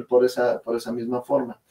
por, 0.08 0.26
esa, 0.26 0.62
por 0.62 0.76
esa 0.76 0.92
misma 0.92 1.22
forma. 1.22 1.62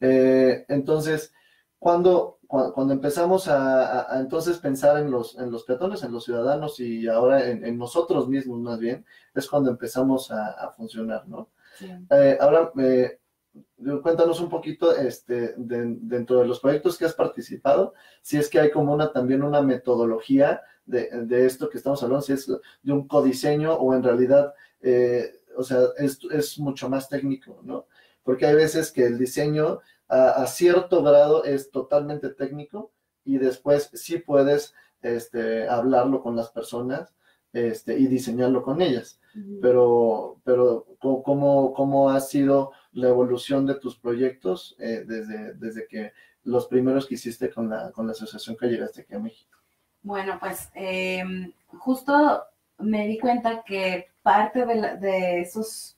Eh, 0.00 0.64
entonces, 0.68 1.32
cuando, 1.78 2.38
cuando, 2.46 2.92
empezamos 2.92 3.48
a, 3.48 4.20
entonces 4.20 4.58
pensar 4.58 4.98
en 4.98 5.10
los, 5.10 5.38
en 5.38 5.50
los 5.50 5.64
peatones, 5.64 6.02
en 6.02 6.12
los 6.12 6.24
ciudadanos 6.24 6.78
y 6.80 7.08
ahora 7.08 7.48
en, 7.48 7.78
nosotros 7.78 8.28
mismos 8.28 8.60
más 8.60 8.78
bien, 8.78 9.04
es 9.34 9.48
cuando 9.48 9.70
empezamos 9.70 10.30
a, 10.30 10.70
funcionar, 10.76 11.26
¿no? 11.28 11.50
Eh, 12.10 12.36
ahora, 12.40 12.70
eh, 12.78 13.18
cuéntanos 14.02 14.40
un 14.40 14.48
poquito 14.48 14.94
este, 14.94 15.54
dentro 15.56 16.40
de 16.40 16.46
los 16.46 16.60
proyectos 16.60 16.98
que 16.98 17.04
has 17.04 17.14
participado, 17.14 17.94
si 18.20 18.38
es 18.38 18.48
que 18.48 18.60
hay 18.60 18.70
como 18.70 18.92
una 18.92 19.12
también 19.12 19.42
una 19.42 19.62
metodología 19.62 20.62
de, 20.86 21.46
esto 21.46 21.68
que 21.68 21.78
estamos 21.78 22.02
hablando, 22.02 22.22
si 22.22 22.32
es 22.32 22.46
de 22.46 22.92
un 22.92 23.06
codiseño 23.06 23.74
o 23.74 23.94
en 23.94 24.02
realidad, 24.02 24.54
eh, 24.80 25.40
o 25.56 25.62
sea, 25.62 25.80
es, 25.98 26.18
es, 26.30 26.58
mucho 26.58 26.88
más 26.88 27.08
técnico, 27.08 27.60
¿no? 27.62 27.86
Porque 28.22 28.46
hay 28.46 28.54
veces 28.54 28.92
que 28.92 29.04
el 29.06 29.18
diseño 29.18 29.80
a, 30.08 30.46
cierto 30.46 31.02
grado 31.02 31.44
es 31.44 31.70
totalmente 31.70 32.28
técnico 32.28 32.92
y 33.24 33.38
después 33.38 33.90
sí 33.94 34.18
puedes 34.18 34.74
este, 35.00 35.66
hablarlo 35.68 36.22
con 36.22 36.36
las 36.36 36.50
personas 36.50 37.14
este, 37.52 37.98
y 37.98 38.06
diseñarlo 38.06 38.62
con 38.62 38.82
ellas. 38.82 39.18
Pero, 39.62 40.40
pero 40.44 40.86
¿cómo, 40.98 41.72
¿cómo 41.72 42.10
ha 42.10 42.20
sido 42.20 42.72
la 42.92 43.08
evolución 43.08 43.64
de 43.64 43.76
tus 43.76 43.96
proyectos 43.98 44.76
eh, 44.78 45.04
desde, 45.06 45.54
desde 45.54 45.86
que 45.86 46.12
los 46.44 46.66
primeros 46.66 47.06
que 47.06 47.14
hiciste 47.14 47.48
con 47.48 47.70
la, 47.70 47.90
con 47.92 48.06
la 48.06 48.12
asociación 48.12 48.58
que 48.58 48.66
llegaste 48.66 49.00
aquí 49.00 49.14
a 49.14 49.18
México? 49.18 49.51
Bueno, 50.02 50.38
pues 50.40 50.68
em, 50.74 51.52
justo 51.78 52.44
me 52.78 53.06
di 53.06 53.18
cuenta 53.18 53.62
que 53.64 54.08
parte 54.22 54.66
de, 54.66 55.40
esos 55.40 55.96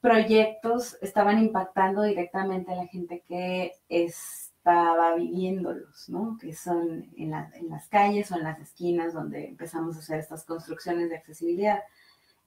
proyectos 0.00 0.98
estaban 1.00 1.38
impactando 1.38 2.02
directamente 2.02 2.72
a 2.72 2.76
la 2.76 2.86
gente 2.88 3.24
que 3.26 3.72
estaba 3.88 5.14
viviéndolos, 5.14 6.08
¿no? 6.08 6.36
Que 6.40 6.54
son 6.54 7.10
en, 7.16 7.30
las 7.30 7.88
calles 7.88 8.30
o 8.32 8.36
en 8.36 8.44
las 8.44 8.60
esquinas 8.60 9.14
donde 9.14 9.48
empezamos 9.48 9.96
a 9.96 10.00
hacer 10.00 10.18
estas 10.18 10.44
construcciones 10.44 11.08
de 11.08 11.16
accesibilidad. 11.16 11.82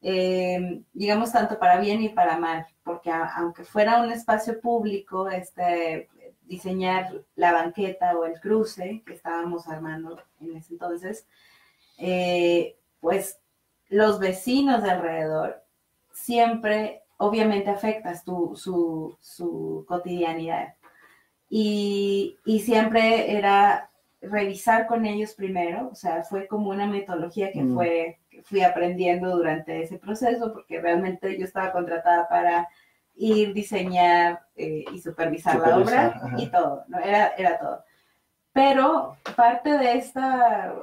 Em, 0.01 0.83
digamos 0.93 1.31
tanto 1.31 1.57
para 1.57 1.79
bien 1.79 2.01
y 2.03 2.09
para 2.09 2.37
mal, 2.37 2.67
porque 2.83 3.09
aunque 3.11 3.63
fuera 3.63 4.01
un 4.03 4.11
espacio 4.11 4.59
público, 4.61 5.29
este, 5.29 6.09
diseñar 6.47 7.23
la 7.35 7.51
banqueta 7.53 8.17
o 8.17 8.25
el 8.25 8.39
cruce 8.39 9.03
que 9.05 9.13
estábamos 9.13 9.67
armando 9.67 10.21
en 10.39 10.55
ese 10.55 10.73
entonces, 10.73 11.27
eh, 11.97 12.77
pues 12.99 13.39
los 13.89 14.19
vecinos 14.19 14.83
de 14.83 14.91
alrededor 14.91 15.63
siempre, 16.11 17.03
obviamente, 17.17 17.69
afectas 17.69 18.23
tu, 18.23 18.55
su, 18.55 19.17
su 19.21 19.85
cotidianidad. 19.87 20.75
Y, 21.49 22.37
y, 22.45 22.59
siempre 22.61 23.37
era 23.37 23.91
revisar 24.21 24.87
con 24.87 25.05
ellos 25.05 25.33
primero, 25.33 25.89
o 25.91 25.95
sea, 25.95 26.23
fue 26.23 26.47
como 26.47 26.71
una 26.71 26.87
metodología 26.87 27.51
que, 27.51 27.61
mm. 27.61 27.75
fue, 27.75 28.19
que 28.29 28.41
fui 28.41 28.61
aprendiendo 28.61 29.37
durante 29.37 29.83
ese 29.83 29.99
proceso, 29.99 30.51
porque 30.53 30.81
realmente 30.81 31.37
yo 31.37 31.45
estaba 31.45 31.71
contratada 31.71 32.27
para 32.27 32.67
ir, 33.15 33.53
diseñar 33.53 34.45
eh, 34.55 34.85
y 34.91 34.99
supervisar, 34.99 35.59
la 35.59 35.77
obra 35.77 36.21
y 36.37 36.47
todo, 36.47 36.83
¿no? 36.87 36.99
Era, 36.99 37.29
era 37.37 37.59
todo. 37.59 37.83
Pero 38.53 39.17
parte 39.35 39.77
de 39.77 39.97
esta 39.97 40.73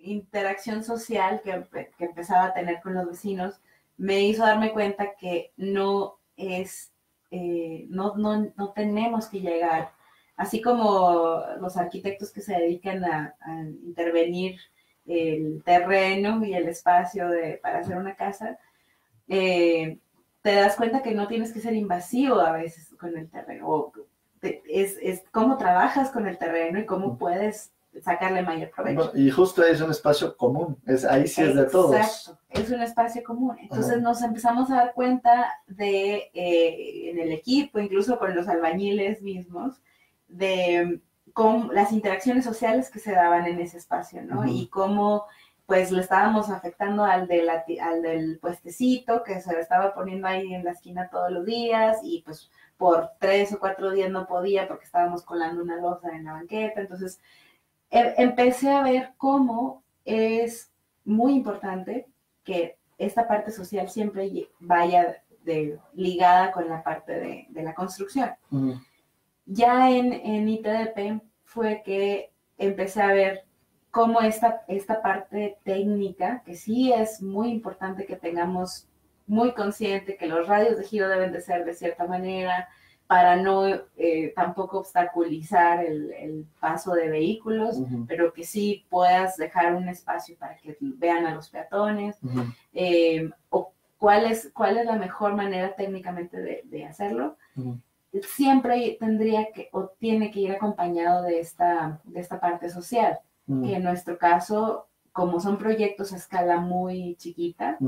interacción 0.00 0.84
social 0.84 1.40
que, 1.42 1.64
que, 1.98 2.04
empezaba 2.04 2.46
a 2.46 2.54
tener 2.54 2.80
con 2.80 2.94
los 2.94 3.06
vecinos 3.06 3.60
me 3.96 4.20
hizo 4.20 4.44
darme 4.44 4.72
cuenta 4.72 5.14
que 5.18 5.52
no 5.56 6.18
es, 6.36 6.92
eh, 7.30 7.86
no, 7.88 8.16
no, 8.16 8.52
no, 8.56 8.72
tenemos 8.72 9.28
que 9.28 9.40
llegar 9.40 9.92
así 10.36 10.60
como 10.60 11.42
los 11.60 11.76
arquitectos 11.76 12.32
que 12.32 12.40
se 12.40 12.54
dedican 12.54 13.04
a, 13.04 13.34
intervenir 13.84 14.58
el 15.06 15.62
terreno 15.64 16.44
y 16.44 16.54
el 16.54 16.68
espacio 16.68 17.28
de, 17.28 17.58
para 17.62 17.80
hacer 17.80 17.96
una 17.96 18.16
casa, 18.16 18.58
eh, 19.28 19.98
te 20.44 20.54
das 20.54 20.76
cuenta 20.76 21.02
que 21.02 21.14
no 21.14 21.26
tienes 21.26 21.54
que 21.54 21.60
ser 21.60 21.72
invasivo 21.72 22.38
a 22.38 22.52
veces 22.52 22.94
con 23.00 23.16
el 23.16 23.30
terreno. 23.30 23.92
es, 24.42 24.98
es 25.00 25.24
cómo 25.32 25.56
trabajas 25.56 26.10
con 26.10 26.28
el 26.28 26.36
terreno 26.36 26.78
y 26.78 26.84
cómo 26.84 27.16
puedes 27.16 27.72
sacarle 28.02 28.42
mayor 28.42 28.70
provecho. 28.70 29.10
y 29.14 29.30
justo 29.30 29.64
es 29.64 29.80
un 29.80 29.90
espacio 29.90 30.36
común, 30.36 30.76
es, 30.84 31.06
ahí 31.06 31.26
sí 31.28 31.40
es 31.40 31.54
de 31.54 31.64
todos. 31.64 31.96
Exacto, 31.96 32.38
es 32.50 32.70
un 32.70 32.82
espacio 32.82 33.24
común. 33.24 33.56
Entonces 33.58 34.02
nos 34.02 34.20
empezamos 34.20 34.70
a 34.70 34.76
dar 34.76 34.92
cuenta 34.92 35.50
de, 35.66 36.30
eh, 36.34 37.10
en 37.10 37.20
el 37.20 37.32
equipo, 37.32 37.78
incluso 37.78 38.18
con 38.18 38.36
los 38.36 38.46
albañiles 38.46 39.22
mismos, 39.22 39.80
de 40.28 41.00
cómo 41.32 41.72
las 41.72 41.90
interacciones 41.90 42.44
sociales 42.44 42.90
que 42.90 42.98
se 42.98 43.12
daban 43.12 43.46
en 43.46 43.60
ese 43.60 43.78
espacio, 43.78 44.20
¿no? 44.20 44.46
Y 44.46 44.66
cómo 44.66 45.24
pues 45.66 45.90
le 45.90 46.02
estábamos 46.02 46.50
afectando 46.50 47.04
al, 47.04 47.26
de 47.26 47.48
al 47.80 48.02
del 48.02 48.38
puestecito 48.38 49.22
que 49.22 49.40
se 49.40 49.52
lo 49.52 49.60
estaba 49.60 49.94
poniendo 49.94 50.28
ahí 50.28 50.52
en 50.52 50.64
la 50.64 50.72
esquina 50.72 51.08
todos 51.10 51.30
los 51.30 51.46
días 51.46 51.98
y 52.02 52.22
pues 52.22 52.50
por 52.76 53.12
tres 53.18 53.52
o 53.52 53.58
cuatro 53.58 53.90
días 53.90 54.10
no 54.10 54.26
podía 54.26 54.68
porque 54.68 54.84
estábamos 54.84 55.22
colando 55.22 55.62
una 55.62 55.76
losa 55.76 56.10
en 56.10 56.24
la 56.24 56.32
banqueta. 56.32 56.80
Entonces, 56.80 57.18
Em, 57.94 58.12
empecé 58.16 58.70
a 58.70 58.82
ver 58.82 59.12
cómo 59.16 59.84
es 60.04 60.72
muy 61.04 61.34
importante 61.34 62.08
que 62.42 62.76
esta 62.98 63.28
parte 63.28 63.52
social 63.52 63.88
siempre 63.88 64.48
vaya 64.58 65.22
de, 65.44 65.78
ligada 65.92 66.50
con 66.50 66.68
la 66.68 66.82
parte 66.82 67.46
de, 67.52 67.62
la 67.62 67.72
construcción. 67.72 68.30
Ya 69.46 69.90
en, 69.90 70.12
en, 70.12 70.48
ITDP 70.48 71.22
fue 71.44 71.82
que 71.84 72.32
empecé 72.58 73.00
a 73.00 73.12
ver 73.12 73.44
cómo 73.94 74.20
esta, 74.22 74.64
esta 74.66 75.00
parte 75.00 75.56
técnica, 75.62 76.42
que 76.44 76.56
sí 76.56 76.92
es 76.92 77.22
muy 77.22 77.48
importante 77.50 78.06
que 78.06 78.16
tengamos 78.16 78.88
muy 79.24 79.52
consciente 79.52 80.16
que 80.16 80.26
los 80.26 80.48
radios 80.48 80.76
de 80.76 80.82
giro 80.82 81.08
deben 81.08 81.30
de 81.30 81.40
ser 81.40 81.64
de 81.64 81.74
cierta 81.74 82.04
manera, 82.04 82.68
para 83.06 83.36
no 83.36 83.64
eh, 83.96 84.32
tampoco 84.34 84.80
obstaculizar 84.80 85.84
el, 85.84 86.44
paso 86.58 86.92
de 86.94 87.08
vehículos, 87.08 87.76
pero 88.08 88.32
que 88.32 88.42
sí 88.42 88.84
puedas 88.90 89.36
dejar 89.36 89.76
un 89.76 89.88
espacio 89.88 90.36
para 90.38 90.56
que 90.56 90.76
vean 90.80 91.24
a 91.26 91.34
los 91.36 91.48
peatones, 91.48 92.18
eh, 92.72 93.30
o 93.50 93.72
cuál 93.96 94.24
es, 94.24 94.50
cuál 94.52 94.76
es 94.76 94.86
la 94.86 94.96
mejor 94.96 95.36
manera 95.36 95.76
técnicamente 95.76 96.64
de, 96.64 96.84
hacerlo. 96.84 97.36
Siempre 98.22 98.96
tendría 98.98 99.52
que 99.52 99.68
o 99.72 99.92
tiene 100.00 100.32
que 100.32 100.40
ir 100.40 100.50
acompañado 100.50 101.22
de 101.22 101.38
esta, 101.38 102.00
de 102.02 102.18
esta 102.18 102.40
parte 102.40 102.70
social, 102.70 103.20
que 103.46 103.74
en 103.74 103.82
nuestro 103.82 104.16
caso, 104.18 104.88
como 105.12 105.40
son 105.40 105.58
proyectos 105.58 106.12
a 106.12 106.16
escala 106.16 106.58
muy 106.58 107.16
chiquita, 107.16 107.78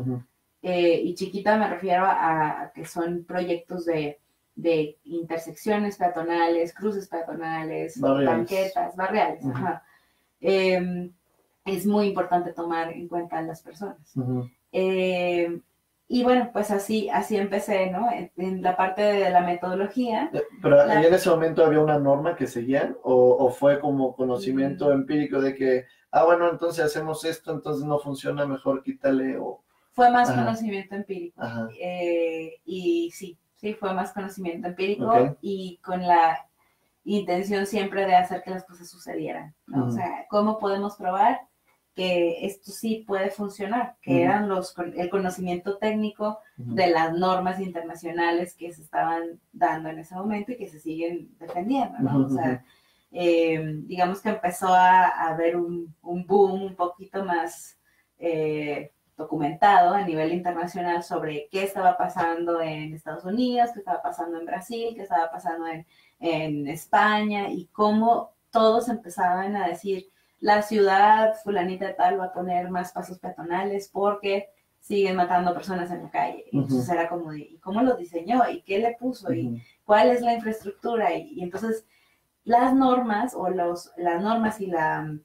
eh, 0.62 1.00
y 1.02 1.14
chiquita 1.14 1.56
me 1.56 1.68
refiero 1.68 2.04
a 2.06 2.72
que 2.74 2.84
son 2.84 3.24
proyectos 3.24 3.86
de 3.86 4.18
de 4.56 4.98
intersecciones 5.04 5.98
peatonales, 5.98 6.74
cruces 6.74 7.06
peatonales, 7.08 8.00
banquetas, 8.00 8.96
barriales. 8.96 9.44
Em, 10.40 11.12
es 11.64 11.86
muy 11.86 12.08
importante 12.08 12.52
tomar 12.52 12.92
en 12.92 13.06
cuenta 13.06 13.38
a 13.38 13.42
las 13.42 13.62
personas. 13.62 14.14
Y 16.08 16.22
bueno, 16.22 16.50
pues 16.52 16.70
así, 16.70 17.08
así 17.08 17.36
empecé, 17.36 17.90
¿no? 17.90 18.08
En, 18.36 18.62
la 18.62 18.76
parte 18.76 19.02
de 19.02 19.30
la 19.30 19.40
metodología. 19.40 20.30
Eh, 20.32 20.42
pero 20.62 20.80
en 20.82 21.12
ese 21.12 21.28
momento 21.28 21.64
había 21.64 21.80
una 21.80 21.98
norma 21.98 22.36
que 22.36 22.46
seguían 22.46 22.96
o, 23.02 23.50
fue 23.50 23.80
como 23.80 24.14
conocimiento 24.14 24.88
mm. 24.88 24.92
empírico 24.92 25.40
de 25.40 25.54
que, 25.54 25.86
ah, 26.12 26.24
bueno, 26.24 26.48
entonces 26.48 26.84
hacemos 26.84 27.24
esto, 27.24 27.52
entonces 27.52 27.84
no 27.84 27.98
funciona, 27.98 28.46
mejor 28.46 28.84
quítale 28.84 29.36
o... 29.38 29.64
Fue 29.92 30.10
más 30.10 30.30
conocimiento 30.30 30.94
empírico. 30.94 31.42
Eh, 31.80 32.56
y 32.66 33.10
sí, 33.12 33.38
sí, 33.56 33.74
fue 33.74 33.94
más 33.94 34.12
conocimiento 34.12 34.68
empírico 34.68 35.36
y 35.40 35.80
con 35.82 36.06
la 36.06 36.46
intención 37.02 37.66
siempre 37.66 38.04
de 38.04 38.14
hacer 38.14 38.42
que 38.42 38.50
las 38.50 38.64
cosas 38.64 38.90
sucedieran, 38.90 39.54
¿no? 39.66 39.86
O 39.86 39.90
sea, 39.90 40.26
¿cómo 40.28 40.58
podemos 40.58 40.96
probar 40.96 41.40
que 41.96 42.46
esto 42.46 42.70
sí 42.70 43.04
puede 43.06 43.30
funcionar? 43.30 43.96
Que 44.02 44.22
eran 44.22 44.48
los, 44.48 44.74
el 44.94 45.10
conocimiento 45.10 45.78
técnico 45.78 46.38
de 46.56 46.88
las 46.88 47.12
normas 47.14 47.58
internacionales 47.58 48.54
que 48.54 48.72
se 48.72 48.82
estaban 48.82 49.40
dando 49.52 49.88
en 49.88 49.98
ese 49.98 50.14
momento 50.14 50.52
y 50.52 50.58
que 50.58 50.68
se 50.68 50.78
siguen 50.78 51.36
defendiendo, 51.38 51.98
¿no? 51.98 52.26
O 52.26 52.28
sea, 52.28 52.64
eh, 53.10 53.80
digamos 53.86 54.20
que 54.20 54.28
empezó 54.28 54.68
a, 54.68 55.06
haber 55.28 55.56
un, 55.56 55.94
un, 56.02 56.26
boom 56.26 56.62
un 56.62 56.76
poquito 56.76 57.24
más 57.24 57.78
eh, 58.18 58.92
documentado 59.16 59.94
a 59.94 60.04
nivel 60.04 60.32
internacional 60.32 61.02
sobre 61.02 61.48
qué 61.50 61.62
estaba 61.62 61.96
pasando 61.96 62.60
en 62.60 62.92
Estados 62.92 63.24
Unidos, 63.24 63.70
qué 63.72 63.78
estaba 63.78 64.02
pasando 64.02 64.38
en 64.38 64.44
Brasil, 64.44 64.92
qué 64.94 65.02
estaba 65.02 65.30
pasando 65.30 65.66
en, 65.66 65.86
España 66.68 67.48
y 67.50 67.66
cómo 67.72 68.34
todos 68.50 68.88
empezaban 68.88 69.56
a 69.56 69.68
decir, 69.68 70.08
la 70.40 70.62
ciudad 70.62 71.34
fulanita 71.42 71.96
tal 71.96 72.20
va 72.20 72.26
a 72.26 72.32
poner 72.32 72.70
más 72.70 72.92
pasos 72.92 73.18
peatonales 73.18 73.88
porque 73.92 74.48
siguen 74.80 75.16
matando 75.16 75.52
personas 75.52 75.90
en 75.90 76.04
la 76.04 76.10
calle. 76.10 76.44
Entonces 76.52 76.88
era 76.88 77.08
como, 77.08 77.34
¿y 77.34 77.58
cómo 77.58 77.82
lo 77.82 77.96
diseñó? 77.96 78.48
¿Y 78.48 78.62
qué 78.62 78.78
le 78.78 78.96
puso? 78.98 79.32
¿Y 79.32 79.62
cuál 79.84 80.10
es 80.10 80.20
la 80.20 80.34
infraestructura? 80.34 81.12
Y, 81.14 81.42
entonces 81.42 81.84
las 82.44 82.74
normas 82.74 83.34
o 83.34 83.50
los, 83.50 83.90
las 83.96 84.22
normas 84.22 84.60
y 84.60 84.66
la 84.66 85.18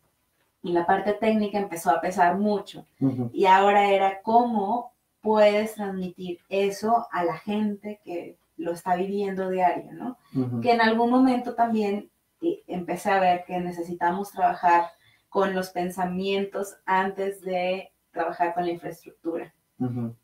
y 0.63 0.71
la 0.74 0.86
parte 0.86 1.13
técnica 1.13 1.58
empezó 1.58 1.89
a 1.89 2.02
pesar 2.02 2.38
mucho. 2.38 2.86
Y 3.34 3.45
ahora 3.45 3.91
era 3.91 4.21
cómo 4.21 4.93
puedes 5.21 5.76
transmitir 5.76 6.39
eso 6.50 7.08
a 7.12 7.24
la 7.24 7.38
gente 7.38 8.00
que 8.04 8.38
lo 8.58 8.74
está 8.74 8.95
viviendo 8.95 9.50
diario, 9.50 9.91
¿no? 9.93 10.17
Que 10.62 10.71
en 10.71 10.82
algún 10.82 11.10
momento 11.10 11.56
también 11.56 12.12
eh, 12.41 12.62
empecé 12.67 13.10
a 13.10 13.19
ver 13.19 13.43
que 13.45 13.60
necesitamos 13.60 14.32
trabajar 14.32 14.86
con 15.32 15.56
los 15.56 15.70
pensamientos 15.70 16.76
antes 16.86 17.39
de 17.39 17.89
trabajar 18.12 18.54
con 18.54 18.65
la 18.65 18.72
infraestructura. 18.72 19.56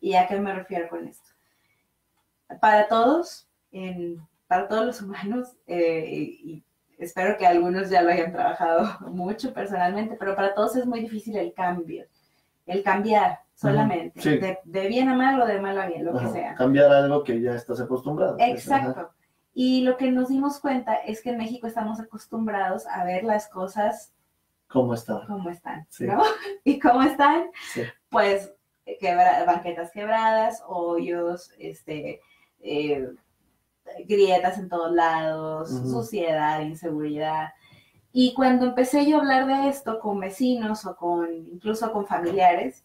¿Y 0.01 0.15
a 0.15 0.27
qué 0.27 0.37
me 0.37 0.53
refiero 0.53 0.89
con 0.89 1.07
esto? 1.07 1.29
Para 2.59 2.89
todos, 2.89 3.47
para 4.47 4.67
todos 4.67 4.85
los 4.85 5.01
humanos, 5.01 5.55
eh, 5.65 6.03
y 6.09 6.63
espero 6.99 7.37
que 7.37 7.47
algunos 7.47 7.89
ya 7.89 8.01
lo 8.01 8.11
hayan 8.11 8.33
trabajado 8.33 8.99
mucho 9.09 9.53
personalmente, 9.53 10.17
pero 10.19 10.35
para 10.35 10.53
todos 10.53 10.75
es 10.75 10.85
muy 10.85 10.99
difícil 10.99 11.37
el 11.37 11.53
cambio, 11.53 12.05
el 12.65 12.83
cambiar 12.83 13.39
solamente, 13.55 14.59
de, 14.65 14.87
bien 14.89 15.07
a 15.07 15.15
mal 15.15 15.41
o 15.41 15.45
de 15.45 15.61
mal 15.61 15.79
a 15.79 15.87
bien, 15.87 16.03
lo 16.03 16.19
que 16.19 16.27
sea. 16.27 16.53
Cambiar 16.55 16.91
algo 16.91 17.23
que 17.23 17.39
ya 17.39 17.55
estás 17.55 17.79
acostumbrado. 17.79 18.35
Exacto. 18.39 19.09
y 19.53 19.83
lo 19.83 19.95
que 19.95 20.11
nos 20.11 20.27
dimos 20.27 20.59
cuenta 20.59 20.95
es 20.95 21.21
que 21.21 21.29
en 21.29 21.37
México 21.37 21.65
estamos 21.65 22.01
acostumbrados 22.01 22.85
a 22.87 23.05
ver 23.05 23.23
las 23.23 23.47
cosas 23.47 24.11
como 24.67 24.93
están. 24.93 25.25
Como 25.27 25.49
están, 25.49 25.87
¿no? 25.99 26.23
¿Y 26.63 26.79
cómo 26.79 27.01
están? 27.03 27.49
Pues 28.09 28.51
banquetas 29.45 29.91
quebradas, 29.91 30.63
hoyos, 30.67 31.51
este, 31.57 32.21
eh, 32.59 33.07
grietas 34.05 34.57
en 34.57 34.69
todos 34.69 34.91
lados, 34.91 35.69
suciedad, 35.69 36.61
inseguridad. 36.61 37.49
Y 38.11 38.33
cuando 38.33 38.65
empecé 38.65 39.05
yo 39.05 39.17
a 39.17 39.19
hablar 39.19 39.47
de 39.47 39.69
esto 39.69 39.99
con 39.99 40.19
vecinos 40.19 40.85
o 40.85 40.95
con 40.95 41.33
incluso 41.33 41.91
con 41.91 42.07
familiares 42.07 42.83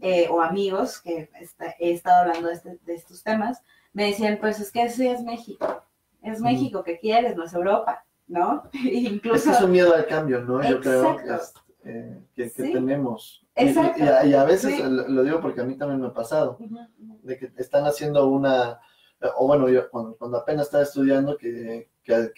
eh, 0.00 0.28
o 0.30 0.40
amigos 0.40 1.00
que 1.00 1.30
he 1.78 1.92
estado 1.92 2.22
hablando 2.22 2.50
este, 2.50 2.78
de, 2.84 2.94
estos 2.94 3.22
temas, 3.22 3.62
me 3.92 4.06
decían, 4.06 4.38
pues 4.40 4.58
es 4.58 4.72
que 4.72 4.82
ese 4.82 5.12
es 5.12 5.22
México, 5.22 5.84
es 6.22 6.40
México 6.40 6.82
que 6.82 6.98
quieres, 6.98 7.36
no 7.36 7.44
es 7.44 7.52
Europa, 7.52 8.04
¿no? 8.32 8.62
incluso... 8.72 9.50
Es, 9.50 9.60
un 9.60 9.70
miedo 9.70 9.94
al 9.94 10.06
cambio, 10.06 10.40
¿no? 10.40 10.62
Yo 10.62 10.80
creo 10.80 11.16
eh, 11.84 12.22
que, 12.34 12.46
tenemos. 12.48 13.44
Y, 13.56 14.34
a, 14.34 14.44
veces 14.44 14.80
lo 14.80 15.22
digo 15.22 15.40
porque 15.40 15.60
a 15.60 15.64
mí 15.64 15.76
también 15.76 16.00
me 16.00 16.08
ha 16.08 16.14
pasado, 16.14 16.58
de 17.22 17.38
que 17.38 17.52
están 17.56 17.84
haciendo 17.84 18.26
una 18.28 18.80
o 19.36 19.46
bueno, 19.46 19.68
yo 19.68 19.88
cuando, 19.90 20.36
apenas 20.36 20.66
estaba 20.66 20.82
estudiando 20.82 21.36
que, 21.36 21.88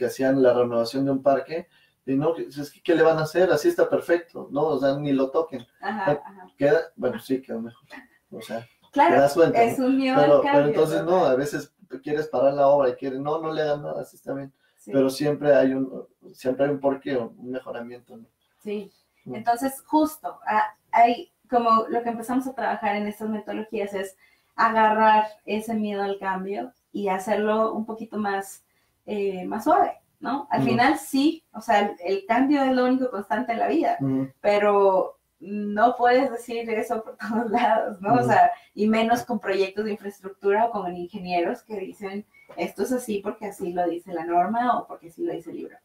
hacían 0.05 0.43
la 0.43 0.53
renovación 0.53 1.05
de 1.05 1.13
un 1.13 1.23
parque, 1.23 1.69
y 2.07 2.15
no, 2.17 2.37
es 2.37 2.71
que, 2.71 2.83
¿qué 2.83 2.95
le 2.95 3.03
van 3.03 3.19
a 3.19 3.23
hacer? 3.23 3.51
Así 3.51 3.69
está 3.69 3.89
perfecto, 3.89 4.49
¿no? 4.51 4.63
O 4.67 4.79
sea, 4.79 4.99
ni 4.99 5.13
lo 5.13 5.31
toquen. 5.31 5.67
Ajá, 5.81 6.23
Queda, 6.59 6.93
bueno, 6.97 7.19
sí, 7.19 7.41
quedó 7.41 7.63
mejor. 7.63 7.89
O 8.31 8.43
sea, 8.43 8.67
claro, 8.93 9.21
das 9.21 9.33
cuenta, 9.33 9.63
es 9.63 9.79
un 9.79 9.97
miedo 9.97 10.17
pero, 10.21 10.43
pero 10.43 10.67
entonces 10.67 11.03
no, 11.05 11.25
a 11.25 11.35
veces 11.35 11.73
quieres 12.03 12.27
parar 12.29 12.53
la 12.53 12.69
obra 12.69 12.91
y 12.91 12.95
quieres, 12.95 13.21
no, 13.21 13.41
no 13.41 13.53
le 13.53 13.63
hagan 13.63 13.83
nada, 13.83 14.03
así 14.03 14.17
está 14.17 14.35
bien. 14.35 14.53
Pero 14.87 15.11
siempre 15.11 15.55
hay 15.55 15.73
un, 15.73 16.07
siempre 16.33 16.67
hay 16.67 16.73
un 16.73 16.81
porqué, 16.81 17.17
un 17.17 17.51
mejoramiento, 17.51 18.17
¿no? 18.17 18.27
Sí, 18.63 18.91
entonces 19.27 19.83
justo, 19.87 20.39
ah, 20.47 20.75
hay 20.91 21.33
como 21.49 21.87
lo 21.89 22.03
que 22.03 22.11
empezamos 22.11 22.47
a 22.47 22.55
trabajar 22.55 22.97
en 22.97 23.07
estas 23.07 23.29
metodologías 23.29 23.95
es 23.95 24.17
agarrar 24.57 25.27
ese 25.45 25.75
miedo 25.75 26.03
al 26.03 26.19
cambio 26.19 26.73
y 26.93 27.09
hacerlo 27.09 27.73
un 27.73 27.85
poquito 27.85 28.19
más, 28.19 28.65
eh, 29.07 29.45
más 29.45 29.65
suave, 29.65 30.01
¿no? 30.21 30.47
Al 30.51 30.63
final 30.63 30.99
sí, 30.99 31.45
o 31.53 31.61
sea, 31.61 31.95
el, 32.05 32.25
cambio 32.27 32.63
es 32.63 32.73
lo 32.73 32.87
único 32.87 33.11
constante 33.11 33.53
en 33.53 33.59
la 33.59 33.69
vida, 33.69 33.99
pero 34.41 35.19
no 35.45 35.97
puedes 35.97 36.31
decir 36.31 36.69
eso 36.71 37.03
por 37.05 37.17
todos 37.29 37.51
lados, 37.51 38.01
¿no? 38.01 38.15
O 38.15 38.23
sea, 38.23 38.51
y 38.75 38.89
menos 38.89 39.25
con 39.25 39.39
proyectos 39.39 39.85
de 39.85 39.93
infraestructura 39.93 40.67
o 40.67 40.71
con 40.71 40.97
ingenieros 40.97 41.63
que 41.63 41.79
dicen, 41.79 42.25
esto 42.57 42.83
es 42.83 42.93
así 42.93 43.21
porque 43.23 43.47
así 43.47 43.73
lo 43.73 43.87
dice 43.89 44.13
la 44.13 44.25
norma 44.25 44.79
o 44.79 44.87
porque 44.87 45.09
así 45.09 45.25
lo 45.25 45.33
dice 45.33 45.51
el 45.51 45.57
libro. 45.57 45.77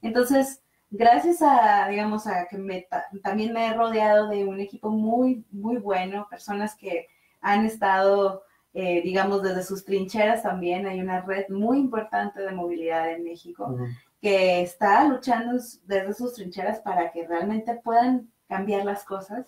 Entonces, 0.00 0.62
gracias 0.90 1.42
a, 1.42 1.88
digamos, 1.88 2.26
a 2.26 2.46
que 2.46 2.56
me, 2.56 2.86
también 3.22 3.52
me 3.52 3.66
he 3.66 3.74
rodeado 3.74 4.28
de 4.28 4.44
un 4.44 4.60
equipo 4.60 4.90
muy, 4.90 5.44
muy 5.50 5.78
bueno, 5.78 6.26
personas 6.30 6.76
que 6.76 7.08
han 7.40 7.66
estado, 7.66 8.42
eh, 8.74 9.02
digamos, 9.02 9.42
desde 9.42 9.64
sus 9.64 9.84
trincheras 9.84 10.42
también. 10.42 10.86
Hay 10.86 11.00
una 11.00 11.20
red 11.20 11.48
muy 11.48 11.78
importante 11.78 12.40
de 12.42 12.52
movilidad 12.52 13.10
en 13.10 13.24
México 13.24 13.76
que 14.20 14.62
está 14.62 15.06
luchando 15.06 15.60
desde 15.84 16.14
sus 16.14 16.34
trincheras 16.34 16.80
para 16.80 17.10
que 17.12 17.26
realmente 17.26 17.74
puedan 17.74 18.30
cambiar 18.48 18.84
las 18.84 19.04
cosas. 19.04 19.46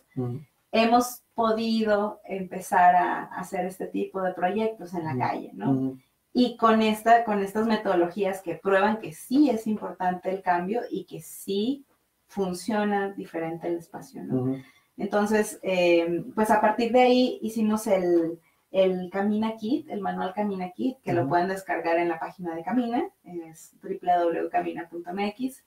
Hemos 0.73 1.23
podido 1.35 2.21
empezar 2.25 2.97
a 2.97 3.25
hacer 3.25 3.67
este 3.67 3.87
tipo 3.87 4.21
de 4.23 4.35
proyectos 4.35 4.95
en 4.95 5.05
la 5.05 5.17
calle, 5.17 5.51
¿no? 5.55 5.97
y 6.33 6.57
con, 6.57 6.83
esta, 6.83 7.25
con 7.25 7.43
estas 7.43 7.67
metodologías 7.67 8.43
que 8.43 8.55
prueban 8.55 9.01
que 9.01 9.13
sí 9.13 9.51
es 9.51 9.67
importante 9.67 10.31
el 10.31 10.41
cambio 10.41 10.83
y 10.89 11.05
que 11.05 11.21
sí 11.21 11.85
funciona 12.29 13.11
diferente 13.11 13.67
el 13.67 13.79
espacio, 13.79 14.23
¿no? 14.23 14.63
Entonces, 14.97 15.59
eh, 15.63 16.25
pues 16.37 16.51
a 16.51 16.61
partir 16.61 16.93
de 16.93 17.01
ahí 17.01 17.39
hicimos 17.43 17.89
el, 17.89 18.39
el 18.71 19.11
Camina 19.11 19.57
Kit, 19.57 19.89
el 19.91 20.01
manual 20.01 20.33
Camina 20.33 20.71
Kit, 20.71 20.99
que 21.03 21.13
lo 21.13 21.29
pueden 21.29 21.49
descargar 21.49 21.99
en 21.99 22.09
la 22.09 22.21
página 22.21 22.55
de 22.55 22.63
Camina, 22.63 23.09
es 23.25 23.75
www.camina.mx. 23.83 25.65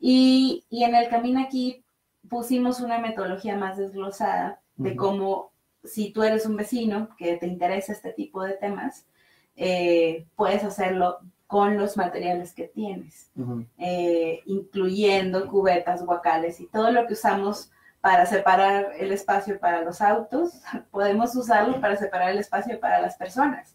Y, 0.00 0.64
y 0.68 0.84
en 0.84 0.94
el 0.96 1.08
Camina 1.08 1.48
Kit 1.48 1.84
pusimos 2.28 2.80
una 2.80 2.98
metodología 2.98 3.56
más 3.56 3.76
desglosada 3.76 4.60
de 4.76 4.94
cómo, 4.96 5.52
si 5.84 6.10
tú 6.10 6.22
eres 6.22 6.46
un 6.46 6.56
vecino 6.56 7.08
que 7.16 7.36
te 7.36 7.46
interesa 7.46 7.92
este 7.92 8.12
tipo 8.12 8.42
de 8.42 8.54
temas, 8.54 9.06
eh, 9.56 10.26
puedes 10.36 10.62
hacerlo 10.62 11.18
con 11.48 11.78
los 11.78 11.96
materiales 11.96 12.52
que 12.52 12.68
tienes, 12.68 13.30
eh, 13.78 14.42
incluyendo 14.44 15.48
cubetas, 15.48 16.04
guacales 16.04 16.60
y 16.60 16.66
todo 16.66 16.90
lo 16.90 17.06
que 17.06 17.14
usamos 17.14 17.70
para 18.00 18.26
separar 18.26 18.92
el 18.98 19.12
espacio 19.12 19.58
para 19.58 19.82
los 19.82 20.00
autos, 20.00 20.60
podemos 20.90 21.34
usarlo 21.34 21.80
para 21.80 21.96
separar 21.96 22.30
el 22.30 22.38
espacio 22.38 22.78
para 22.78 23.00
las 23.00 23.16
personas. 23.16 23.74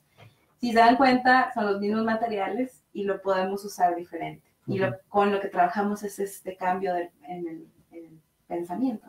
Si 0.62 0.72
se 0.72 0.80
dan 0.80 0.96
cuenta, 0.96 1.52
son 1.54 1.66
los 1.66 1.82
mismos 1.82 2.06
materiales 2.06 2.84
y 2.94 3.04
lo 3.04 3.22
podemos 3.22 3.66
usar 3.66 3.96
diferente. 3.96 4.44
Y 4.66 4.80
con 5.10 5.32
lo 5.32 5.42
que 5.42 5.50
trabajamos 5.50 6.04
es 6.04 6.20
este 6.20 6.56
cambio 6.56 6.96
en, 6.96 7.12
el, 7.28 7.68
pensamiento. 8.54 9.08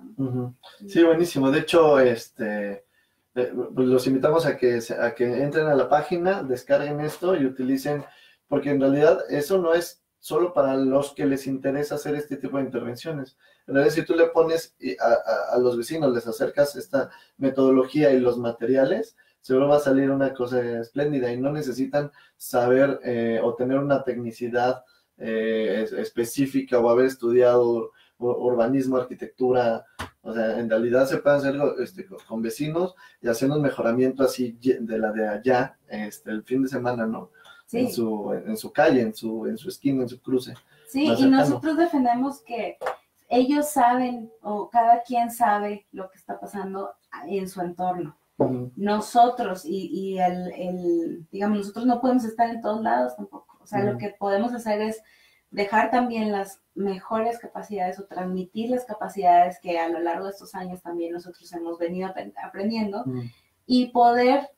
Sí, 0.88 1.02
buenísimo. 1.02 1.50
De 1.50 1.60
hecho, 1.60 1.98
este, 2.00 2.84
pues, 3.32 3.88
los 3.88 4.06
invitamos 4.06 4.46
a 4.46 4.56
que, 4.56 4.80
a 5.00 5.14
que 5.14 5.42
entren 5.42 5.66
a 5.66 5.74
la 5.74 5.88
página, 5.88 6.42
descarguen 6.42 7.00
esto 7.00 7.36
y 7.36 7.44
utilicen, 7.44 8.04
porque 8.48 8.70
en 8.70 8.80
realidad 8.80 9.20
eso 9.28 9.58
no 9.58 9.74
es 9.74 10.02
solo 10.18 10.54
para 10.54 10.76
los 10.76 11.12
que 11.12 11.26
les 11.26 11.46
interesa 11.46 11.96
hacer 11.96 12.14
este 12.14 12.36
tipo 12.36 12.56
de 12.56 12.64
intervenciones. 12.64 13.36
En 13.66 13.74
realidad, 13.74 13.94
si 13.94 14.04
tú 14.04 14.14
le 14.14 14.28
pones 14.28 14.74
a, 14.98 15.54
a, 15.54 15.58
los 15.58 15.76
vecinos, 15.76 16.14
les 16.14 16.26
acercas 16.26 16.76
esta 16.76 17.10
metodología 17.36 18.10
y 18.12 18.20
los 18.20 18.38
materiales, 18.38 19.16
seguro 19.44 19.68
va 19.68 19.76
a 19.76 19.80
salir 19.80 20.10
una 20.10 20.32
cosa 20.32 20.80
espléndida 20.80 21.30
y 21.30 21.38
no 21.38 21.52
necesitan 21.52 22.10
saber 22.38 22.98
eh, 23.04 23.40
o 23.42 23.54
tener 23.54 23.78
una 23.78 24.02
tecnicidad 24.02 24.82
eh, 25.18 25.86
específica 25.98 26.78
o 26.78 26.88
haber 26.88 27.06
estudiado 27.06 27.92
urbanismo, 28.32 28.96
arquitectura, 28.96 29.84
o 30.22 30.32
sea, 30.32 30.58
en 30.58 30.70
realidad 30.70 31.06
se 31.06 31.18
puede 31.18 31.36
hacer 31.36 31.56
este, 31.80 32.06
con 32.26 32.40
vecinos 32.40 32.94
y 33.20 33.28
hacer 33.28 33.50
un 33.50 33.60
mejoramiento 33.60 34.24
así 34.24 34.58
de 34.60 34.98
la 34.98 35.12
de 35.12 35.28
allá, 35.28 35.76
este, 35.88 36.30
el 36.30 36.42
fin 36.44 36.62
de 36.62 36.68
semana, 36.68 37.06
¿no? 37.06 37.30
Sí. 37.66 37.78
En, 37.80 37.92
su, 37.92 38.32
en 38.32 38.56
su 38.56 38.72
calle, 38.72 39.00
en 39.00 39.14
su, 39.14 39.46
en 39.46 39.58
su 39.58 39.68
esquina, 39.68 40.02
en 40.02 40.08
su 40.08 40.20
cruce. 40.20 40.54
Sí, 40.88 41.06
y 41.06 41.26
nosotros 41.26 41.76
defendemos 41.76 42.40
que 42.40 42.78
ellos 43.28 43.68
saben 43.68 44.30
o 44.42 44.68
cada 44.70 45.02
quien 45.02 45.30
sabe 45.30 45.86
lo 45.92 46.10
que 46.10 46.18
está 46.18 46.38
pasando 46.38 46.92
en 47.26 47.48
su 47.48 47.60
entorno. 47.60 48.16
Nosotros 48.76 49.64
y, 49.64 49.86
y 49.86 50.18
el, 50.18 50.52
el, 50.52 51.26
digamos, 51.30 51.58
nosotros 51.58 51.86
no 51.86 52.00
podemos 52.00 52.24
estar 52.24 52.48
en 52.50 52.60
todos 52.60 52.82
lados 52.82 53.14
tampoco. 53.16 53.58
O 53.60 53.66
sea, 53.66 53.82
lo 53.84 53.96
que 53.96 54.14
podemos 54.18 54.52
hacer 54.52 54.80
es 54.82 55.00
dejar 55.54 55.90
también 55.90 56.32
las 56.32 56.60
mejores 56.74 57.38
capacidades 57.38 58.00
o 58.00 58.04
transmitir 58.06 58.70
las 58.70 58.84
capacidades 58.84 59.60
que 59.60 59.78
a 59.78 59.88
lo 59.88 60.00
largo 60.00 60.24
de 60.24 60.32
estos 60.32 60.54
años 60.56 60.82
también 60.82 61.12
nosotros 61.12 61.50
hemos 61.52 61.78
venido 61.78 62.12
aprendiendo 62.42 63.04
mm. 63.06 63.20
y 63.66 63.86
poder 63.86 64.50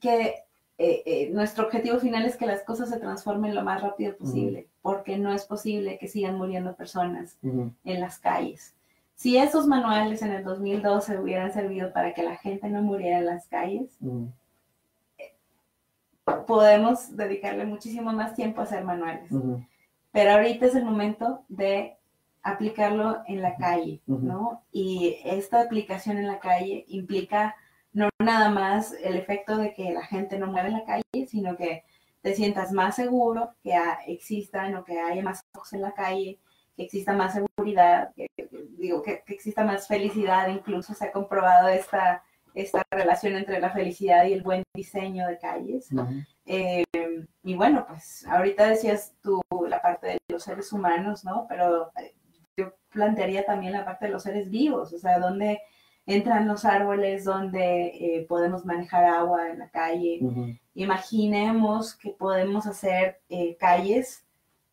que 0.00 0.44
eh, 0.78 1.02
eh, 1.06 1.30
nuestro 1.32 1.64
objetivo 1.64 1.98
final 1.98 2.24
es 2.24 2.36
que 2.36 2.46
las 2.46 2.62
cosas 2.62 2.88
se 2.88 3.00
transformen 3.00 3.54
lo 3.54 3.64
más 3.64 3.82
rápido 3.82 4.12
mm. 4.12 4.22
posible, 4.22 4.68
porque 4.80 5.18
no 5.18 5.32
es 5.32 5.44
posible 5.44 5.98
que 5.98 6.06
sigan 6.06 6.38
muriendo 6.38 6.76
personas 6.76 7.36
mm. 7.42 7.66
en 7.84 8.00
las 8.00 8.20
calles. 8.20 8.74
Si 9.16 9.36
esos 9.36 9.66
manuales 9.66 10.22
en 10.22 10.30
el 10.30 10.44
2012 10.44 11.18
hubieran 11.18 11.52
servido 11.52 11.92
para 11.92 12.14
que 12.14 12.22
la 12.22 12.36
gente 12.36 12.68
no 12.68 12.80
muriera 12.80 13.18
en 13.18 13.26
las 13.26 13.48
calles, 13.48 13.98
eh, 15.18 15.34
podemos 16.46 17.16
dedicarle 17.16 17.64
muchísimo 17.64 18.12
más 18.12 18.34
tiempo 18.34 18.60
a 18.60 18.64
hacer 18.64 18.84
manuales. 18.84 19.30
Pero 20.14 20.30
ahorita 20.30 20.66
es 20.66 20.76
el 20.76 20.84
momento 20.84 21.44
de 21.48 21.96
aplicarlo 22.40 23.24
en 23.26 23.42
la 23.42 23.56
calle, 23.56 24.00
¿no? 24.06 24.62
Y 24.70 25.16
esta 25.24 25.60
aplicación 25.60 26.18
en 26.18 26.28
la 26.28 26.38
calle 26.38 26.84
implica 26.86 27.56
no 27.92 28.08
nada 28.20 28.48
más 28.48 28.92
el 28.92 29.16
efecto 29.16 29.56
de 29.56 29.74
que 29.74 29.90
la 29.90 30.06
gente 30.06 30.38
no 30.38 30.46
mueve 30.46 30.68
en 30.68 30.74
la 30.74 30.84
calle, 30.84 31.26
sino 31.26 31.56
que 31.56 31.82
te 32.22 32.32
sientas 32.32 32.70
más 32.70 32.94
seguro, 32.94 33.56
que 33.64 33.76
existan 34.06 34.76
o 34.76 34.84
que 34.84 35.00
haya 35.00 35.20
más 35.20 35.42
ojos 35.52 35.72
en 35.72 35.82
la 35.82 35.94
calle, 35.94 36.38
que 36.76 36.84
exista 36.84 37.12
más 37.12 37.34
seguridad, 37.34 38.12
que, 38.14 38.28
digo, 38.78 39.02
que, 39.02 39.24
exista 39.26 39.64
más 39.64 39.88
felicidad, 39.88 40.46
incluso 40.46 40.94
se 40.94 41.06
ha 41.06 41.12
comprobado 41.12 41.66
esta, 41.66 42.22
esta 42.54 42.86
relación 42.88 43.34
entre 43.34 43.58
la 43.58 43.70
felicidad 43.70 44.26
y 44.26 44.34
el 44.34 44.44
buen 44.44 44.62
diseño 44.74 45.26
de 45.26 45.38
calles. 45.40 45.88
Eh, 46.46 46.84
y 47.42 47.54
bueno, 47.54 47.84
pues 47.88 48.26
ahorita 48.26 48.68
decías 48.68 49.14
tú 49.22 49.40
la 49.68 49.80
parte 49.80 50.06
de 50.08 50.18
los 50.28 50.42
seres 50.42 50.72
humanos, 50.72 51.24
¿no? 51.24 51.46
Pero 51.48 51.90
eh, 52.00 52.14
yo 52.56 52.74
plantearía 52.90 53.44
también 53.44 53.72
la 53.72 53.84
parte 53.84 54.06
de 54.06 54.12
los 54.12 54.22
seres 54.22 54.50
vivos, 54.50 54.92
o 54.92 54.98
sea, 54.98 55.18
dónde 55.18 55.60
entran 56.06 56.46
los 56.46 56.64
árboles, 56.64 57.24
dónde 57.24 57.86
eh, 57.86 58.26
podemos 58.28 58.64
manejar 58.64 59.04
agua 59.06 59.50
en 59.50 59.58
la 59.58 59.70
calle. 59.70 60.20
Imaginemos 60.74 61.94
que 61.96 62.10
podemos 62.10 62.66
hacer 62.66 63.20
calles 63.58 64.24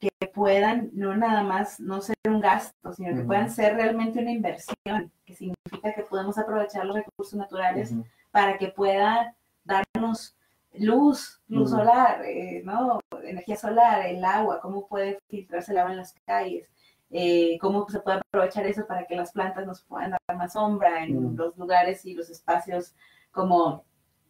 que 0.01 0.09
puedan 0.27 0.89
no 0.93 1.15
nada 1.15 1.43
más 1.43 1.79
no 1.79 2.01
ser 2.01 2.15
un 2.25 2.41
gasto, 2.41 2.91
sino 2.93 3.15
que 3.15 3.23
puedan 3.23 3.51
ser 3.51 3.75
realmente 3.75 4.19
una 4.19 4.31
inversión, 4.31 5.11
que 5.25 5.35
significa 5.35 5.93
que 5.93 6.01
podemos 6.01 6.37
aprovechar 6.37 6.85
los 6.85 6.95
recursos 6.95 7.35
naturales 7.35 7.93
para 8.31 8.57
que 8.57 8.69
pueda 8.69 9.35
darnos 9.63 10.35
luz, 10.73 11.41
luz 11.47 11.69
solar, 11.69 12.23
eh, 12.25 12.61
¿no? 12.63 12.99
Energía 13.23 13.55
solar, 13.55 14.05
el 14.05 14.23
agua, 14.23 14.59
cómo 14.61 14.87
puede 14.87 15.19
filtrarse 15.27 15.71
el 15.71 15.79
agua 15.79 15.91
en 15.91 15.97
las 15.97 16.13
calles, 16.25 16.69
eh, 17.09 17.57
cómo 17.59 17.87
se 17.89 17.99
puede 17.99 18.17
aprovechar 18.19 18.65
eso 18.65 18.87
para 18.87 19.05
que 19.05 19.15
las 19.15 19.31
plantas 19.31 19.65
nos 19.65 19.81
puedan 19.83 20.11
dar 20.11 20.37
más 20.37 20.53
sombra 20.53 21.03
en 21.03 21.35
los 21.35 21.57
lugares 21.57 22.05
y 22.05 22.13
los 22.13 22.29
espacios 22.29 22.95
como 23.31 23.83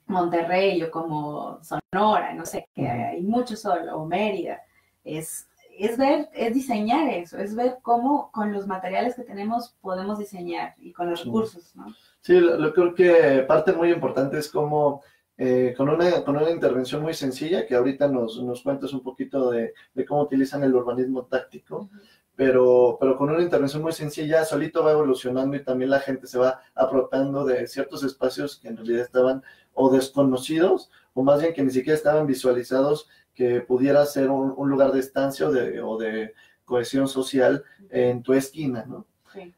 Monterrey 0.08 0.82
o 0.84 0.92
como 0.92 1.60
Sonora, 1.64 2.34
no 2.34 2.46
sé, 2.46 2.68
que 2.74 2.88
hay 2.88 3.22
mucho 3.22 3.56
sol, 3.56 3.88
o 3.90 4.06
Mérida. 4.06 4.62
Es, 5.04 5.48
es 5.78 5.98
ver, 5.98 6.30
es 6.34 6.54
diseñar 6.54 7.08
eso, 7.08 7.38
es 7.38 7.56
ver 7.56 7.78
cómo 7.82 8.32
con 8.32 8.52
los 8.52 8.68
materiales 8.68 9.16
que 9.16 9.24
tenemos 9.24 9.76
podemos 9.82 10.20
diseñar 10.20 10.76
y 10.78 10.92
con 10.92 11.10
los 11.10 11.26
recursos, 11.26 11.76
¿no? 11.76 11.86
Sí, 12.22 12.40
lo, 12.40 12.74
creo 12.74 12.94
que 12.94 13.44
parte 13.48 13.74
muy 13.74 13.92
importante 13.92 14.38
es 14.38 14.50
cómo 14.50 15.02
eh, 15.44 15.74
con, 15.76 15.90
una, 15.90 16.24
con 16.24 16.38
una 16.38 16.52
intervención 16.52 17.02
muy 17.02 17.16
sencilla, 17.16 17.66
que 17.66 17.74
ahorita 17.74 18.08
nos, 18.08 18.40
nos 18.44 18.62
cuentas 18.62 18.94
un 18.94 19.02
poquito 19.02 19.50
de, 19.50 19.74
de 19.96 20.06
cómo 20.06 20.22
utilizan 20.22 20.64
el 20.64 20.76
urbanismo 20.76 21.26
táctico, 21.26 21.90
pero, 22.36 22.96
pero 23.00 23.18
con 23.18 23.32
una 23.32 23.42
intervención 23.42 23.82
muy 23.82 23.92
sencilla, 23.92 24.46
solito 24.46 24.84
va 24.84 24.92
evolucionando 24.92 25.58
y 25.58 25.64
también 25.64 25.90
la 25.90 26.00
gente 26.00 26.28
se 26.28 26.38
va 26.38 26.62
apropiando 26.76 27.44
de 27.44 27.66
ciertos 27.66 28.04
espacios 28.04 28.60
que 28.60 28.68
en 28.68 28.78
realidad 28.78 29.02
estaban 29.02 29.42
o 29.74 29.90
desconocidos, 29.90 30.92
o 31.16 31.24
más 31.24 31.42
bien 31.42 31.56
que 31.56 31.64
ni 31.64 31.72
siquiera 31.72 31.98
estaban 31.98 32.28
visualizados, 32.28 33.10
que 33.34 33.62
pudiera 33.62 34.06
ser 34.06 34.30
un, 34.30 34.70
lugar 34.70 34.92
de 34.92 35.00
estancia 35.00 35.48
o 35.48 35.52
de, 35.52 35.82
o 35.82 35.98
de, 35.98 36.36
cohesión 36.66 37.08
social 37.08 37.64
en 37.90 38.22
tu 38.22 38.34
esquina, 38.34 38.86
¿no? 38.88 39.08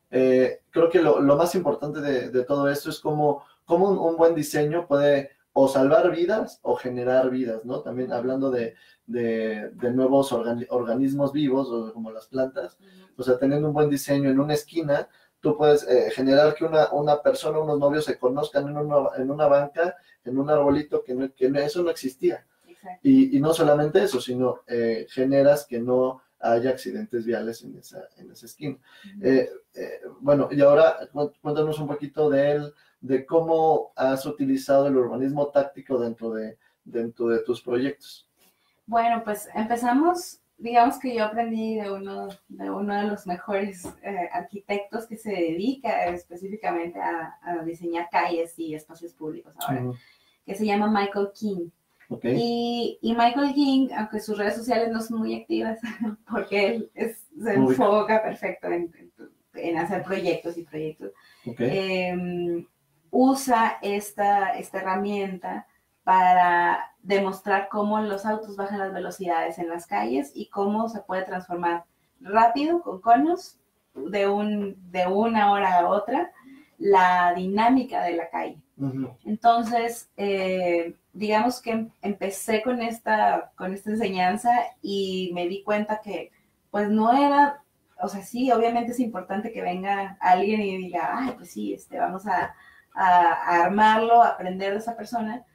Eh, 0.09 0.61
creo 0.69 0.89
que 0.89 1.01
lo, 1.01 1.19
lo, 1.19 1.35
más 1.35 1.55
importante 1.55 1.99
de, 1.99 2.29
de, 2.29 2.45
todo 2.45 2.69
esto 2.69 2.89
es 2.89 2.99
cómo, 2.99 3.43
cómo 3.65 3.89
un, 3.89 4.17
buen 4.17 4.35
diseño 4.35 4.87
puede 4.87 5.31
o 5.53 5.67
salvar 5.67 6.11
vidas 6.11 6.59
o 6.63 6.75
generar 6.75 7.29
vidas, 7.29 7.63
¿no? 7.63 7.81
También 7.81 8.11
hablando 8.11 8.49
de, 8.49 8.75
de, 9.05 9.71
nuevos 9.93 10.31
organismos 10.31 11.31
vivos, 11.31 11.93
como 11.93 12.11
las 12.11 12.27
plantas, 12.27 12.77
o 13.15 13.23
sea, 13.23 13.37
teniendo 13.37 13.67
un 13.67 13.73
buen 13.73 13.89
diseño 13.89 14.29
en 14.29 14.39
una 14.39 14.55
esquina, 14.55 15.07
tú 15.39 15.55
puedes 15.55 15.87
eh, 15.87 16.09
generar 16.11 16.55
que 16.55 16.65
una, 16.65 16.91
una, 16.91 17.21
persona, 17.21 17.59
unos 17.59 17.77
novios 17.77 18.05
se 18.05 18.17
conozcan 18.17 18.67
en 18.67 18.77
una, 18.77 19.09
en 19.17 19.29
una 19.29 19.47
banca, 19.47 19.95
en 20.23 20.39
un 20.39 20.49
arbolito, 20.49 21.03
que, 21.03 21.31
que 21.35 21.51
eso 21.63 21.83
no 21.83 21.91
existía. 21.91 22.45
Y, 23.01 23.37
y, 23.37 23.39
no 23.39 23.53
solamente 23.53 24.03
eso, 24.03 24.19
sino 24.19 24.61
eh, 24.67 25.05
generas 25.09 25.65
que 25.65 25.79
no 25.79 26.21
haya 26.39 26.71
accidentes 26.71 27.25
viales 27.25 27.63
en 27.63 27.77
esa, 27.77 28.07
en 28.17 28.31
esa 28.31 28.45
esquina. 28.45 28.77
Eh, 29.21 29.49
bueno, 30.19 30.49
y 30.51 30.59
ahora 30.61 30.97
cuéntanos 31.41 31.79
un 31.79 31.87
poquito 31.87 32.29
de 32.29 32.51
él, 32.51 32.73
de 33.03 33.25
cómo 33.25 33.91
has 33.97 34.25
utilizado 34.25 34.87
el 34.87 34.95
urbanismo 34.95 35.47
táctico 35.47 35.99
dentro 35.99 36.31
de, 36.31 36.57
dentro 36.85 37.27
de 37.27 37.39
tus 37.39 37.61
proyectos. 37.61 38.29
Bueno, 38.85 39.21
pues 39.25 39.49
empezamos, 39.53 40.39
digamos 40.57 40.97
que 40.99 41.13
yo 41.13 41.25
aprendí 41.25 41.75
de 41.75 41.91
uno 41.91 42.29
de, 42.47 42.71
uno 42.71 42.95
de 42.95 43.03
los 43.07 43.27
mejores 43.27 43.85
eh, 44.03 44.29
arquitectos 44.31 45.05
que 45.05 45.17
se 45.17 45.31
dedica 45.31 46.05
específicamente 46.05 46.97
a, 46.99 47.37
diseñar 47.65 48.07
calles 48.09 48.57
y 48.57 48.73
espacios 48.73 49.13
públicos 49.13 49.53
ahora, 49.59 49.91
que 50.45 50.55
se 50.55 50.65
llama 50.65 50.89
Michael 50.89 51.29
King. 51.35 51.69
Y, 52.21 52.99
y, 53.01 53.15
Michael 53.15 53.53
King, 53.53 53.89
aunque 53.97 54.19
sus 54.19 54.37
redes 54.37 54.55
sociales 54.55 54.91
no 54.91 55.01
son 55.01 55.19
muy 55.19 55.35
activas, 55.35 55.79
porque 56.29 56.67
él 56.67 56.91
se 56.95 57.53
enfoca 57.53 58.21
perfecto 58.21 58.67
en, 58.67 58.93
en, 59.55 59.77
hacer 59.77 60.03
proyectos 60.03 60.57
y 60.57 60.63
proyectos, 60.63 61.11
eh, 61.45 62.63
usa 63.13 63.77
esta, 63.83 64.49
esta 64.57 64.79
herramienta 64.79 65.67
para 66.03 66.91
demostrar 67.03 67.69
cómo 67.69 68.01
los 68.01 68.25
autos 68.25 68.55
bajan 68.55 68.79
las 68.79 68.91
velocidades 68.91 69.59
en 69.59 69.69
las 69.69 69.85
calles 69.85 70.31
y 70.33 70.49
cómo 70.49 70.89
se 70.89 71.01
puede 71.01 71.21
transformar 71.23 71.85
rápido 72.19 72.81
con 72.81 72.99
conos 73.01 73.59
de, 73.93 74.27
un, 74.27 74.75
de 74.91 75.05
una 75.05 75.51
hora 75.51 75.79
a 75.79 75.87
otra 75.87 76.31
la 76.79 77.33
dinámica 77.35 78.03
de 78.03 78.15
la 78.15 78.29
calle. 78.29 78.57
Entonces, 79.23 80.09
eh, 80.17 80.95
digamos 81.13 81.61
que 81.61 81.87
empecé 82.01 82.63
con 82.63 82.81
esta, 82.81 83.51
con 83.55 83.73
esta 83.73 83.91
enseñanza 83.91 84.51
y 84.81 85.29
me 85.35 85.47
di 85.47 85.61
cuenta 85.63 86.01
que 86.03 86.31
pues 86.71 86.89
no 86.89 87.13
era, 87.13 87.61
o 88.01 88.09
sea, 88.09 88.23
sí, 88.23 88.51
obviamente 88.51 88.91
es 88.91 88.99
importante 88.99 89.51
que 89.51 89.61
venga 89.61 90.17
alguien 90.19 90.61
y 90.61 90.77
diga, 90.77 91.11
ay, 91.13 91.33
pues 91.37 91.51
sí, 91.51 91.73
este, 91.75 91.99
vamos 91.99 92.25
a, 92.25 92.55
a, 92.93 93.63
armarlo, 93.63 94.21
a 94.21 94.29
aprender 94.29 94.73
de 94.73 94.79
esa 94.79 94.95
persona, 94.95 95.45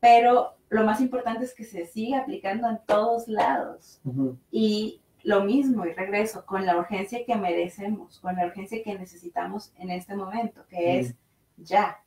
pero 0.00 0.54
lo 0.68 0.84
más 0.84 1.00
importante 1.00 1.44
es 1.44 1.54
que 1.54 1.64
se 1.64 1.86
siga 1.86 2.20
aplicando 2.20 2.68
en 2.68 2.78
todos 2.86 3.28
lados. 3.28 4.00
Y 4.50 5.00
lo 5.22 5.44
mismo, 5.44 5.86
y 5.86 5.92
regreso, 5.92 6.44
con 6.44 6.66
la 6.66 6.76
urgencia 6.76 7.24
que 7.24 7.36
merecemos, 7.36 8.20
con 8.20 8.36
la 8.36 8.46
urgencia 8.46 8.82
que 8.82 8.98
necesitamos 8.98 9.72
en 9.78 9.90
este 9.90 10.14
momento, 10.14 10.66
que 10.68 11.00
es 11.00 11.14
ya, 11.56 12.02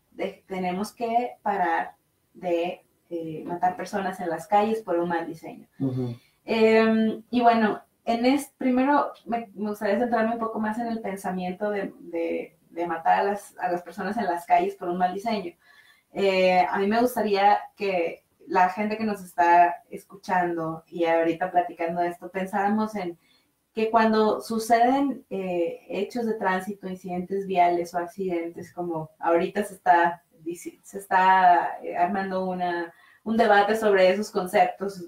tenemos 0.47 0.91
que 0.91 1.37
parar 1.41 1.95
de 2.33 2.83
eh, 3.09 3.43
matar 3.45 3.77
personas 3.77 4.19
en 4.19 4.29
las 4.29 4.47
calles 4.47 4.81
por 4.81 4.99
un 4.99 5.09
mal 5.09 5.25
diseño. 5.25 5.67
Em, 6.45 7.23
y 7.29 7.41
bueno, 7.41 7.81
en 8.05 8.25
este, 8.25 8.53
primero 8.57 9.11
me, 9.25 9.49
gustaría 9.55 9.99
centrarme 9.99 10.33
un 10.33 10.39
poco 10.39 10.59
más 10.59 10.77
en 10.79 10.87
el 10.87 11.01
pensamiento 11.01 11.69
de, 11.69 11.93
de 11.99 12.56
matar 12.85 13.21
a 13.21 13.23
las, 13.23 13.57
a 13.57 13.71
las, 13.71 13.81
personas 13.81 14.17
en 14.17 14.25
las 14.25 14.45
calles 14.45 14.75
por 14.75 14.89
un 14.89 14.97
mal 14.97 15.13
diseño. 15.13 15.53
Eh, 16.13 16.65
a 16.69 16.77
mí 16.79 16.87
me 16.87 17.01
gustaría 17.01 17.59
que 17.75 18.23
la 18.47 18.69
gente 18.69 18.97
que 18.97 19.03
nos 19.03 19.21
está 19.23 19.83
escuchando 19.89 20.83
y 20.87 21.05
ahorita 21.05 21.51
platicando 21.51 22.01
de 22.01 22.09
esto, 22.09 22.29
pensáramos 22.29 22.95
en 22.95 23.17
que 23.73 23.91
cuando 23.91 24.41
suceden 24.41 25.25
eh, 25.29 25.85
hechos 25.89 26.25
de 26.25 26.33
tránsito, 26.33 26.87
incidentes 26.87 27.45
viales 27.45 27.93
o 27.93 27.99
accidentes, 27.99 28.73
como 28.73 29.11
ahorita 29.19 29.63
se 29.63 29.75
está, 29.75 30.23
se 30.83 30.97
está 30.97 31.77
eh, 31.83 31.95
armando 31.95 32.45
una, 32.45 32.93
un 33.23 33.37
debate 33.37 33.75
sobre 33.75 34.09
esos 34.09 34.31
conceptos 34.31 35.03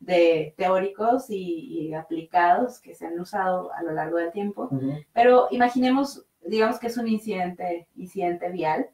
de 0.00 0.54
teóricos 0.56 1.26
y, 1.28 1.92
aplicados 1.94 2.80
que 2.80 2.94
se 2.94 3.06
han 3.06 3.18
usado 3.18 3.72
a 3.72 3.82
lo 3.82 3.92
largo 3.92 4.18
del 4.18 4.30
tiempo, 4.30 4.70
pero 5.12 5.48
imaginemos 5.50 6.27
digamos 6.48 6.78
que 6.78 6.88
es 6.88 6.96
un 6.96 7.08
incidente, 7.08 7.88
incidente 7.96 8.50
vial, 8.50 8.88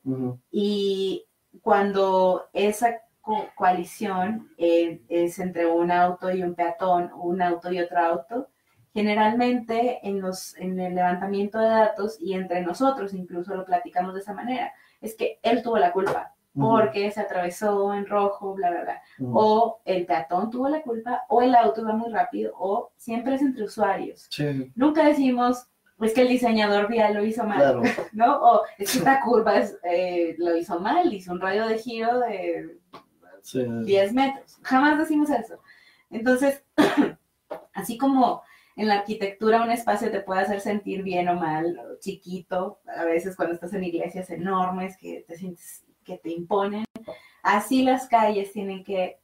y 0.50 1.24
cuando 1.62 2.48
esa 2.52 3.00
coalición 3.54 4.50
eh, 4.58 5.00
es 5.08 5.38
entre 5.38 5.66
un 5.66 5.90
auto 5.90 6.30
y 6.30 6.42
un 6.42 6.54
peatón, 6.54 7.10
un 7.14 7.40
auto 7.40 7.72
y 7.72 7.80
otro 7.80 7.98
auto, 7.98 8.48
generalmente 8.92 10.00
en, 10.06 10.20
los, 10.20 10.56
en 10.58 10.78
el 10.78 10.94
levantamiento 10.94 11.58
de 11.58 11.68
datos 11.68 12.18
y 12.20 12.34
entre 12.34 12.62
nosotros 12.62 13.14
incluso 13.14 13.54
lo 13.54 13.64
platicamos 13.64 14.14
de 14.14 14.20
esa 14.20 14.34
manera, 14.34 14.72
es 15.00 15.14
que 15.14 15.38
él 15.42 15.62
tuvo 15.62 15.78
la 15.78 15.92
culpa 15.92 16.34
porque 16.56 17.10
se 17.10 17.20
atravesó 17.20 17.92
en 17.94 18.06
rojo, 18.06 18.54
bla, 18.54 18.70
bla, 18.70 18.82
bla. 18.82 19.02
O 19.32 19.80
el 19.84 20.06
peatón 20.06 20.50
tuvo 20.50 20.68
la 20.68 20.82
culpa, 20.82 21.24
o 21.28 21.42
el 21.42 21.54
auto 21.54 21.80
iba 21.80 21.94
muy 21.94 22.12
rápido, 22.12 22.54
o 22.56 22.92
siempre 22.96 23.34
es 23.34 23.42
entre 23.42 23.64
usuarios. 23.64 24.28
Nunca 24.74 25.04
decimos, 25.04 25.66
es 26.00 26.12
que 26.12 26.22
el 26.22 26.28
diseñador 26.28 26.88
vial 26.88 27.14
lo 27.14 27.24
hizo 27.24 27.44
mal, 27.44 27.80
¿no? 28.12 28.36
O 28.42 28.62
es 28.78 28.92
que 28.92 28.98
esta 28.98 29.20
curva 29.20 29.62
eh, 29.84 30.34
lo 30.38 30.56
hizo 30.56 30.80
mal, 30.80 31.12
hizo 31.12 31.32
un 31.32 31.40
radio 31.40 31.66
de 31.66 31.78
giro 31.78 32.20
de 32.20 32.78
10 33.84 34.12
metros. 34.12 34.58
Jamás 34.62 34.98
decimos 34.98 35.30
eso. 35.30 35.58
Entonces, 36.10 36.64
así 37.74 37.96
como 37.98 38.42
en 38.76 38.88
la 38.88 38.96
arquitectura 38.96 39.62
un 39.62 39.70
espacio 39.70 40.10
te 40.10 40.20
puede 40.20 40.40
hacer 40.40 40.60
sentir 40.60 41.02
bien 41.02 41.28
o 41.28 41.34
mal, 41.34 41.78
chiquito, 42.00 42.80
a 42.86 43.04
veces 43.04 43.36
cuando 43.36 43.54
estás 43.54 43.72
en 43.72 43.84
iglesias 43.84 44.30
enormes 44.30 44.96
que 44.96 45.24
te 45.26 45.36
sientes 45.36 45.84
que 46.04 46.18
te 46.18 46.30
imponen, 46.30 46.84
así 47.42 47.82
las 47.82 48.08
calles 48.08 48.52
tienen 48.52 48.84
que, 48.84 49.20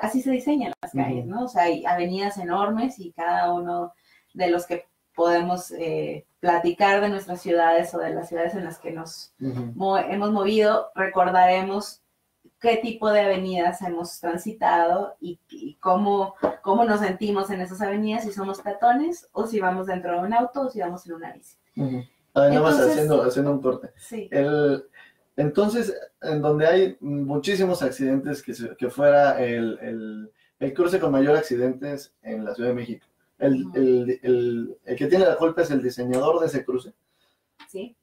así 0.00 0.22
se 0.22 0.30
diseñan 0.30 0.72
las 0.80 0.92
calles, 0.92 1.26
¿no? 1.26 1.44
O 1.44 1.48
sea, 1.48 1.64
hay 1.64 1.84
avenidas 1.84 2.38
enormes 2.38 2.98
y 2.98 3.12
cada 3.12 3.52
uno 3.52 3.92
de 4.32 4.50
los 4.50 4.66
que 4.66 4.86
podemos 5.18 5.72
eh, 5.72 6.26
platicar 6.38 7.00
de 7.00 7.08
nuestras 7.08 7.42
ciudades 7.42 7.92
o 7.92 7.98
de 7.98 8.14
las 8.14 8.28
ciudades 8.28 8.54
en 8.54 8.64
las 8.64 8.78
que 8.78 8.92
nos 8.92 9.34
hemos 9.40 10.30
movido, 10.30 10.92
recordaremos 10.94 12.02
qué 12.60 12.76
tipo 12.76 13.10
de 13.10 13.22
avenidas 13.22 13.82
hemos 13.82 14.20
transitado 14.20 15.16
y, 15.20 15.40
cómo, 15.80 16.36
cómo 16.62 16.84
nos 16.84 17.00
sentimos 17.00 17.50
en 17.50 17.62
esas 17.62 17.82
avenidas, 17.82 18.22
si 18.22 18.32
somos 18.32 18.60
peatones 18.60 19.28
o 19.32 19.48
si 19.48 19.58
vamos 19.58 19.88
dentro 19.88 20.12
de 20.12 20.20
un 20.20 20.32
auto 20.32 20.60
o 20.60 20.70
si 20.70 20.78
vamos 20.78 21.04
en 21.08 21.14
una 21.14 21.32
bici. 21.32 21.56
haciendo, 22.78 23.24
haciendo 23.24 23.50
un 23.50 23.60
corte. 23.60 23.90
Sí. 23.96 24.30
entonces, 25.36 25.98
en 26.22 26.40
donde 26.40 26.64
hay 26.64 26.96
muchísimos 27.00 27.82
accidentes, 27.82 28.40
que, 28.40 28.54
que 28.76 28.88
fuera 28.88 29.42
el, 29.44 30.30
el 30.60 30.74
cruce 30.74 31.00
con 31.00 31.10
mayor 31.10 31.36
accidentes 31.36 32.14
en 32.22 32.44
la 32.44 32.54
Ciudad 32.54 32.68
de 32.68 32.76
México 32.76 33.04
el, 33.38 34.78
que 34.96 35.06
tiene 35.06 35.24
la 35.24 35.36
culpa 35.36 35.62
es 35.62 35.70
el 35.70 35.82
diseñador 35.82 36.40
de 36.40 36.46
ese 36.46 36.64
cruce. 36.64 36.92
Sí. 37.68 37.96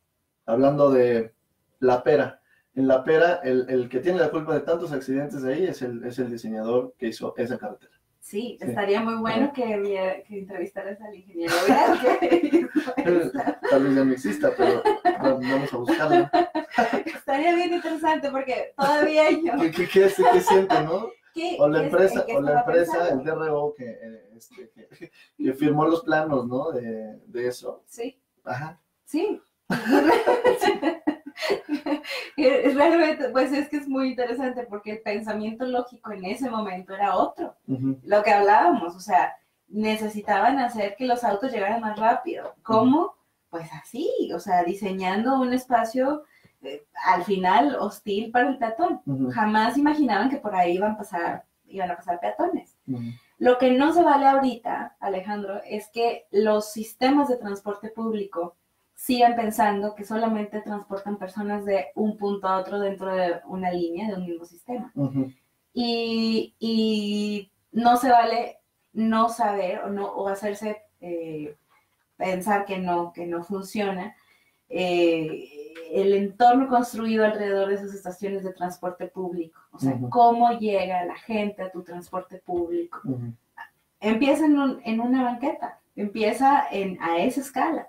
Hablando 0.46 0.92
de 0.92 1.34
la 1.80 2.04
pera. 2.04 2.42
En 2.74 2.88
la 2.88 3.04
pera, 3.04 3.40
el, 3.44 3.88
que 3.90 4.00
tiene 4.00 4.20
la 4.20 4.32
culpa 4.32 4.54
de 4.54 4.62
tantos 4.62 4.92
accidentes 4.92 5.42
de 5.42 5.54
ahí 5.54 5.66
es 5.66 5.82
el, 5.82 6.04
es 6.04 6.20
el 6.20 6.30
diseñador 6.30 6.94
que 6.98 7.08
hizo 7.08 7.34
esa 7.38 7.58
carretera. 7.58 7.94
Sí, 8.20 8.58
estaría 8.60 9.02
muy 9.02 9.16
bueno 9.16 9.54
que, 9.54 10.24
que 10.28 10.40
entrevistaras 10.40 11.00
al 11.00 11.14
ingeniero. 11.14 11.54
Tal 13.70 13.84
vez 13.84 13.96
ya 13.96 14.04
no 14.04 14.12
exista, 14.12 14.52
pero 14.58 14.82
vamos 15.04 15.72
a 15.72 15.78
buscarlo. 15.78 16.30
Estaría 17.06 17.56
bien 17.56 17.76
interesante 17.76 18.32
porque 18.32 18.74
todavía 18.76 19.30
yo... 19.30 19.54
¿Qué, 19.62 19.72
qué, 19.72 19.88
qué 19.88 20.42
siente, 20.42 20.82
no? 20.82 21.08
O 21.60 21.68
la 21.68 21.84
empresa, 21.84 22.26
o 22.36 22.42
la 22.42 22.60
empresa, 22.60 23.10
el 23.10 23.24
DRO 23.24 23.74
que, 23.76 24.30
este, 24.36 24.72
que, 25.38 25.54
firmó 25.54 25.86
los 25.86 26.04
planos, 26.04 26.48
¿no? 26.48 26.72
De, 26.72 27.20
de 27.28 27.48
eso. 27.48 27.84
Sí. 27.88 28.20
Ajá. 28.44 28.80
Sí. 29.06 29.42
Realmente, 32.38 33.30
pues 33.30 33.52
es 33.52 33.70
que 33.70 33.78
es 33.78 33.88
muy 33.88 34.10
interesante 34.10 34.66
porque 34.70 34.92
el 34.92 35.02
pensamiento 35.02 35.66
lógico 35.66 36.12
en 36.12 36.26
ese 36.26 36.50
momento 36.50 36.94
era 36.94 37.16
otro. 37.16 37.56
Lo 38.04 38.24
que 38.24 38.32
hablábamos, 38.32 38.96
o 38.96 39.00
sea, 39.00 39.36
necesitaban 39.68 40.60
hacer 40.60 40.96
que 40.96 41.06
los 41.06 41.24
autos 41.24 41.52
llegaran 41.52 41.82
más 41.82 42.00
rápido. 42.00 42.54
¿Cómo? 42.64 43.16
Pues 43.50 43.70
así, 43.74 44.32
o 44.34 44.40
sea, 44.40 44.64
diseñando 44.64 45.40
un 45.40 45.54
espacio 45.54 46.24
al 47.06 47.24
final 47.24 47.76
hostil 47.80 48.32
para 48.32 48.50
el 48.50 48.58
peatón. 48.58 49.02
Jamás 49.32 49.78
imaginaban 49.78 50.30
que 50.30 50.38
por 50.38 50.56
ahí 50.56 50.76
iban 50.76 50.94
a 50.94 50.98
pasar, 50.98 51.46
iban 51.68 51.92
a 51.92 51.96
pasar 51.96 52.20
peatones. 52.20 52.78
Lo 53.38 53.58
que 53.58 53.72
no 53.72 53.94
se 53.94 54.02
vale 54.02 54.28
ahorita, 54.28 54.96
Alejandro, 55.00 55.62
es 55.66 55.90
que 55.90 56.26
los 56.32 56.72
sistemas 56.72 57.28
de 57.28 57.38
transporte 57.38 57.90
público 57.90 58.56
sigan 58.96 59.36
pensando 59.36 59.94
que 59.94 60.06
solamente 60.06 60.62
transportan 60.62 61.18
personas 61.18 61.66
de 61.66 61.88
un 61.96 62.18
punto 62.18 62.48
a 62.48 62.58
otro 62.58 62.80
dentro 62.80 63.14
de 63.14 63.42
una 63.46 63.72
línea, 63.72 64.08
de 64.08 64.16
un 64.16 64.26
mismo 64.26 64.46
sistema. 64.46 64.92
y, 65.74 67.52
no 67.72 67.98
se 67.98 68.10
vale 68.10 68.60
no 68.94 69.28
saber 69.28 69.80
o, 69.80 69.90
no, 69.90 70.08
o 70.08 70.30
hacerse 70.30 70.78
eh, 71.02 71.58
pensar 72.16 72.64
que 72.66 72.78
no, 72.78 73.12
que 73.12 73.26
no 73.26 73.44
funciona. 73.44 74.16
Eh, 74.70 75.65
el 75.92 76.14
entorno 76.14 76.68
construido 76.68 77.26
alrededor 77.26 77.70
de 77.70 77.76
esas 77.76 77.94
estaciones 77.94 78.44
de 78.44 78.54
transporte 78.54 79.08
público, 79.08 79.60
o 79.72 79.80
sea, 79.80 79.98
cómo 80.10 80.58
llega 80.58 81.06
la 81.06 81.16
gente 81.16 81.62
a 81.62 81.72
tu 81.72 81.84
transporte 81.84 82.42
público. 82.46 83.02
Empieza 84.00 84.46
en, 84.46 84.82
en, 84.84 85.00
una 85.00 85.24
banqueta, 85.24 85.80
empieza 85.96 86.66
en, 86.72 87.02
a 87.02 87.20
esa 87.20 87.42
escala. 87.42 87.88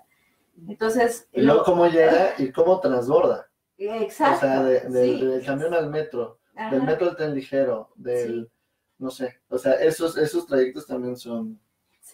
Entonces... 0.67 1.27
Y 1.31 1.41
luego 1.41 1.63
cómo 1.63 1.87
llega 1.87 2.33
y 2.37 2.51
cómo 2.51 2.79
transborda. 2.79 3.47
Exacto. 3.77 4.37
O 4.37 4.49
sea, 4.49 4.63
del 4.63 5.43
camión 5.45 5.73
al 5.73 5.89
metro, 5.89 6.39
del 6.71 6.83
metro 6.83 7.09
al 7.09 7.15
tren 7.15 7.35
ligero, 7.35 7.91
del, 7.95 8.49
no 8.97 9.11
sé, 9.11 9.39
o 9.49 9.57
sea, 9.57 9.73
esos, 9.73 10.17
esos 10.17 10.47
trayectos 10.47 10.87
también 10.87 11.15
son, 11.15 11.59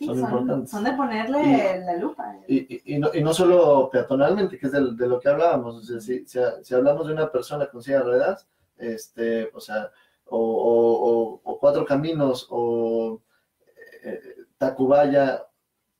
son, 0.05 0.19
importantes. 0.19 0.69
Son 0.71 0.83
de 0.83 0.93
ponerle 0.93 1.79
la 1.85 1.95
lupa. 1.97 2.35
Y, 2.47 2.95
y, 2.95 2.99
no, 2.99 3.09
y, 3.13 3.21
no, 3.21 3.33
solo 3.33 3.89
peatonalmente, 3.91 4.57
que 4.57 4.67
es 4.67 4.71
de, 4.71 5.07
lo 5.07 5.19
que 5.19 5.29
hablábamos, 5.29 5.75
o 5.75 5.81
sea, 5.83 5.99
si, 5.99 6.25
si, 6.25 6.73
hablamos 6.73 7.07
de 7.07 7.13
una 7.13 7.31
persona 7.31 7.67
con 7.67 7.81
silla 7.81 7.99
de 7.99 8.03
ruedas, 8.03 8.47
este, 8.77 9.49
o 9.53 9.59
sea, 9.59 9.91
o, 10.25 11.39
o, 11.43 11.59
cuatro 11.59 11.85
caminos, 11.85 12.47
o 12.49 13.21
eh, 14.03 14.19
Tacubaya, 14.57 15.45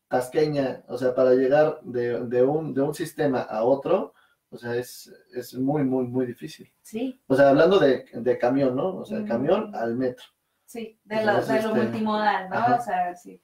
tasqueña, 0.07 0.83
o 0.87 0.97
sea, 0.97 1.15
para 1.15 1.33
llegar 1.33 1.79
de, 1.81 2.43
un, 2.43 2.73
de 2.73 2.81
un 2.81 2.93
sistema 2.93 3.41
a 3.41 3.63
otro, 3.63 4.13
o 4.49 4.57
sea, 4.57 4.75
es, 4.75 5.11
es 5.33 5.55
muy, 5.55 5.83
muy, 5.83 6.05
muy 6.05 6.27
difícil. 6.27 6.71
Sí. 6.81 7.19
O 7.27 7.35
sea, 7.35 7.49
hablando 7.49 7.79
de, 7.79 8.05
de 8.13 8.37
camión, 8.37 8.75
¿no? 8.75 8.97
O 8.97 9.05
sea, 9.05 9.25
camión 9.25 9.73
al 9.75 9.95
metro. 9.95 10.25
Sí, 10.65 10.99
de, 11.03 11.25
lo, 11.25 11.41
de 11.41 11.61
lo 11.61 11.69
este, 11.69 11.83
multimodal, 11.83 12.49
¿no? 12.49 12.75
O 12.75 12.81
sea, 12.81 13.15
sí. 13.15 13.41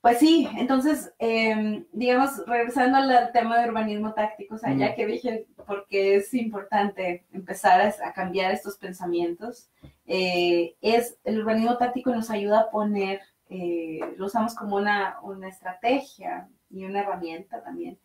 Pues 0.00 0.18
sí, 0.18 0.48
entonces, 0.56 1.12
em, 1.18 1.84
digamos, 1.92 2.42
regresando 2.46 2.96
al 2.96 3.32
tema 3.32 3.58
de 3.58 3.68
urbanismo 3.68 4.14
táctico, 4.14 4.54
o 4.54 4.58
sea, 4.58 4.72
ya 4.74 4.94
que 4.94 5.06
dije 5.06 5.46
porque 5.66 6.16
es 6.16 6.32
importante 6.32 7.26
empezar 7.32 7.82
a, 7.82 8.12
cambiar 8.14 8.52
estos 8.52 8.78
pensamientos, 8.78 9.68
eh, 10.06 10.74
es 10.80 11.18
el 11.24 11.40
urbanismo 11.40 11.76
táctico 11.76 12.14
nos 12.14 12.30
ayuda 12.30 12.60
a 12.60 12.70
poner 12.70 13.20
eh, 13.50 14.00
lo 14.16 14.26
usamos 14.26 14.54
como 14.54 14.76
una, 14.76 15.18
una, 15.22 15.48
estrategia 15.48 16.48
y 16.70 16.84
una 16.84 17.00
herramienta 17.00 17.60
también. 17.62 17.98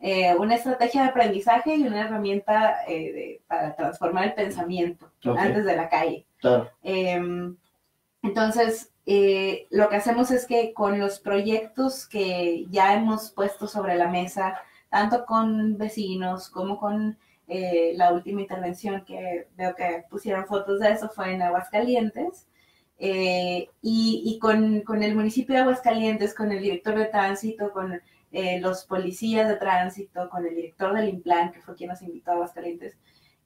Eh, 0.00 0.36
una 0.36 0.54
estrategia 0.54 1.02
de 1.02 1.08
aprendizaje 1.08 1.76
y 1.76 1.86
una 1.86 2.02
herramienta 2.02 2.76
para 3.46 3.74
transformar 3.74 4.24
el 4.24 4.34
pensamiento 4.34 5.10
antes 5.24 5.64
de 5.64 5.76
la 5.76 5.88
calle. 5.88 6.26
Em, 6.82 7.56
entonces, 8.22 8.92
lo 9.70 9.88
que 9.88 9.96
hacemos 9.96 10.30
es 10.30 10.46
que 10.46 10.72
con 10.72 10.98
los 10.98 11.18
proyectos 11.20 12.06
que 12.06 12.66
ya 12.70 12.94
hemos 12.94 13.30
puesto 13.32 13.66
sobre 13.66 13.96
la 13.96 14.08
mesa, 14.08 14.60
tanto 14.90 15.24
con 15.26 15.76
vecinos 15.76 16.48
como 16.48 16.78
con 16.78 17.18
la 17.48 18.12
última 18.12 18.40
intervención 18.40 19.04
que 19.04 19.48
veo 19.56 19.74
que 19.74 20.04
pusieron 20.08 20.46
fotos 20.46 20.80
de 20.80 20.92
eso 20.92 21.08
fue 21.08 21.32
en 21.32 21.42
Aguascalientes, 21.42 22.46
eh, 23.04 23.68
y, 23.82 24.38
con, 24.40 25.02
el 25.02 25.16
municipio 25.16 25.56
de 25.56 25.62
Aguascalientes, 25.62 26.34
con 26.34 26.52
el 26.52 26.62
director 26.62 26.96
de 26.96 27.06
tránsito, 27.06 27.72
con 27.72 28.00
eh, 28.30 28.60
los 28.60 28.84
policías 28.84 29.48
de 29.48 29.56
tránsito, 29.56 30.30
con 30.30 30.46
el 30.46 30.54
director 30.54 30.94
del 30.94 31.08
Implan, 31.08 31.50
que 31.50 31.60
fue 31.60 31.74
quien 31.74 31.90
nos 31.90 32.00
invitó 32.00 32.30
a 32.30 32.34
Aguascalientes, 32.34 32.96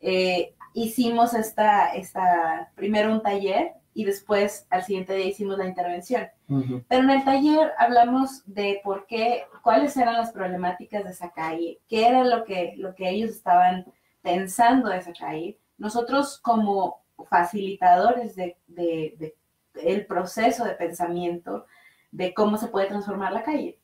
eh, 0.02 0.52
hicimos 0.74 1.32
esta, 1.32 1.94
esta, 1.94 2.70
primero 2.74 3.10
un 3.10 3.22
taller 3.22 3.72
y 3.96 4.04
después 4.04 4.66
al 4.68 4.84
siguiente 4.84 5.14
día 5.14 5.24
hicimos 5.24 5.56
la 5.56 5.66
intervención. 5.66 6.28
Pero 6.46 7.02
en 7.02 7.10
el 7.10 7.24
taller 7.24 7.72
hablamos 7.78 8.42
de 8.44 8.82
por 8.84 9.06
qué, 9.06 9.44
cuáles 9.62 9.96
eran 9.96 10.16
las 10.16 10.32
problemáticas 10.32 11.02
de 11.02 11.10
esa 11.10 11.30
calle, 11.30 11.80
qué 11.88 12.06
era 12.06 12.22
lo 12.22 12.44
que, 12.44 12.74
lo 12.76 12.94
que 12.94 13.08
ellos 13.08 13.30
estaban 13.30 13.86
pensando 14.20 14.90
de 14.90 14.98
esa 14.98 15.14
calle. 15.14 15.58
Nosotros 15.78 16.38
como 16.42 17.00
facilitadores 17.30 18.36
de, 18.36 18.58
de 18.66 19.34
el 19.82 20.04
proceso 20.04 20.66
de 20.66 20.74
pensamiento 20.74 21.64
de 22.10 22.34
cómo 22.34 22.58
se 22.58 22.68
puede 22.68 22.88
transformar 22.88 23.32
la 23.32 23.44
calle. 23.44 23.78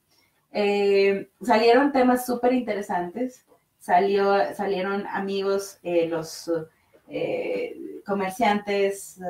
Eh, 0.53 1.31
salieron 1.41 1.91
temas 1.91 2.27
súper 2.27 2.53
interesantes, 2.53 3.47
salió, 3.79 4.55
salieron 4.55 5.07
amigos, 5.07 5.79
eh, 5.83 6.07
los 6.07 6.51
eh, 7.15 8.01
comerciantes 8.07 9.21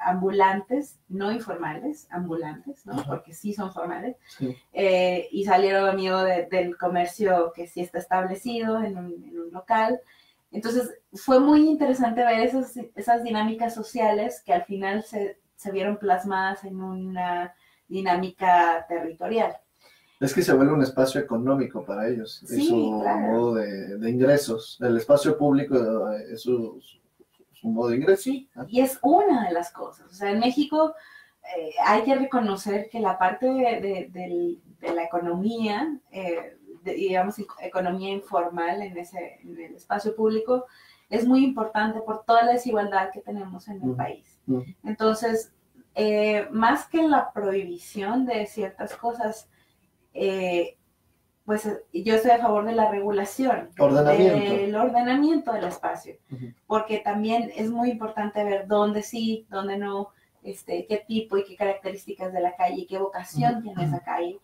ambulantes, 0.00 0.98
no 1.08 1.30
informales, 1.30 2.08
ambulantes, 2.10 2.86
¿no? 2.86 3.04
Porque 3.04 3.34
sí 3.34 3.52
son 3.52 3.72
formales, 3.72 4.16
y 4.72 5.44
salieron 5.44 5.88
amigos 5.88 6.24
del 6.50 6.76
comercio 6.76 7.52
que 7.54 7.66
sí 7.66 7.80
está 7.82 7.98
establecido 7.98 8.82
en 8.82 8.96
un, 8.98 9.50
local. 9.52 10.00
Entonces, 10.50 10.90
fue 11.12 11.38
muy 11.38 11.68
interesante 11.68 12.24
ver 12.24 12.40
esas, 12.40 12.76
esas 12.94 13.22
dinámicas 13.22 13.74
sociales 13.74 14.42
que 14.44 14.52
al 14.52 14.64
final 14.64 15.02
se, 15.02 15.38
se 15.56 15.70
vieron 15.70 15.98
plasmadas 15.98 16.64
en 16.64 16.80
una 16.80 17.54
dinámica 17.88 18.86
territorial. 18.88 19.56
Es 20.20 20.32
que 20.32 20.42
se 20.42 20.54
vuelve 20.54 20.72
un 20.72 20.82
espacio 20.82 21.20
económico 21.20 21.84
para 21.84 22.08
ellos, 22.08 22.42
es 22.44 22.68
su 22.68 22.74
modo 22.74 23.54
de, 23.54 24.10
ingresos. 24.10 24.78
El 24.80 24.96
espacio 24.96 25.36
público 25.36 26.10
es 26.10 26.40
su, 26.40 26.80
modo 27.74 27.88
de. 27.88 28.16
Sí, 28.16 28.48
y 28.68 28.80
es 28.80 28.98
una 29.02 29.46
de 29.46 29.52
las 29.52 29.70
cosas. 29.70 30.06
O 30.10 30.14
sea, 30.14 30.30
en 30.30 30.40
México 30.40 30.94
eh, 31.56 31.70
hay 31.84 32.02
que 32.02 32.14
reconocer 32.14 32.88
que 32.90 33.00
la 33.00 33.18
parte 33.18 33.46
de, 33.46 34.58
la 34.94 35.04
economía, 35.04 35.98
eh, 36.10 36.56
digamos, 36.84 37.36
economía 37.60 38.10
informal 38.10 38.82
en, 38.82 38.96
ese, 38.96 39.40
en 39.42 39.58
el 39.58 39.74
espacio 39.74 40.14
público, 40.14 40.66
es 41.08 41.26
muy 41.26 41.44
importante 41.44 42.00
por 42.00 42.24
toda 42.24 42.44
la 42.44 42.52
desigualdad 42.52 43.10
que 43.12 43.20
tenemos 43.20 43.68
en 43.68 43.82
el 43.82 43.94
país. 43.94 44.38
Entonces, 44.84 45.52
eh, 45.94 46.48
más 46.50 46.86
que 46.88 47.02
la 47.02 47.32
prohibición 47.32 48.26
de 48.26 48.46
ciertas 48.46 48.94
cosas, 48.96 49.48
eh, 50.12 50.76
pues 51.46 51.64
yo 51.92 52.14
estoy 52.16 52.32
a 52.32 52.38
favor 52.38 52.66
de 52.66 52.74
la 52.74 52.90
regulación, 52.90 53.70
del 53.78 54.74
ordenamiento. 54.74 55.52
del 55.52 55.64
espacio, 55.64 56.16
porque 56.66 56.98
también 56.98 57.52
es 57.54 57.70
muy 57.70 57.90
importante 57.90 58.42
ver 58.42 58.66
dónde 58.66 59.02
sí, 59.02 59.46
dónde 59.48 59.78
no, 59.78 60.08
este, 60.42 60.86
qué 60.86 61.04
tipo 61.06 61.38
y 61.38 61.44
qué 61.44 61.54
características 61.56 62.32
de 62.32 62.40
la 62.40 62.56
calle, 62.56 62.86
qué 62.88 62.98
vocación 62.98 63.62
tiene 63.62 63.84
esa 63.84 64.00
calle. 64.00 64.40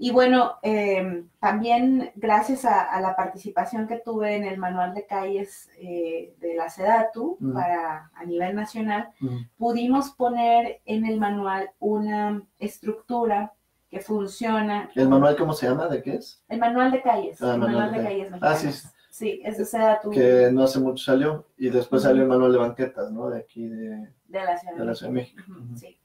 Y 0.00 0.12
bueno, 0.12 0.58
eh, 0.62 1.24
también 1.40 2.12
gracias 2.14 2.64
a, 2.66 3.00
la 3.00 3.16
participación 3.16 3.88
que 3.88 3.96
tuve 3.96 4.36
en 4.36 4.44
el 4.44 4.58
manual 4.58 4.94
de 4.94 5.06
calles 5.06 5.70
eh, 5.80 6.34
de 6.40 6.54
la 6.54 6.68
SEDATU 6.68 7.38
para, 7.52 8.10
a 8.14 8.24
nivel 8.24 8.54
nacional, 8.54 9.08
pudimos 9.56 10.10
poner 10.10 10.82
en 10.84 11.04
el 11.04 11.18
manual 11.18 11.70
una 11.80 12.42
estructura 12.60 13.54
que 13.90 14.00
funciona. 14.00 14.90
¿El 14.94 15.08
manual 15.08 15.36
cómo 15.36 15.52
se 15.52 15.66
llama? 15.66 15.88
¿De 15.88 16.02
qué 16.02 16.14
es? 16.14 16.42
El 16.48 16.58
manual 16.58 16.90
de 16.90 17.02
calles. 17.02 17.42
Ah, 17.42 17.54
el 17.54 17.60
manual, 17.60 17.92
de, 17.92 18.02
calles. 18.02 18.32
Ah, 18.40 18.54
sí. 18.54 18.70
Sí, 19.10 19.40
es 19.44 19.58
de 19.58 19.64
SEDATU. 19.64 20.10
Que 20.10 20.50
no 20.52 20.62
hace 20.62 20.78
mucho 20.78 21.04
salió 21.04 21.46
y 21.56 21.70
después 21.70 22.02
salió 22.02 22.22
el 22.22 22.28
manual 22.28 22.52
de 22.52 22.58
banquetas, 22.58 23.10
¿no? 23.10 23.30
De 23.30 23.40
aquí 23.40 23.66
de, 23.66 24.08
de 24.28 24.44
la 24.44 24.56
Ciudad 24.56 25.00
de, 25.00 25.10
México. 25.10 25.42
Sí. 25.74 25.98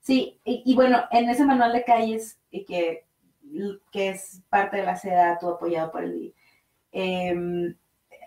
Sí, 0.00 0.40
y, 0.44 0.62
y, 0.66 0.74
bueno, 0.74 1.02
en 1.10 1.30
ese 1.30 1.46
manual 1.46 1.72
de 1.72 1.82
calles, 1.82 2.38
y 2.50 2.66
que 2.66 3.06
que 3.90 4.10
es 4.10 4.42
parte 4.48 4.78
de 4.78 4.84
la 4.84 4.96
SEDATU 4.96 5.48
apoyado 5.48 5.92
por 5.92 6.04
el 6.04 6.34
eh, 6.92 7.74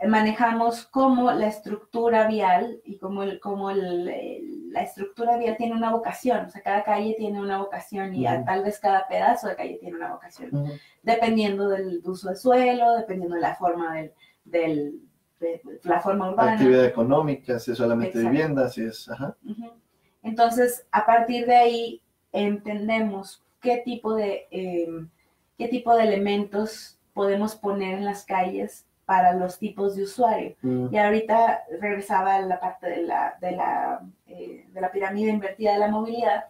manejamos 0.05 0.85
cómo 0.85 1.31
la 1.31 1.47
estructura 1.47 2.27
vial 2.27 2.81
y 2.83 2.97
cómo, 2.97 3.23
el, 3.23 3.39
cómo 3.39 3.71
el, 3.71 4.71
la 4.71 4.81
estructura 4.81 5.37
vial 5.37 5.57
tiene 5.57 5.73
una 5.73 5.91
vocación, 5.91 6.45
o 6.45 6.49
sea, 6.49 6.61
cada 6.61 6.83
calle 6.83 7.15
tiene 7.17 7.41
una 7.41 7.57
vocación 7.57 8.13
y 8.13 8.25
tal 8.25 8.63
vez 8.63 8.79
cada 8.79 9.07
pedazo 9.07 9.47
de 9.47 9.55
calle 9.55 9.77
tiene 9.79 9.97
una 9.97 10.13
vocación, 10.13 10.51
dependiendo 11.01 11.69
del 11.69 12.01
uso 12.05 12.29
de 12.29 12.35
suelo, 12.35 12.95
dependiendo 12.97 13.35
de 13.35 13.41
la 13.41 13.55
forma 13.55 13.95
del, 13.95 14.13
del 14.45 15.01
de 15.39 15.61
la 15.83 15.99
forma 15.99 16.29
urbana. 16.31 16.53
Actividad 16.53 16.85
económica, 16.85 17.59
si 17.59 17.71
es 17.71 17.77
solamente 17.77 18.19
vivienda, 18.19 18.69
si 18.69 18.83
es... 18.83 19.09
Ajá. 19.09 19.35
Entonces, 20.23 20.85
a 20.91 21.05
partir 21.05 21.45
de 21.45 21.55
ahí 21.55 22.01
entendemos 22.31 23.43
qué 23.61 23.77
tipo 23.77 24.15
de, 24.15 24.47
em, 24.51 25.09
qué 25.57 25.67
tipo 25.67 25.95
de 25.95 26.03
elementos 26.03 26.99
podemos 27.13 27.55
poner 27.55 27.97
en 27.97 28.05
las 28.05 28.25
calles 28.25 28.86
para 29.07 29.31
los 29.31 29.57
tipos 29.57 29.95
de 29.95 30.03
usuario. 30.03 30.57
Mm. 30.61 30.93
Y 30.93 30.97
ahorita 30.97 31.63
regresaba 31.79 32.35
a 32.35 32.41
la 32.41 32.59
parte 32.59 32.89
de 32.89 33.03
la, 33.03 33.37
de 33.39 33.51
la, 33.51 34.01
eh, 34.25 34.67
de 34.69 34.81
la 34.81 34.91
pirámide 34.91 35.31
invertida 35.31 35.71
de 35.71 35.79
la 35.79 35.87
movilidad, 35.87 36.43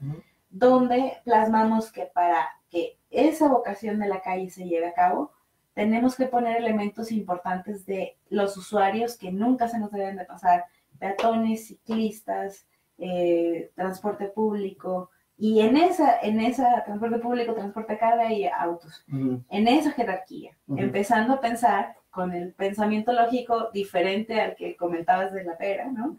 donde 0.49 1.17
plasmamos 1.23 1.91
que 1.91 2.07
para 2.07 2.49
que 2.71 2.97
esa 3.11 3.47
vocación 3.47 3.99
de 3.99 4.07
la 4.07 4.21
calle 4.21 4.49
se 4.49 4.65
lleve 4.65 4.87
a 4.87 4.93
cabo, 4.95 5.31
tenemos 5.75 6.15
que 6.15 6.25
poner 6.25 6.57
elementos 6.57 7.11
importantes 7.11 7.85
de 7.85 8.17
los 8.31 8.57
usuarios 8.57 9.17
que 9.17 9.31
nunca 9.31 9.67
se 9.67 9.77
nos 9.77 9.91
deben 9.91 10.17
de 10.17 10.25
pasar, 10.25 10.65
peatones, 10.97 11.67
ciclistas, 11.67 12.65
eh, 12.97 13.69
transporte 13.75 14.29
público, 14.29 15.11
y 15.37 15.59
en 15.59 15.77
esa, 15.77 16.19
en 16.21 16.39
esa 16.41 16.83
transporte 16.83 17.19
público, 17.19 17.53
transporte 17.53 17.99
carga 17.99 18.33
y 18.33 18.47
autos, 18.47 19.05
en 19.07 19.67
esa 19.67 19.91
jerarquía, 19.91 20.57
empezando 20.67 21.35
a 21.35 21.39
pensar 21.39 21.95
con 22.17 22.33
el 22.33 22.51
pensamiento 22.53 23.13
lógico 23.13 23.69
diferente 23.71 24.41
al 24.41 24.55
que 24.55 24.75
comentabas 24.75 25.31
de 25.33 25.43
la 25.43 25.55
pera, 25.55 25.85
¿no? 25.91 26.17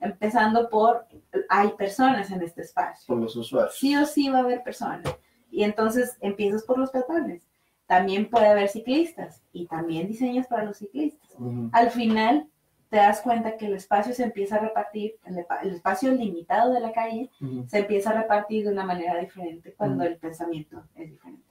Empezando 0.00 0.68
por, 0.68 1.06
hay 1.48 1.68
personas 1.78 2.32
en 2.32 2.42
este 2.42 2.62
espacio. 2.62 3.06
Por 3.06 3.18
los 3.18 3.36
usuarios. 3.36 3.78
Sí 3.78 3.94
o 3.94 4.04
sí 4.06 4.28
va 4.28 4.38
a 4.38 4.42
haber 4.42 4.64
personas. 4.64 5.04
Y 5.52 5.62
entonces 5.62 6.16
empiezas 6.20 6.64
por 6.64 6.78
los 6.78 6.90
peatones. 6.90 7.46
También 7.86 8.28
puede 8.28 8.48
haber 8.48 8.68
ciclistas 8.68 9.40
y 9.52 9.66
también 9.66 10.08
diseñas 10.08 10.48
para 10.48 10.64
los 10.64 10.78
ciclistas. 10.78 11.30
Al 11.70 11.92
final 11.92 12.48
te 12.90 12.96
das 12.96 13.20
cuenta 13.20 13.56
que 13.56 13.66
el 13.66 13.74
espacio 13.74 14.14
se 14.14 14.24
empieza 14.24 14.56
a 14.56 14.58
repartir, 14.58 15.14
el, 15.26 15.74
espacio 15.76 16.10
limitado 16.10 16.72
de 16.72 16.80
la 16.80 16.90
calle 16.90 17.30
se 17.68 17.78
empieza 17.78 18.10
a 18.10 18.20
repartir 18.22 18.64
de 18.64 18.72
una 18.72 18.84
manera 18.84 19.16
diferente 19.20 19.74
cuando 19.76 20.02
el 20.02 20.16
pensamiento 20.16 20.82
es 20.96 21.08
diferente. 21.08 21.44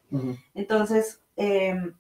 Entonces, 0.53 1.21
em, 1.37 1.93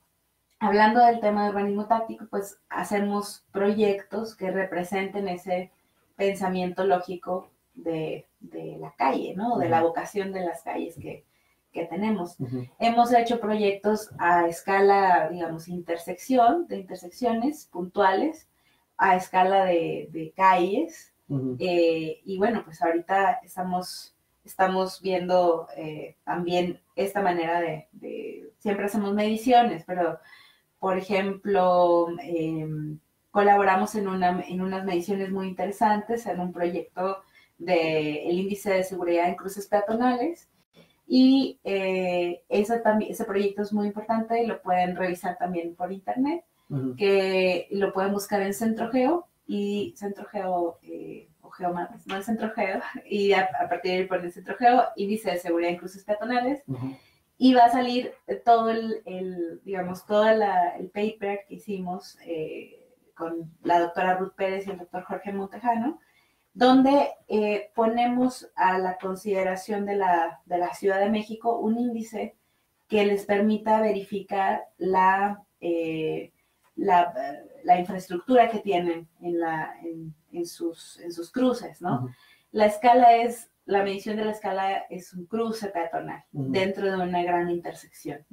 hablando 0.59 1.05
del 1.05 1.19
tema 1.19 1.43
de 1.43 1.49
urbanismo 1.49 1.87
táctico, 1.87 2.25
pues 2.29 2.59
hacemos 2.69 3.45
proyectos 3.51 4.35
que 4.35 4.51
representen 4.51 5.27
ese 5.27 5.71
pensamiento 6.15 6.83
lógico 6.85 7.49
de, 7.73 8.25
la 8.79 8.93
calle, 8.95 9.33
¿no? 9.35 9.57
De 9.57 9.69
la 9.69 9.81
vocación 9.81 10.31
de 10.31 10.45
las 10.45 10.61
calles 10.63 10.95
que, 10.95 11.23
tenemos. 11.89 12.37
Hemos 12.79 13.13
hecho 13.13 13.41
proyectos 13.41 14.09
a 14.17 14.47
escala, 14.47 15.27
digamos, 15.29 15.67
intersección, 15.67 16.67
de 16.67 16.77
intersecciones 16.77 17.65
puntuales, 17.65 18.47
a 18.97 19.17
escala 19.17 19.65
de, 19.65 20.33
calles. 20.37 21.11
Eh, 21.59 22.21
y 22.23 22.37
bueno, 22.37 22.63
pues 22.63 22.81
ahorita 22.81 23.41
estamos, 23.43 24.15
estamos 24.45 25.01
viendo 25.01 25.67
eh, 25.75 26.15
también 26.23 26.79
esta 26.95 27.21
manera 27.21 27.59
de, 27.59 27.89
siempre 28.59 28.85
hacemos 28.85 29.13
mediciones, 29.13 29.83
pero 29.85 30.17
por 30.79 30.97
ejemplo, 30.97 32.07
em, 32.21 32.99
colaboramos 33.31 33.95
en, 33.95 34.07
una, 34.07 34.41
en 34.47 34.61
unas 34.61 34.85
mediciones 34.85 35.31
muy 35.31 35.47
interesantes 35.47 36.25
en 36.25 36.39
un 36.39 36.53
proyecto 36.53 37.17
del 37.57 38.39
índice 38.39 38.71
de 38.71 38.83
seguridad 38.83 39.27
en 39.27 39.35
cruces 39.35 39.67
peatonales. 39.67 40.49
Y 41.07 41.59
eh, 41.63 42.43
ese, 42.49 42.81
proyecto 43.25 43.61
es 43.61 43.73
muy 43.73 43.87
importante 43.87 44.41
y 44.41 44.47
lo 44.47 44.61
pueden 44.61 44.95
revisar 44.95 45.37
también 45.37 45.75
por 45.75 45.91
internet 45.91 46.43
que 46.97 47.67
lo 47.69 47.93
pueden 47.93 48.11
buscar 48.11 48.41
en 48.41 48.53
CentroGeo 48.53 49.27
y 49.45 49.93
CentroGeo 49.97 50.79
eh, 50.81 51.29
o 51.41 51.49
Geomapas, 51.51 52.07
no 52.07 52.15
el 52.15 52.23
CentroGeo, 52.23 52.79
y 53.09 53.33
a, 53.33 53.49
partir 53.69 53.91
de 53.91 53.97
ahí 53.99 54.05
ponen 54.07 54.31
CentroGeo, 54.31 54.85
índice 54.95 55.31
de 55.31 55.37
seguridad 55.37 55.71
en 55.71 55.77
cruces 55.77 56.03
peatonales, 56.03 56.63
y 57.37 57.53
va 57.53 57.65
a 57.65 57.71
salir 57.71 58.13
todo 58.45 58.69
el, 58.69 59.61
digamos, 59.63 60.05
todo 60.05 60.27
el 60.29 60.89
paper 60.89 61.45
que 61.47 61.55
hicimos 61.55 62.17
eh, 62.25 62.87
con 63.15 63.51
la 63.63 63.79
doctora 63.79 64.17
Ruth 64.17 64.35
Pérez 64.35 64.67
y 64.67 64.71
el 64.71 64.77
doctor 64.77 65.03
Jorge 65.03 65.33
Montejano, 65.33 65.99
donde 66.53 67.09
eh, 67.27 67.71
ponemos 67.75 68.49
a 68.55 68.77
la 68.79 68.97
consideración 68.97 69.85
de 69.85 69.95
la, 69.95 70.41
de 70.45 70.57
la 70.57 70.73
Ciudad 70.73 70.99
de 70.99 71.09
México 71.09 71.59
un 71.59 71.77
índice 71.77 72.35
que 72.87 73.05
les 73.05 73.25
permita 73.25 73.81
verificar 73.81 74.65
la 74.77 75.45
la, 76.75 77.79
infraestructura 77.79 78.49
que 78.49 78.59
tienen 78.59 79.07
en, 79.21 79.39
la, 79.39 79.73
en, 80.31 80.45
sus, 80.45 80.99
en 80.99 81.11
sus 81.11 81.31
cruces, 81.31 81.81
¿no? 81.81 82.09
La 82.51 82.67
escala 82.67 83.15
es, 83.17 83.49
la 83.65 83.83
medición 83.83 84.17
de 84.17 84.25
la 84.25 84.31
escala 84.31 84.85
es 84.89 85.13
un 85.13 85.25
cruce 85.25 85.67
peatonal 85.69 86.23
dentro 86.31 86.89
de 86.89 86.97
una 86.97 87.23
gran 87.23 87.49
intersección. 87.49 88.25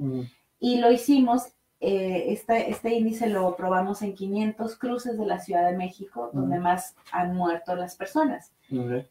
Y 0.59 0.79
lo 0.79 0.93
hicimos, 0.93 1.49
eh, 1.81 2.27
este, 2.29 2.71
este, 2.71 2.95
índice 2.95 3.27
lo 3.27 3.57
probamos 3.57 4.03
en 4.03 4.15
500 4.15 4.77
cruces 4.79 5.19
de 5.19 5.27
la 5.27 5.41
Ciudad 5.41 5.69
de 5.69 5.77
México, 5.77 6.31
donde 6.33 6.61
más 6.61 6.95
han 7.11 7.35
muerto 7.35 7.75
las 7.75 7.97
personas. 7.97 8.53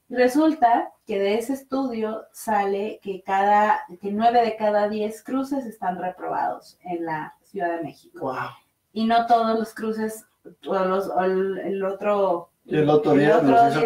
Resulta 0.09 0.91
que 1.05 1.19
de 1.19 1.37
ese 1.37 1.53
estudio 1.53 2.23
sale 2.31 2.99
que 3.03 3.21
cada 3.21 3.81
que 4.01 4.11
9 4.11 4.43
de 4.43 4.55
cada 4.55 4.89
10 4.89 5.23
cruces 5.23 5.65
están 5.65 5.99
reprobados 5.99 6.79
en 6.83 7.05
la 7.05 7.35
Ciudad 7.43 7.77
de 7.77 7.83
México. 7.83 8.19
Wow 8.21 8.49
y 8.93 9.05
no 9.05 9.25
todos 9.25 9.57
los 9.57 9.73
cruces 9.73 10.25
o, 10.67 10.79
los, 10.85 11.05
el, 11.05 11.13
otro... 11.15 11.63
el 11.63 11.83
otro 11.83 12.50
día 12.63 12.79
el 12.79 12.89
otro 12.89 13.15
hizo 13.15 13.79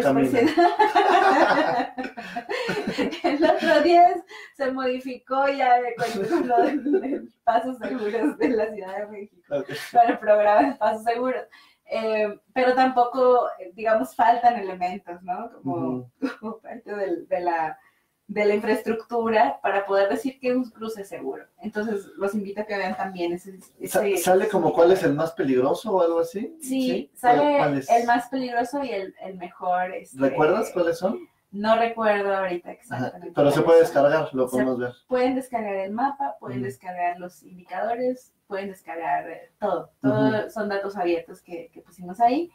el 3.22 3.44
otro 3.44 3.82
10 3.82 4.24
se 4.56 4.72
modificó 4.72 5.48
ya 5.48 5.78
con 5.96 6.46
lo 6.46 6.62
de 6.62 7.22
pasos 7.44 7.78
seguros 7.78 8.38
de 8.38 8.48
la 8.48 8.72
Ciudad 8.72 8.98
de 8.98 9.06
México, 9.06 9.42
para 9.92 10.10
el 10.10 10.18
programa 10.18 10.68
de 10.68 10.74
pasos 10.76 11.04
seguros. 11.04 11.42
Eh, 11.88 12.40
pero 12.52 12.74
tampoco, 12.74 13.48
digamos, 13.74 14.14
faltan 14.14 14.58
elementos, 14.58 15.22
¿no? 15.22 15.50
Como, 15.62 16.10
parte 16.62 17.26
de 17.28 17.40
la 17.40 17.78
de 18.28 18.44
la 18.44 18.54
infraestructura 18.54 19.60
para 19.62 19.86
poder 19.86 20.08
decir 20.08 20.40
que 20.40 20.54
un 20.54 20.68
cruce 20.70 21.02
es 21.02 21.08
seguro. 21.08 21.44
Entonces, 21.60 22.06
los 22.16 22.34
invito 22.34 22.62
a 22.62 22.64
que 22.64 22.76
vean 22.76 22.96
también 22.96 23.32
ese... 23.32 23.58
¿Sale 24.18 24.48
como 24.48 24.72
cuál 24.72 24.92
es 24.92 25.02
el 25.04 25.14
más 25.14 25.32
peligroso 25.32 25.92
o 25.92 26.02
algo 26.02 26.20
así? 26.20 26.56
Sí, 26.60 27.10
sale 27.14 27.58
el 27.62 28.06
más 28.06 28.28
peligroso 28.28 28.82
y 28.82 28.90
el, 28.90 29.14
mejor. 29.36 29.92
Este, 29.92 30.18
¿Recuerdas 30.18 30.70
cuáles 30.72 30.98
son? 30.98 31.20
No 31.52 31.76
recuerdo 31.78 32.36
ahorita 32.36 32.72
exactamente. 32.72 33.32
pero 33.34 33.50
se 33.50 33.62
puede 33.62 33.80
descargar, 33.80 34.28
lo 34.34 34.48
podemos 34.48 34.78
ver. 34.78 34.92
Pueden 35.06 35.36
descargar 35.36 35.76
el 35.76 35.92
mapa, 35.92 36.36
pueden 36.40 36.62
descargar 36.62 37.18
los 37.18 37.42
indicadores, 37.44 38.32
pueden 38.46 38.68
descargar 38.68 39.30
eh, 39.30 39.52
todo. 39.58 39.90
Todo 40.02 40.50
son 40.50 40.68
datos 40.68 40.96
abiertos 40.96 41.40
que, 41.40 41.70
pusimos 41.86 42.20
ahí 42.20 42.50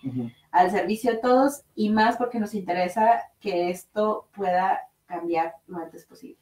al 0.52 0.70
servicio 0.70 1.14
de 1.14 1.18
todos 1.18 1.64
y 1.74 1.90
más 1.90 2.18
porque 2.18 2.40
nos 2.40 2.54
interesa 2.54 3.24
que 3.40 3.70
esto 3.70 4.28
pueda 4.36 4.82
cambiar 5.12 5.54
lo 5.68 5.78
antes 5.78 6.06
posible. 6.06 6.38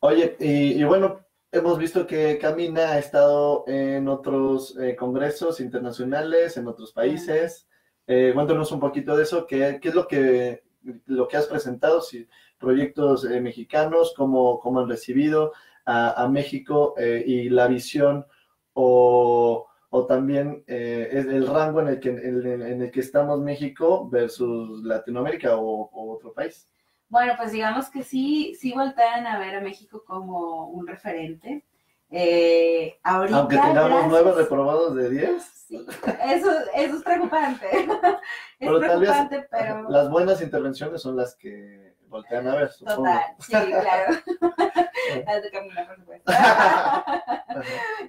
Oye, 0.00 0.36
y, 0.38 0.84
bueno, 0.84 1.20
hemos 1.50 1.78
visto 1.78 2.06
que 2.06 2.38
Camina 2.38 2.92
ha 2.92 2.98
estado 2.98 3.64
en 3.66 4.08
otros 4.08 4.76
eh, 4.78 4.94
congresos 4.94 5.60
internacionales, 5.60 6.56
en 6.56 6.66
otros 6.68 6.92
países. 6.92 7.66
Eh, 8.06 8.32
cuéntanos 8.34 8.70
un 8.72 8.80
poquito 8.80 9.16
de 9.16 9.22
eso, 9.22 9.46
¿qué, 9.46 9.78
qué 9.80 9.88
es 9.88 9.94
lo 9.94 10.06
que, 10.06 10.64
lo 11.06 11.26
que 11.26 11.36
has 11.38 11.46
presentado? 11.46 12.00
Si, 12.02 12.28
proyectos 12.58 13.24
eh, 13.24 13.40
mexicanos, 13.40 14.14
cómo, 14.16 14.60
cómo, 14.60 14.80
han 14.80 14.88
recibido 14.88 15.52
a, 15.84 16.26
México 16.28 16.94
y 16.98 17.48
la 17.48 17.68
visión 17.68 18.26
o, 18.72 19.68
o 19.90 20.06
también 20.06 20.64
el 20.66 21.46
rango 21.46 21.80
en 21.80 21.88
el, 21.88 22.00
que, 22.00 22.08
en, 22.08 22.82
el 22.82 22.90
que 22.90 23.00
estamos 23.00 23.40
México 23.40 24.08
versus 24.10 24.82
Latinoamérica 24.82 25.56
o 25.56 26.12
otro 26.12 26.32
país. 26.32 26.68
Bueno, 27.08 27.34
pues 27.36 27.52
digamos 27.52 27.88
que 27.88 28.02
sí, 28.02 28.54
sí 28.58 28.72
voltean 28.72 29.26
a 29.26 29.38
ver 29.38 29.56
a 29.56 29.60
México 29.60 30.02
como 30.04 30.66
un 30.68 30.86
referente. 30.86 31.64
Eh, 32.10 32.98
Aunque 33.02 33.56
tengamos 33.56 34.06
nueve 34.08 34.32
reprobados 34.32 34.94
de 34.94 35.10
diez. 35.10 35.42
Sí, 35.66 35.84
eso, 36.24 36.50
eso 36.74 36.96
es 36.96 37.02
preocupante. 37.02 37.66
es 38.60 38.68
preocupante, 38.68 39.48
pero... 39.50 39.82
Las 39.90 40.08
buenas 40.08 40.40
intervenciones 40.40 41.02
son 41.02 41.16
las 41.16 41.34
que 41.34 41.94
voltean 42.08 42.46
a 42.46 42.54
ver, 42.54 42.70
supongo. 42.70 42.98
Total, 42.98 43.24
sí, 43.40 43.50
claro. 43.50 44.16
Las 45.26 45.42
de 45.42 45.50
caminar, 45.50 45.86
por 45.86 45.96
supuesto. 45.96 46.32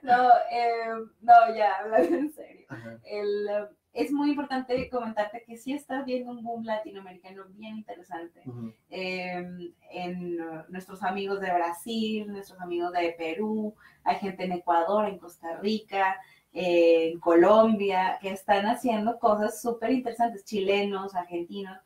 no, 0.04 0.30
eh, 0.52 0.88
no, 1.22 1.56
ya, 1.56 1.76
hablando 1.80 2.16
en 2.16 2.32
serio. 2.32 2.68
El, 3.04 3.50
es 3.98 4.12
muy 4.12 4.30
importante 4.30 4.90
comentarte 4.92 5.44
que 5.44 5.58
sí 5.58 5.74
está 5.74 6.04
viendo 6.04 6.32
un 6.32 6.44
boom 6.44 6.64
latinoamericano 6.64 7.46
bien 7.50 7.78
interesante. 7.78 8.44
Em, 8.92 9.74
en 9.90 10.38
nuestros 10.70 11.02
amigos 11.02 11.42
de 11.42 11.52
Brasil, 11.52 12.32
nuestros 12.32 12.62
amigos 12.62 12.94
de 12.94 13.16
Perú, 13.18 13.74
hay 14.04 14.18
gente 14.18 14.44
en 14.44 14.52
Ecuador, 14.52 15.08
en 15.08 15.18
Costa 15.18 15.58
Rica, 15.58 16.16
en 16.54 17.20
Colombia, 17.20 18.20
que 18.22 18.30
están 18.30 18.68
haciendo 18.68 19.18
cosas 19.18 19.60
súper 19.60 19.90
interesantes, 19.90 20.46
chilenos, 20.46 21.16
argentinos, 21.16 21.80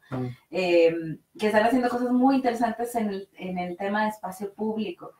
em, 0.49 1.17
que 1.39 1.47
están 1.47 1.63
haciendo 1.63 1.87
cosas 1.87 2.11
muy 2.11 2.35
interesantes 2.35 2.93
en 2.95 3.09
el, 3.09 3.29
en 3.37 3.57
el 3.57 3.77
tema 3.77 4.03
de 4.03 4.09
espacio 4.09 4.53
público. 4.53 5.13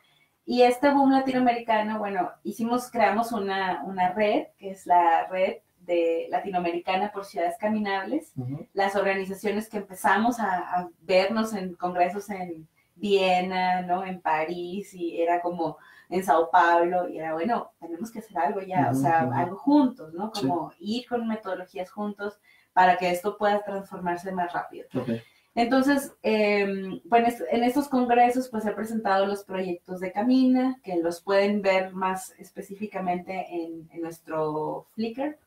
Y 0.46 0.64
este 0.64 0.89
boom 0.89 1.14
latinoamericano, 1.14 2.00
bueno, 2.00 2.32
hicimos, 2.44 2.92
creamos 2.92 3.32
una, 3.32 3.82
una 3.86 4.12
red, 4.12 4.48
que 4.58 4.72
es 4.72 4.86
la 4.86 5.28
red 5.28 5.60
de 5.92 6.28
Latinoamericana 6.30 7.12
por 7.12 7.26
Ciudades 7.26 7.58
Caminables, 7.60 8.32
las 8.74 8.96
organizaciones 8.96 9.68
que 9.68 9.78
empezamos 9.78 10.39
a, 10.39 10.89
vernos 11.02 11.54
en 11.54 11.76
congresos 11.76 12.30
en 12.30 12.68
Viena, 12.96 13.82
¿no? 13.82 14.06
En 14.06 14.22
París, 14.22 14.94
y 14.94 15.20
era 15.22 15.42
como 15.42 15.78
en 16.10 16.24
Sao 16.24 16.50
Paulo, 16.50 17.10
y 17.10 17.18
era, 17.18 17.34
bueno, 17.34 17.72
tenemos 17.80 18.12
que 18.12 18.20
hacer 18.20 18.38
algo 18.38 18.62
ya, 18.62 18.89
o 18.92 18.96
sea, 18.96 19.30
algo 19.34 19.58
juntos, 19.58 20.14
¿no? 20.14 20.32
Como 20.32 20.72
ir 20.80 21.08
con 21.08 21.28
metodologías 21.28 21.92
juntos 21.92 22.39
para 22.74 22.98
que 22.98 23.10
esto 23.10 23.38
pueda 23.38 23.64
transformarse 23.64 24.32
más 24.32 24.54
rápido. 24.54 24.88
Entonces, 25.54 26.14
eh, 26.24 27.02
pues 27.10 27.43
en 27.52 27.64
estos 27.64 27.89
congresos 27.89 28.47
pues 28.49 28.66
he 28.66 28.72
presentado 28.72 29.26
los 29.26 29.43
proyectos 29.43 29.99
de 29.99 30.12
Camina, 30.12 30.80
que 30.82 30.95
los 30.97 31.22
pueden 31.22 31.62
ver 31.62 31.93
más 31.93 32.34
específicamente 32.39 33.47
en, 33.49 33.89
nuestro 34.02 34.88
Flickr. 34.95 35.38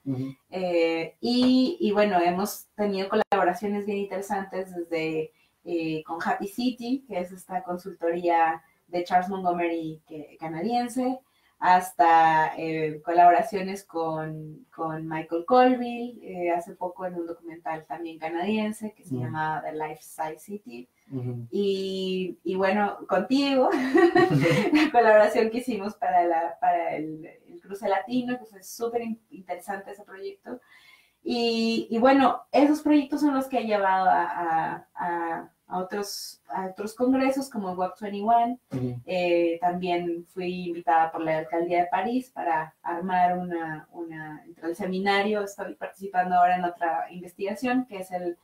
Eh, 0.50 1.14
y, 1.20 1.90
bueno, 1.92 2.20
hemos 2.20 2.66
tenido 2.76 3.08
colaboraciones 3.08 3.86
bien 3.86 3.98
interesantes 3.98 4.74
desde 4.74 5.32
eh, 5.64 6.02
con 6.04 6.18
Happy 6.22 6.48
City, 6.48 7.04
que 7.08 7.20
es 7.20 7.32
esta 7.32 7.62
consultoría 7.62 8.62
de 8.88 9.04
Charles 9.04 9.30
Montgomery 9.30 10.00
canadiense, 10.38 11.18
hasta 11.58 12.52
eh, 12.58 13.00
colaboraciones 13.04 13.84
con, 13.84 14.66
Michael 15.02 15.44
Colville, 15.46 16.18
eh, 16.22 16.50
hace 16.50 16.74
poco 16.74 17.06
en 17.06 17.14
un 17.14 17.26
documental 17.26 17.86
también 17.86 18.18
canadiense 18.18 18.92
que 18.92 19.04
se 19.04 19.14
llama 19.14 19.62
The 19.64 19.72
Life 19.72 20.02
Size 20.02 20.38
City. 20.38 20.88
y, 21.50 22.54
bueno, 22.56 22.98
contigo, 23.06 23.70
la 24.72 24.90
colaboración 24.90 25.50
que 25.50 25.58
hicimos 25.58 25.94
para, 25.94 26.26
la, 26.26 26.58
para 26.60 26.96
el, 26.96 27.28
cruce 27.62 27.88
latino, 27.88 28.38
que 28.38 28.44
fue 28.44 28.62
súper 28.62 29.02
interesante 29.30 29.92
ese 29.92 30.04
proyecto. 30.04 30.60
Y, 31.22 31.96
bueno, 31.98 32.42
esos 32.52 32.82
proyectos 32.82 33.22
son 33.22 33.34
los 33.34 33.46
que 33.46 33.60
he 33.60 33.64
llevado 33.64 34.10
a 34.10 34.86
a 34.94 35.53
otros, 35.68 36.42
a 36.48 36.66
otros 36.66 36.94
congresos 36.94 37.48
como 37.50 37.72
WAP 37.72 37.98
21. 38.00 38.58
Eh, 39.06 39.58
también 39.60 40.26
fui 40.28 40.68
invitada 40.68 41.10
por 41.10 41.22
la 41.22 41.38
alcaldía 41.38 41.80
de 41.80 41.88
París 41.88 42.30
para 42.32 42.74
armar 42.82 43.38
una, 43.38 43.88
una, 43.92 44.42
entre 44.44 44.68
el 44.68 44.76
seminario, 44.76 45.42
estoy 45.42 45.74
participando 45.74 46.36
ahora 46.36 46.56
en 46.56 46.64
otra 46.64 47.06
investigación 47.10 47.86
que 47.86 47.98
es 47.98 48.10
el 48.10 48.36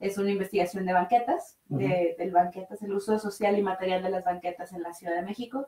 es 0.00 0.16
una 0.16 0.30
investigación 0.30 0.86
de 0.86 0.92
banquetas, 0.92 1.58
de, 1.66 2.14
del 2.18 2.30
banquetas, 2.30 2.80
el 2.82 2.92
uso 2.92 3.18
social 3.18 3.58
y 3.58 3.62
material 3.62 4.02
de 4.02 4.10
las 4.10 4.24
banquetas 4.24 4.72
en 4.72 4.82
la 4.82 4.92
Ciudad 4.92 5.16
de 5.16 5.22
México 5.22 5.66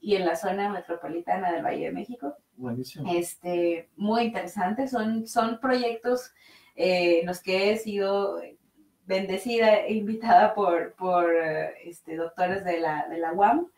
y 0.00 0.14
en 0.14 0.24
la 0.24 0.36
zona 0.36 0.68
metropolitana 0.68 1.52
del 1.52 1.64
Valle 1.64 1.86
de 1.86 1.92
México. 1.92 2.36
Buenísimo. 2.56 3.12
Este, 3.12 3.88
muy 3.96 4.26
interesante, 4.26 4.86
son, 4.86 5.26
son 5.26 5.58
proyectos 5.58 6.32
eh, 6.76 7.20
en 7.20 7.26
los 7.26 7.42
que 7.42 7.72
he 7.72 7.76
sido 7.76 8.40
bendecida 9.06 9.76
e 9.76 9.94
invitada 9.94 10.54
por, 10.54 10.94
por 10.94 11.34
este, 11.84 12.16
doctores 12.16 12.64
de 12.64 12.80
la, 12.80 13.06
de 13.08 13.18
la 13.18 13.32
UAM. 13.32 13.68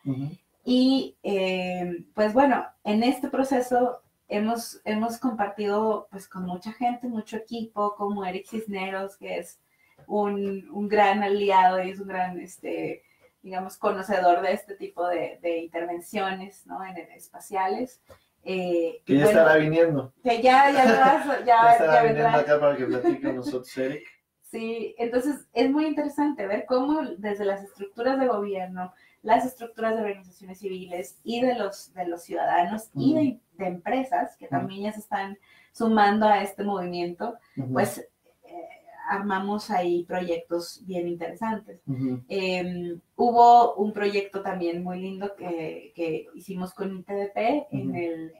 Y 0.63 1.15
eh, 1.23 2.03
pues 2.13 2.33
bueno, 2.33 2.65
en 2.83 3.03
este 3.03 3.29
proceso 3.29 4.01
hemos, 4.27 4.81
hemos 4.83 5.17
compartido 5.17 6.07
pues 6.11 6.27
con 6.27 6.43
mucha 6.43 6.73
gente, 6.73 7.07
mucho 7.07 7.37
equipo, 7.37 7.95
como 7.95 8.25
Eric 8.25 8.47
Cisneros, 8.47 9.17
que 9.17 9.37
es 9.37 9.59
un, 10.07 10.69
un 10.71 10.87
gran 10.87 11.23
aliado 11.23 11.81
y 11.81 11.91
es 11.91 11.99
un 11.99 12.07
gran, 12.07 12.39
este, 12.39 13.03
digamos, 13.41 13.77
conocedor 13.77 14.41
de 14.41 14.53
este 14.53 14.75
tipo 14.75 15.07
de, 15.07 15.39
de 15.41 15.59
intervenciones 15.59 16.65
¿no? 16.65 16.83
en, 16.85 16.97
espaciales. 17.11 18.01
Eh, 18.43 19.01
que 19.05 19.17
ya 19.17 19.25
estará 19.25 19.55
viniendo. 19.55 20.13
Que 20.23 20.41
ya, 20.41 20.69
ya, 20.71 20.85
ya, 20.85 21.43
ya, 21.45 21.71
estará 21.71 22.03
viniendo 22.03 22.37
acá 22.37 22.59
para 22.59 22.77
que 22.77 22.85
platique 22.85 23.21
con 23.21 23.35
nosotros, 23.37 23.77
Eric. 23.77 24.16
Sí, 24.49 24.95
entonces 24.97 25.45
es 25.53 25.69
muy 25.69 25.85
interesante 25.85 26.47
ver 26.47 26.65
cómo 26.65 27.01
desde 27.17 27.43
las 27.43 27.63
estructuras 27.63 28.17
de 28.17 28.27
gobierno, 28.27 28.93
las 29.21 29.45
estructuras 29.45 29.93
de 29.95 30.01
organizaciones 30.01 30.59
civiles 30.59 31.19
y 31.23 31.41
de 31.41 31.55
los, 31.55 31.93
de 31.93 32.07
los 32.07 32.23
ciudadanos 32.23 32.89
y 32.95 33.13
de, 33.57 33.65
empresas 33.65 34.37
que 34.37 34.47
también 34.47 34.83
ya 34.83 34.93
se 34.93 34.99
están 34.99 35.37
sumando 35.73 36.27
a 36.27 36.43
este 36.43 36.63
movimiento, 36.63 37.35
pues 37.73 37.97
eh, 37.97 38.69
armamos 39.09 39.69
ahí 39.69 40.05
proyectos 40.05 40.81
bien 40.85 41.07
interesantes. 41.07 41.81
Em, 42.29 43.01
hubo 43.15 43.75
un 43.75 43.91
proyecto 43.91 44.43
también 44.43 44.81
muy 44.81 45.01
lindo 45.01 45.35
que, 45.35 45.91
que 45.93 46.27
hicimos 46.35 46.73
con 46.73 46.99
ITDP, 46.99 47.67
en 47.71 47.95
el, 47.95 48.31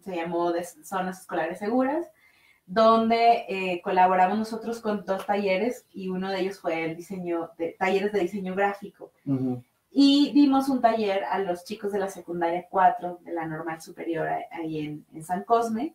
se 0.00 0.16
llamó 0.16 0.52
Zonas 0.82 1.20
Escolares 1.20 1.58
Seguras 1.58 2.06
donde 2.66 3.44
eh, 3.48 3.80
colaboramos 3.82 4.38
nosotros 4.38 4.80
con 4.80 5.04
dos 5.04 5.24
talleres 5.24 5.86
y 5.92 6.08
uno 6.08 6.30
de 6.30 6.40
ellos 6.40 6.58
fue 6.58 6.84
el 6.84 6.96
diseño 6.96 7.50
de 7.56 7.76
talleres 7.78 8.12
de 8.12 8.20
diseño 8.20 8.54
gráfico. 8.54 9.12
Y 9.90 10.32
dimos 10.34 10.68
un 10.68 10.80
taller 10.80 11.24
a 11.24 11.38
los 11.38 11.64
chicos 11.64 11.92
de 11.92 12.00
la 12.00 12.08
secundaria 12.08 12.66
4 12.68 13.20
de 13.24 13.32
la 13.32 13.46
normal 13.46 13.80
superior 13.80 14.28
ahí 14.50 15.04
en, 15.12 15.24
San 15.24 15.44
Cosme. 15.44 15.94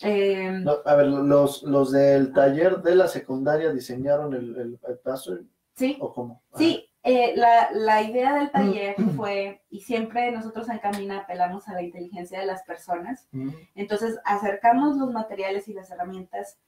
Em, 0.00 0.64
a 0.84 0.94
ver, 0.94 1.08
los, 1.08 1.64
los 1.64 1.90
del 1.90 2.32
taller 2.32 2.80
de 2.80 2.94
la 2.94 3.08
secundaria 3.08 3.72
diseñaron 3.72 4.32
el, 4.32 4.78
el, 4.86 4.98
paso. 4.98 5.36
Sí. 5.74 5.96
¿O 6.00 6.12
cómo? 6.12 6.42
Sí, 6.56 6.87
eh, 7.08 7.32
la, 7.36 7.70
la, 7.72 8.02
idea 8.02 8.34
del 8.34 8.50
taller 8.50 8.94
fue, 9.16 9.62
y 9.70 9.80
siempre 9.80 10.30
nosotros 10.30 10.68
en 10.68 10.78
Camina 10.78 11.20
apelamos 11.20 11.66
a 11.66 11.72
la 11.72 11.80
inteligencia 11.80 12.38
de 12.38 12.44
las 12.44 12.64
personas, 12.64 13.26
entonces 13.74 14.18
acercamos 14.26 14.98
los 14.98 15.10
materiales 15.10 15.68
y 15.68 15.72
las 15.72 15.90
herramientas 15.90 16.58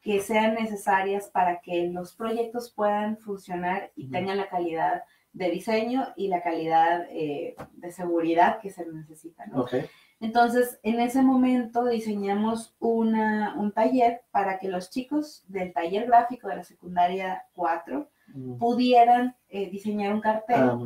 que 0.00 0.20
sean 0.20 0.54
necesarias 0.54 1.30
para 1.30 1.60
que 1.60 1.88
los 1.88 2.14
proyectos 2.14 2.70
puedan 2.70 3.18
funcionar 3.18 3.90
y 3.96 4.08
tengan 4.08 4.36
la 4.36 4.48
calidad 4.48 5.02
de 5.32 5.50
diseño 5.50 6.06
y 6.14 6.28
la 6.28 6.42
calidad 6.42 7.06
eh, 7.10 7.56
de 7.72 7.90
seguridad 7.90 8.60
que 8.60 8.70
se 8.70 8.86
necesita. 8.86 9.46
Entonces, 10.20 10.78
en 10.84 11.00
ese 11.00 11.22
momento 11.22 11.84
diseñamos 11.86 12.76
una, 12.78 13.56
un 13.58 13.72
taller 13.72 14.22
para 14.30 14.60
que 14.60 14.68
los 14.68 14.90
chicos 14.90 15.44
del 15.48 15.72
taller 15.72 16.06
gráfico 16.06 16.46
de 16.46 16.56
la 16.56 16.64
secundaria 16.64 17.46
4 17.54 18.08
pudieran 18.58 19.36
eh, 19.48 19.70
diseñar 19.70 20.12
un 20.12 20.20
cartel 20.20 20.60
ah, 20.60 20.78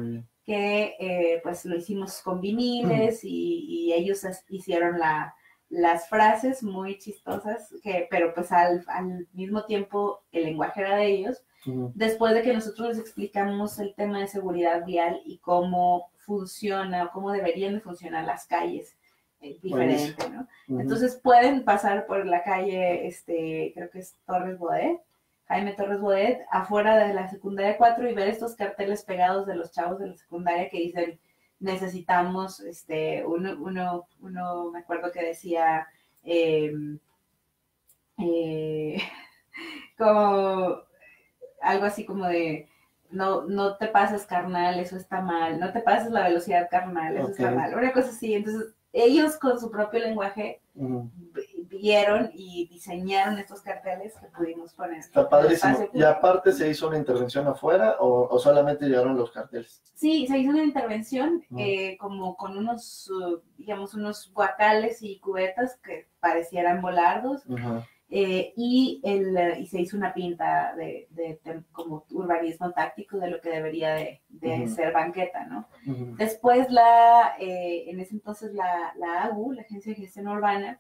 que 0.44 0.96
eh, 0.98 1.40
pues 1.42 1.64
lo 1.64 1.76
hicimos 1.76 2.20
con 2.22 2.40
viniles 2.40 3.20
y, 3.22 3.92
ellos 3.94 4.24
hicieron 4.48 4.98
la, 4.98 5.34
las 5.68 6.08
frases 6.08 6.62
muy 6.62 6.98
chistosas, 6.98 7.74
que, 7.82 8.06
pero 8.10 8.32
pues 8.34 8.50
al, 8.52 8.84
mismo 9.32 9.64
tiempo 9.64 10.22
el 10.32 10.44
lenguaje 10.44 10.80
era 10.80 10.96
de 10.96 11.06
ellos. 11.06 11.42
Después 11.94 12.34
de 12.34 12.42
que 12.42 12.52
nosotros 12.52 12.88
les 12.88 12.98
explicamos 12.98 13.78
el 13.78 13.94
tema 13.94 14.18
de 14.18 14.26
seguridad 14.26 14.84
vial 14.84 15.20
y 15.24 15.38
cómo 15.38 16.10
funciona, 16.16 17.10
cómo 17.12 17.30
deberían 17.30 17.74
de 17.74 17.80
funcionar 17.80 18.24
las 18.24 18.46
calles 18.46 18.96
eh, 19.40 19.58
diferente, 19.62 20.28
¿no? 20.30 20.48
Entonces 20.80 21.20
pueden 21.22 21.64
pasar 21.64 22.06
por 22.06 22.26
la 22.26 22.42
calle, 22.42 23.06
este, 23.06 23.72
creo 23.74 23.90
que 23.90 24.00
es 24.00 24.14
Torres 24.24 24.58
Bodet, 24.58 25.00
Jaime 25.52 25.74
Torres 25.74 26.00
Bodet, 26.00 26.46
afuera 26.50 26.96
de 26.96 27.12
la 27.12 27.28
secundaria 27.28 27.76
4 27.76 28.08
y 28.08 28.14
ver 28.14 28.28
estos 28.28 28.56
carteles 28.56 29.04
pegados 29.04 29.46
de 29.46 29.54
los 29.54 29.70
chavos 29.70 29.98
de 29.98 30.08
la 30.08 30.16
secundaria 30.16 30.70
que 30.70 30.78
dicen 30.78 31.20
necesitamos, 31.60 32.60
este, 32.60 33.24
uno, 33.24 33.56
uno, 33.60 34.06
uno 34.20 34.70
me 34.70 34.80
acuerdo 34.80 35.12
que 35.12 35.22
decía, 35.22 35.86
em, 36.24 36.98
eh, 38.18 38.96
como 39.98 40.78
algo 41.60 41.84
así 41.84 42.06
como 42.06 42.26
de, 42.26 42.66
no, 43.10 43.42
no 43.42 43.76
te 43.76 43.88
pases 43.88 44.24
carnal, 44.24 44.80
eso 44.80 44.96
está 44.96 45.20
mal, 45.20 45.60
no 45.60 45.70
te 45.70 45.80
pases 45.80 46.10
la 46.10 46.24
velocidad 46.24 46.68
carnal, 46.70 47.16
eso 47.16 47.28
está 47.28 47.50
mal, 47.50 47.74
una 47.74 47.92
cosa 47.92 48.08
así, 48.08 48.34
entonces 48.34 48.74
ellos 48.92 49.36
con 49.36 49.60
su 49.60 49.70
propio 49.70 50.00
lenguaje 50.00 50.62
y 52.34 52.68
diseñaron 52.68 53.38
estos 53.38 53.60
carteles 53.60 54.14
que 54.14 54.26
pudimos 54.28 54.72
poner. 54.74 54.98
Está 54.98 55.28
padrísimo. 55.28 55.88
¿Y 55.92 56.02
aparte 56.02 56.52
se 56.52 56.68
hizo 56.68 56.88
una 56.88 56.98
intervención 56.98 57.46
afuera 57.48 57.96
o, 57.98 58.38
solamente 58.38 58.86
llegaron 58.86 59.16
los 59.16 59.32
carteles? 59.32 59.82
Sí, 59.94 60.26
se 60.26 60.38
hizo 60.38 60.50
una 60.50 60.62
intervención 60.62 61.44
eh, 61.56 61.96
como 61.98 62.36
con 62.36 62.56
unos, 62.56 63.10
uh, 63.10 63.40
digamos, 63.56 63.94
unos 63.94 64.32
guacales 64.32 65.02
y 65.02 65.18
cubetas 65.18 65.78
que 65.82 66.08
parecieran 66.20 66.80
volardos. 66.80 67.42
Eh, 68.14 68.52
y, 68.58 69.00
el, 69.04 69.58
y 69.58 69.66
se 69.68 69.80
hizo 69.80 69.96
una 69.96 70.12
pinta 70.12 70.74
de, 70.76 71.08
como 71.72 72.04
urbanismo 72.10 72.70
táctico 72.72 73.16
de 73.16 73.30
lo 73.30 73.40
que 73.40 73.48
debería 73.48 73.94
de, 73.94 74.68
ser 74.68 74.92
banqueta, 74.92 75.46
¿no? 75.46 75.66
Después 76.18 76.70
la, 76.70 77.36
eh, 77.40 77.84
en 77.88 78.00
ese 78.00 78.12
entonces 78.14 78.52
la, 78.52 78.92
la 78.98 79.22
AGU, 79.22 79.52
la 79.52 79.62
Agencia 79.62 79.94
de 79.94 80.02
Gestión 80.02 80.28
Urbana, 80.28 80.78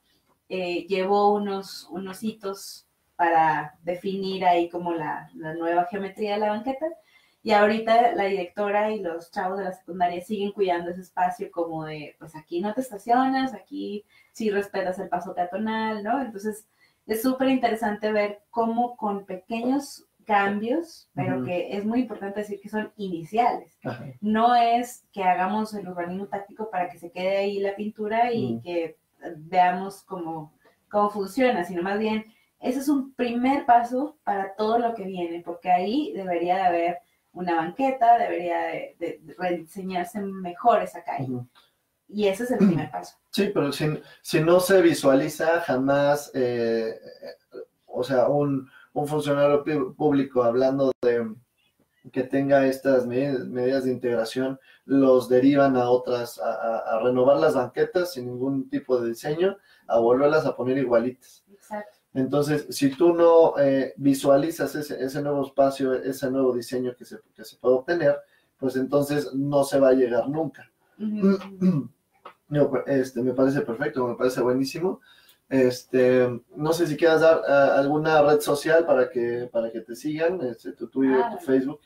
eh, 0.48 0.86
llevó 0.86 1.34
unos, 1.34 1.88
unos 1.90 2.22
hitos 2.22 2.86
para 3.16 3.78
definir 3.82 4.44
ahí 4.44 4.68
como 4.68 4.92
la, 4.92 5.30
nueva 5.34 5.86
geometría 5.86 6.34
de 6.34 6.40
la 6.40 6.50
banqueta. 6.50 6.86
Y 7.44 7.52
ahorita 7.52 8.12
la 8.14 8.24
directora 8.24 8.92
y 8.92 9.00
los 9.00 9.30
chavos 9.32 9.58
de 9.58 9.64
la 9.64 9.72
secundaria 9.72 10.20
siguen 10.20 10.52
cuidando 10.52 10.90
ese 10.90 11.00
espacio 11.00 11.50
como 11.50 11.84
de, 11.84 12.14
pues 12.18 12.36
aquí 12.36 12.60
no 12.60 12.72
te 12.72 12.80
estacionas, 12.80 13.52
aquí 13.54 14.04
sí 14.32 14.50
respetas 14.50 14.98
el 14.98 15.08
paso 15.08 15.34
peatonal, 15.34 16.04
¿no? 16.04 16.22
Entonces 16.22 16.68
es 17.06 17.22
súper 17.22 17.48
interesante 17.48 18.12
ver 18.12 18.42
cómo 18.50 18.96
con 18.96 19.24
pequeños 19.24 20.06
cambios, 20.24 21.08
pero 21.14 21.44
que 21.44 21.76
es 21.76 21.84
muy 21.84 22.00
importante 22.00 22.40
decir 22.40 22.60
que 22.60 22.68
son 22.68 22.92
iniciales. 22.96 23.76
No 24.20 24.54
es 24.54 25.04
que 25.12 25.22
hagamos 25.22 25.74
el 25.74 25.88
urbanismo 25.88 26.26
táctico 26.26 26.70
para 26.70 26.88
que 26.88 26.98
se 26.98 27.10
quede 27.10 27.36
ahí 27.36 27.58
la 27.58 27.74
pintura 27.74 28.32
y 28.32 28.60
que 28.62 28.96
veamos 29.36 30.02
cómo, 30.02 30.52
cómo 30.90 31.10
funciona, 31.10 31.64
sino 31.64 31.82
más 31.82 31.98
bien, 31.98 32.24
ese 32.60 32.78
es 32.78 32.88
un 32.88 33.14
primer 33.14 33.66
paso 33.66 34.16
para 34.24 34.54
todo 34.54 34.78
lo 34.78 34.94
que 34.94 35.04
viene, 35.04 35.42
porque 35.44 35.70
ahí 35.70 36.12
debería 36.12 36.56
de 36.56 36.62
haber 36.62 36.98
una 37.32 37.56
banqueta, 37.56 38.18
debería 38.18 38.58
de, 38.98 39.20
rediseñarse 39.38 40.20
mejor 40.20 40.82
esa 40.82 41.02
calle. 41.02 41.28
Y 42.08 42.28
ese 42.28 42.44
es 42.44 42.50
el 42.50 42.58
primer 42.58 42.90
paso. 42.90 43.16
Sí, 43.30 43.50
pero 43.52 43.72
si, 43.72 43.86
si 44.20 44.40
no 44.40 44.60
se 44.60 44.82
visualiza 44.82 45.60
jamás, 45.62 46.30
eh, 46.34 47.00
o 47.86 48.04
sea, 48.04 48.28
un, 48.28 48.68
un, 48.92 49.08
funcionario 49.08 49.64
público 49.96 50.42
hablando 50.42 50.92
de 51.00 51.34
que 52.10 52.24
tenga 52.24 52.66
estas 52.66 53.06
medidas, 53.06 53.84
de 53.84 53.92
integración, 53.92 54.58
los 54.84 55.28
derivan 55.28 55.76
a 55.76 55.88
otras, 55.90 56.40
a, 56.40 57.00
renovar 57.02 57.38
las 57.38 57.54
banquetas 57.54 58.12
sin 58.12 58.26
ningún 58.26 58.68
tipo 58.68 59.00
de 59.00 59.10
diseño, 59.10 59.56
a 59.86 59.98
volverlas 59.98 60.44
a 60.46 60.56
poner 60.56 60.78
igualitas. 60.78 61.44
Exacto. 61.52 61.98
Entonces, 62.14 62.66
si 62.70 62.90
tú 62.90 63.14
no 63.14 63.58
eh, 63.58 63.94
visualizas 63.96 64.74
ese, 64.74 65.02
ese, 65.02 65.22
nuevo 65.22 65.46
espacio, 65.46 65.94
ese 65.94 66.30
nuevo 66.30 66.52
diseño 66.52 66.94
que 66.94 67.04
se, 67.04 67.18
que 67.34 67.44
se 67.44 67.56
puede 67.56 67.76
obtener, 67.76 68.18
pues 68.58 68.76
entonces 68.76 69.32
no 69.34 69.64
se 69.64 69.80
va 69.80 69.88
a 69.88 69.94
llegar 69.94 70.28
nunca. 70.28 70.70
este, 72.86 73.22
me 73.22 73.32
parece 73.32 73.62
perfecto, 73.62 74.06
me 74.06 74.14
parece 74.14 74.40
buenísimo. 74.42 75.00
Este, 75.48 76.40
no 76.56 76.72
sé 76.72 76.86
si 76.86 76.96
quieras 76.96 77.20
dar 77.22 77.42
eh, 77.48 77.52
alguna 77.78 78.22
red 78.22 78.40
social 78.40 78.86
para 78.86 79.10
que, 79.10 79.48
para 79.50 79.70
que 79.70 79.80
te 79.80 79.96
sigan, 79.96 80.40
este, 80.42 80.72
tu 80.72 80.88
Twitter, 80.88 81.22
ah, 81.24 81.36
tu 81.36 81.44
Facebook. 81.44 81.80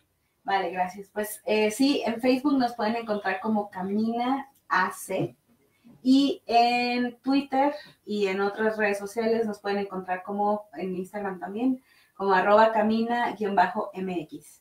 Vale, 0.46 0.70
gracias. 0.70 1.10
Pues 1.12 1.42
eh, 1.44 1.72
sí, 1.72 2.02
en 2.06 2.20
Facebook 2.20 2.56
nos 2.56 2.76
pueden 2.76 2.94
encontrar 2.94 3.40
como 3.40 3.68
Camina 3.68 4.48
AC 4.68 5.34
y 6.04 6.40
en 6.46 7.16
Twitter 7.16 7.74
y 8.04 8.28
en 8.28 8.40
otras 8.40 8.76
redes 8.76 8.96
sociales 8.96 9.44
nos 9.44 9.58
pueden 9.58 9.78
encontrar 9.78 10.22
como 10.22 10.68
en 10.74 10.94
Instagram 10.94 11.40
también, 11.40 11.82
como 12.14 12.32
arroba 12.32 12.70
camina-mx. 12.70 14.60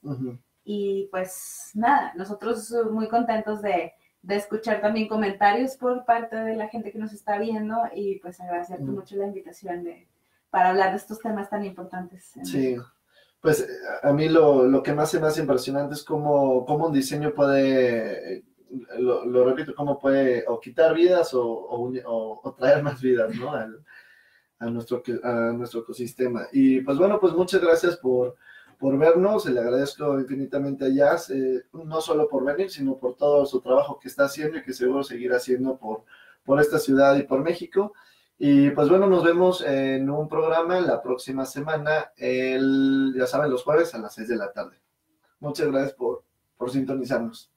Y 0.63 1.07
pues 1.11 1.69
nada, 1.75 2.13
nosotros 2.15 2.73
muy 2.89 3.07
contentos 3.07 3.61
de, 3.61 3.93
de, 4.23 4.35
escuchar 4.35 4.81
también 4.81 5.07
comentarios 5.07 5.77
por 5.77 6.03
parte 6.03 6.35
de 6.35 6.55
la 6.55 6.67
gente 6.67 6.91
que 6.91 6.97
nos 6.97 7.13
está 7.13 7.37
viendo 7.37 7.77
y 7.93 8.17
pues 8.21 8.41
agradecerte 8.41 8.85
mucho 8.85 9.17
la 9.17 9.27
invitación 9.27 9.83
de, 9.83 10.07
para 10.49 10.69
hablar 10.69 10.89
de 10.89 10.97
estos 10.97 11.19
temas 11.19 11.47
tan 11.47 11.63
importantes. 11.63 12.33
Sí, 12.43 12.75
pues 13.45 13.67
a 14.01 14.11
mí 14.11 14.27
lo, 14.27 14.65
lo, 14.65 14.81
que 14.81 14.91
más 14.91 15.11
se 15.11 15.19
me 15.19 15.27
hace 15.27 15.41
impresionante 15.41 15.93
es 15.93 16.03
cómo, 16.03 16.65
cómo 16.65 16.87
un 16.87 16.93
diseño 16.93 17.31
puede 17.31 18.43
lo, 18.97 19.45
repito, 19.45 19.75
cómo 19.75 19.99
puede 19.99 20.43
o 20.47 20.59
quitar 20.59 20.95
vidas 20.95 21.31
o, 21.35 21.43
o, 21.43 22.55
traer 22.57 22.81
más 22.81 22.99
vidas, 22.99 23.35
¿no? 23.35 23.51
Al, 23.51 23.85
a, 24.57 24.65
nuestro, 24.65 25.03
a 25.23 25.53
nuestro 25.53 25.81
ecosistema. 25.81 26.47
Y 26.51 26.81
pues 26.81 26.97
bueno, 26.97 27.19
pues 27.19 27.33
muchas 27.33 27.61
gracias 27.61 27.97
por, 27.97 28.35
por 28.79 28.97
vernos, 28.97 29.45
le 29.45 29.59
agradezco 29.59 30.19
infinitamente 30.19 30.85
a 30.85 30.89
Jazz, 30.89 31.29
eh, 31.29 31.65
no 31.71 32.01
solo 32.01 32.27
por 32.27 32.43
venir, 32.43 32.71
sino 32.71 32.97
por 32.97 33.15
todo 33.15 33.45
su 33.45 33.61
trabajo 33.61 33.99
que 33.99 34.07
está 34.07 34.25
haciendo 34.25 34.57
y 34.57 34.63
que 34.63 34.73
seguro 34.73 35.03
seguirá 35.03 35.37
haciendo 35.37 35.77
por, 35.77 36.03
por 36.43 36.59
esta 36.59 36.79
ciudad 36.79 37.15
y 37.15 37.23
por 37.23 37.43
México. 37.43 37.93
Y 38.37 38.69
pues 38.71 38.89
bueno, 38.89 39.07
nos 39.07 39.23
vemos 39.23 39.61
en 39.61 40.09
un 40.09 40.27
programa 40.27 40.79
la 40.81 41.01
próxima 41.01 41.45
semana, 41.45 42.11
el, 42.17 43.13
ya 43.17 43.27
saben, 43.27 43.49
los 43.49 43.63
jueves 43.63 43.95
a 43.95 43.99
las 43.99 44.13
6 44.13 44.27
de 44.27 44.35
la 44.35 44.51
tarde. 44.51 44.77
Muchas 45.39 45.67
gracias 45.67 45.93
por, 45.93 46.23
por 46.57 46.69
sintonizarnos. 46.69 47.51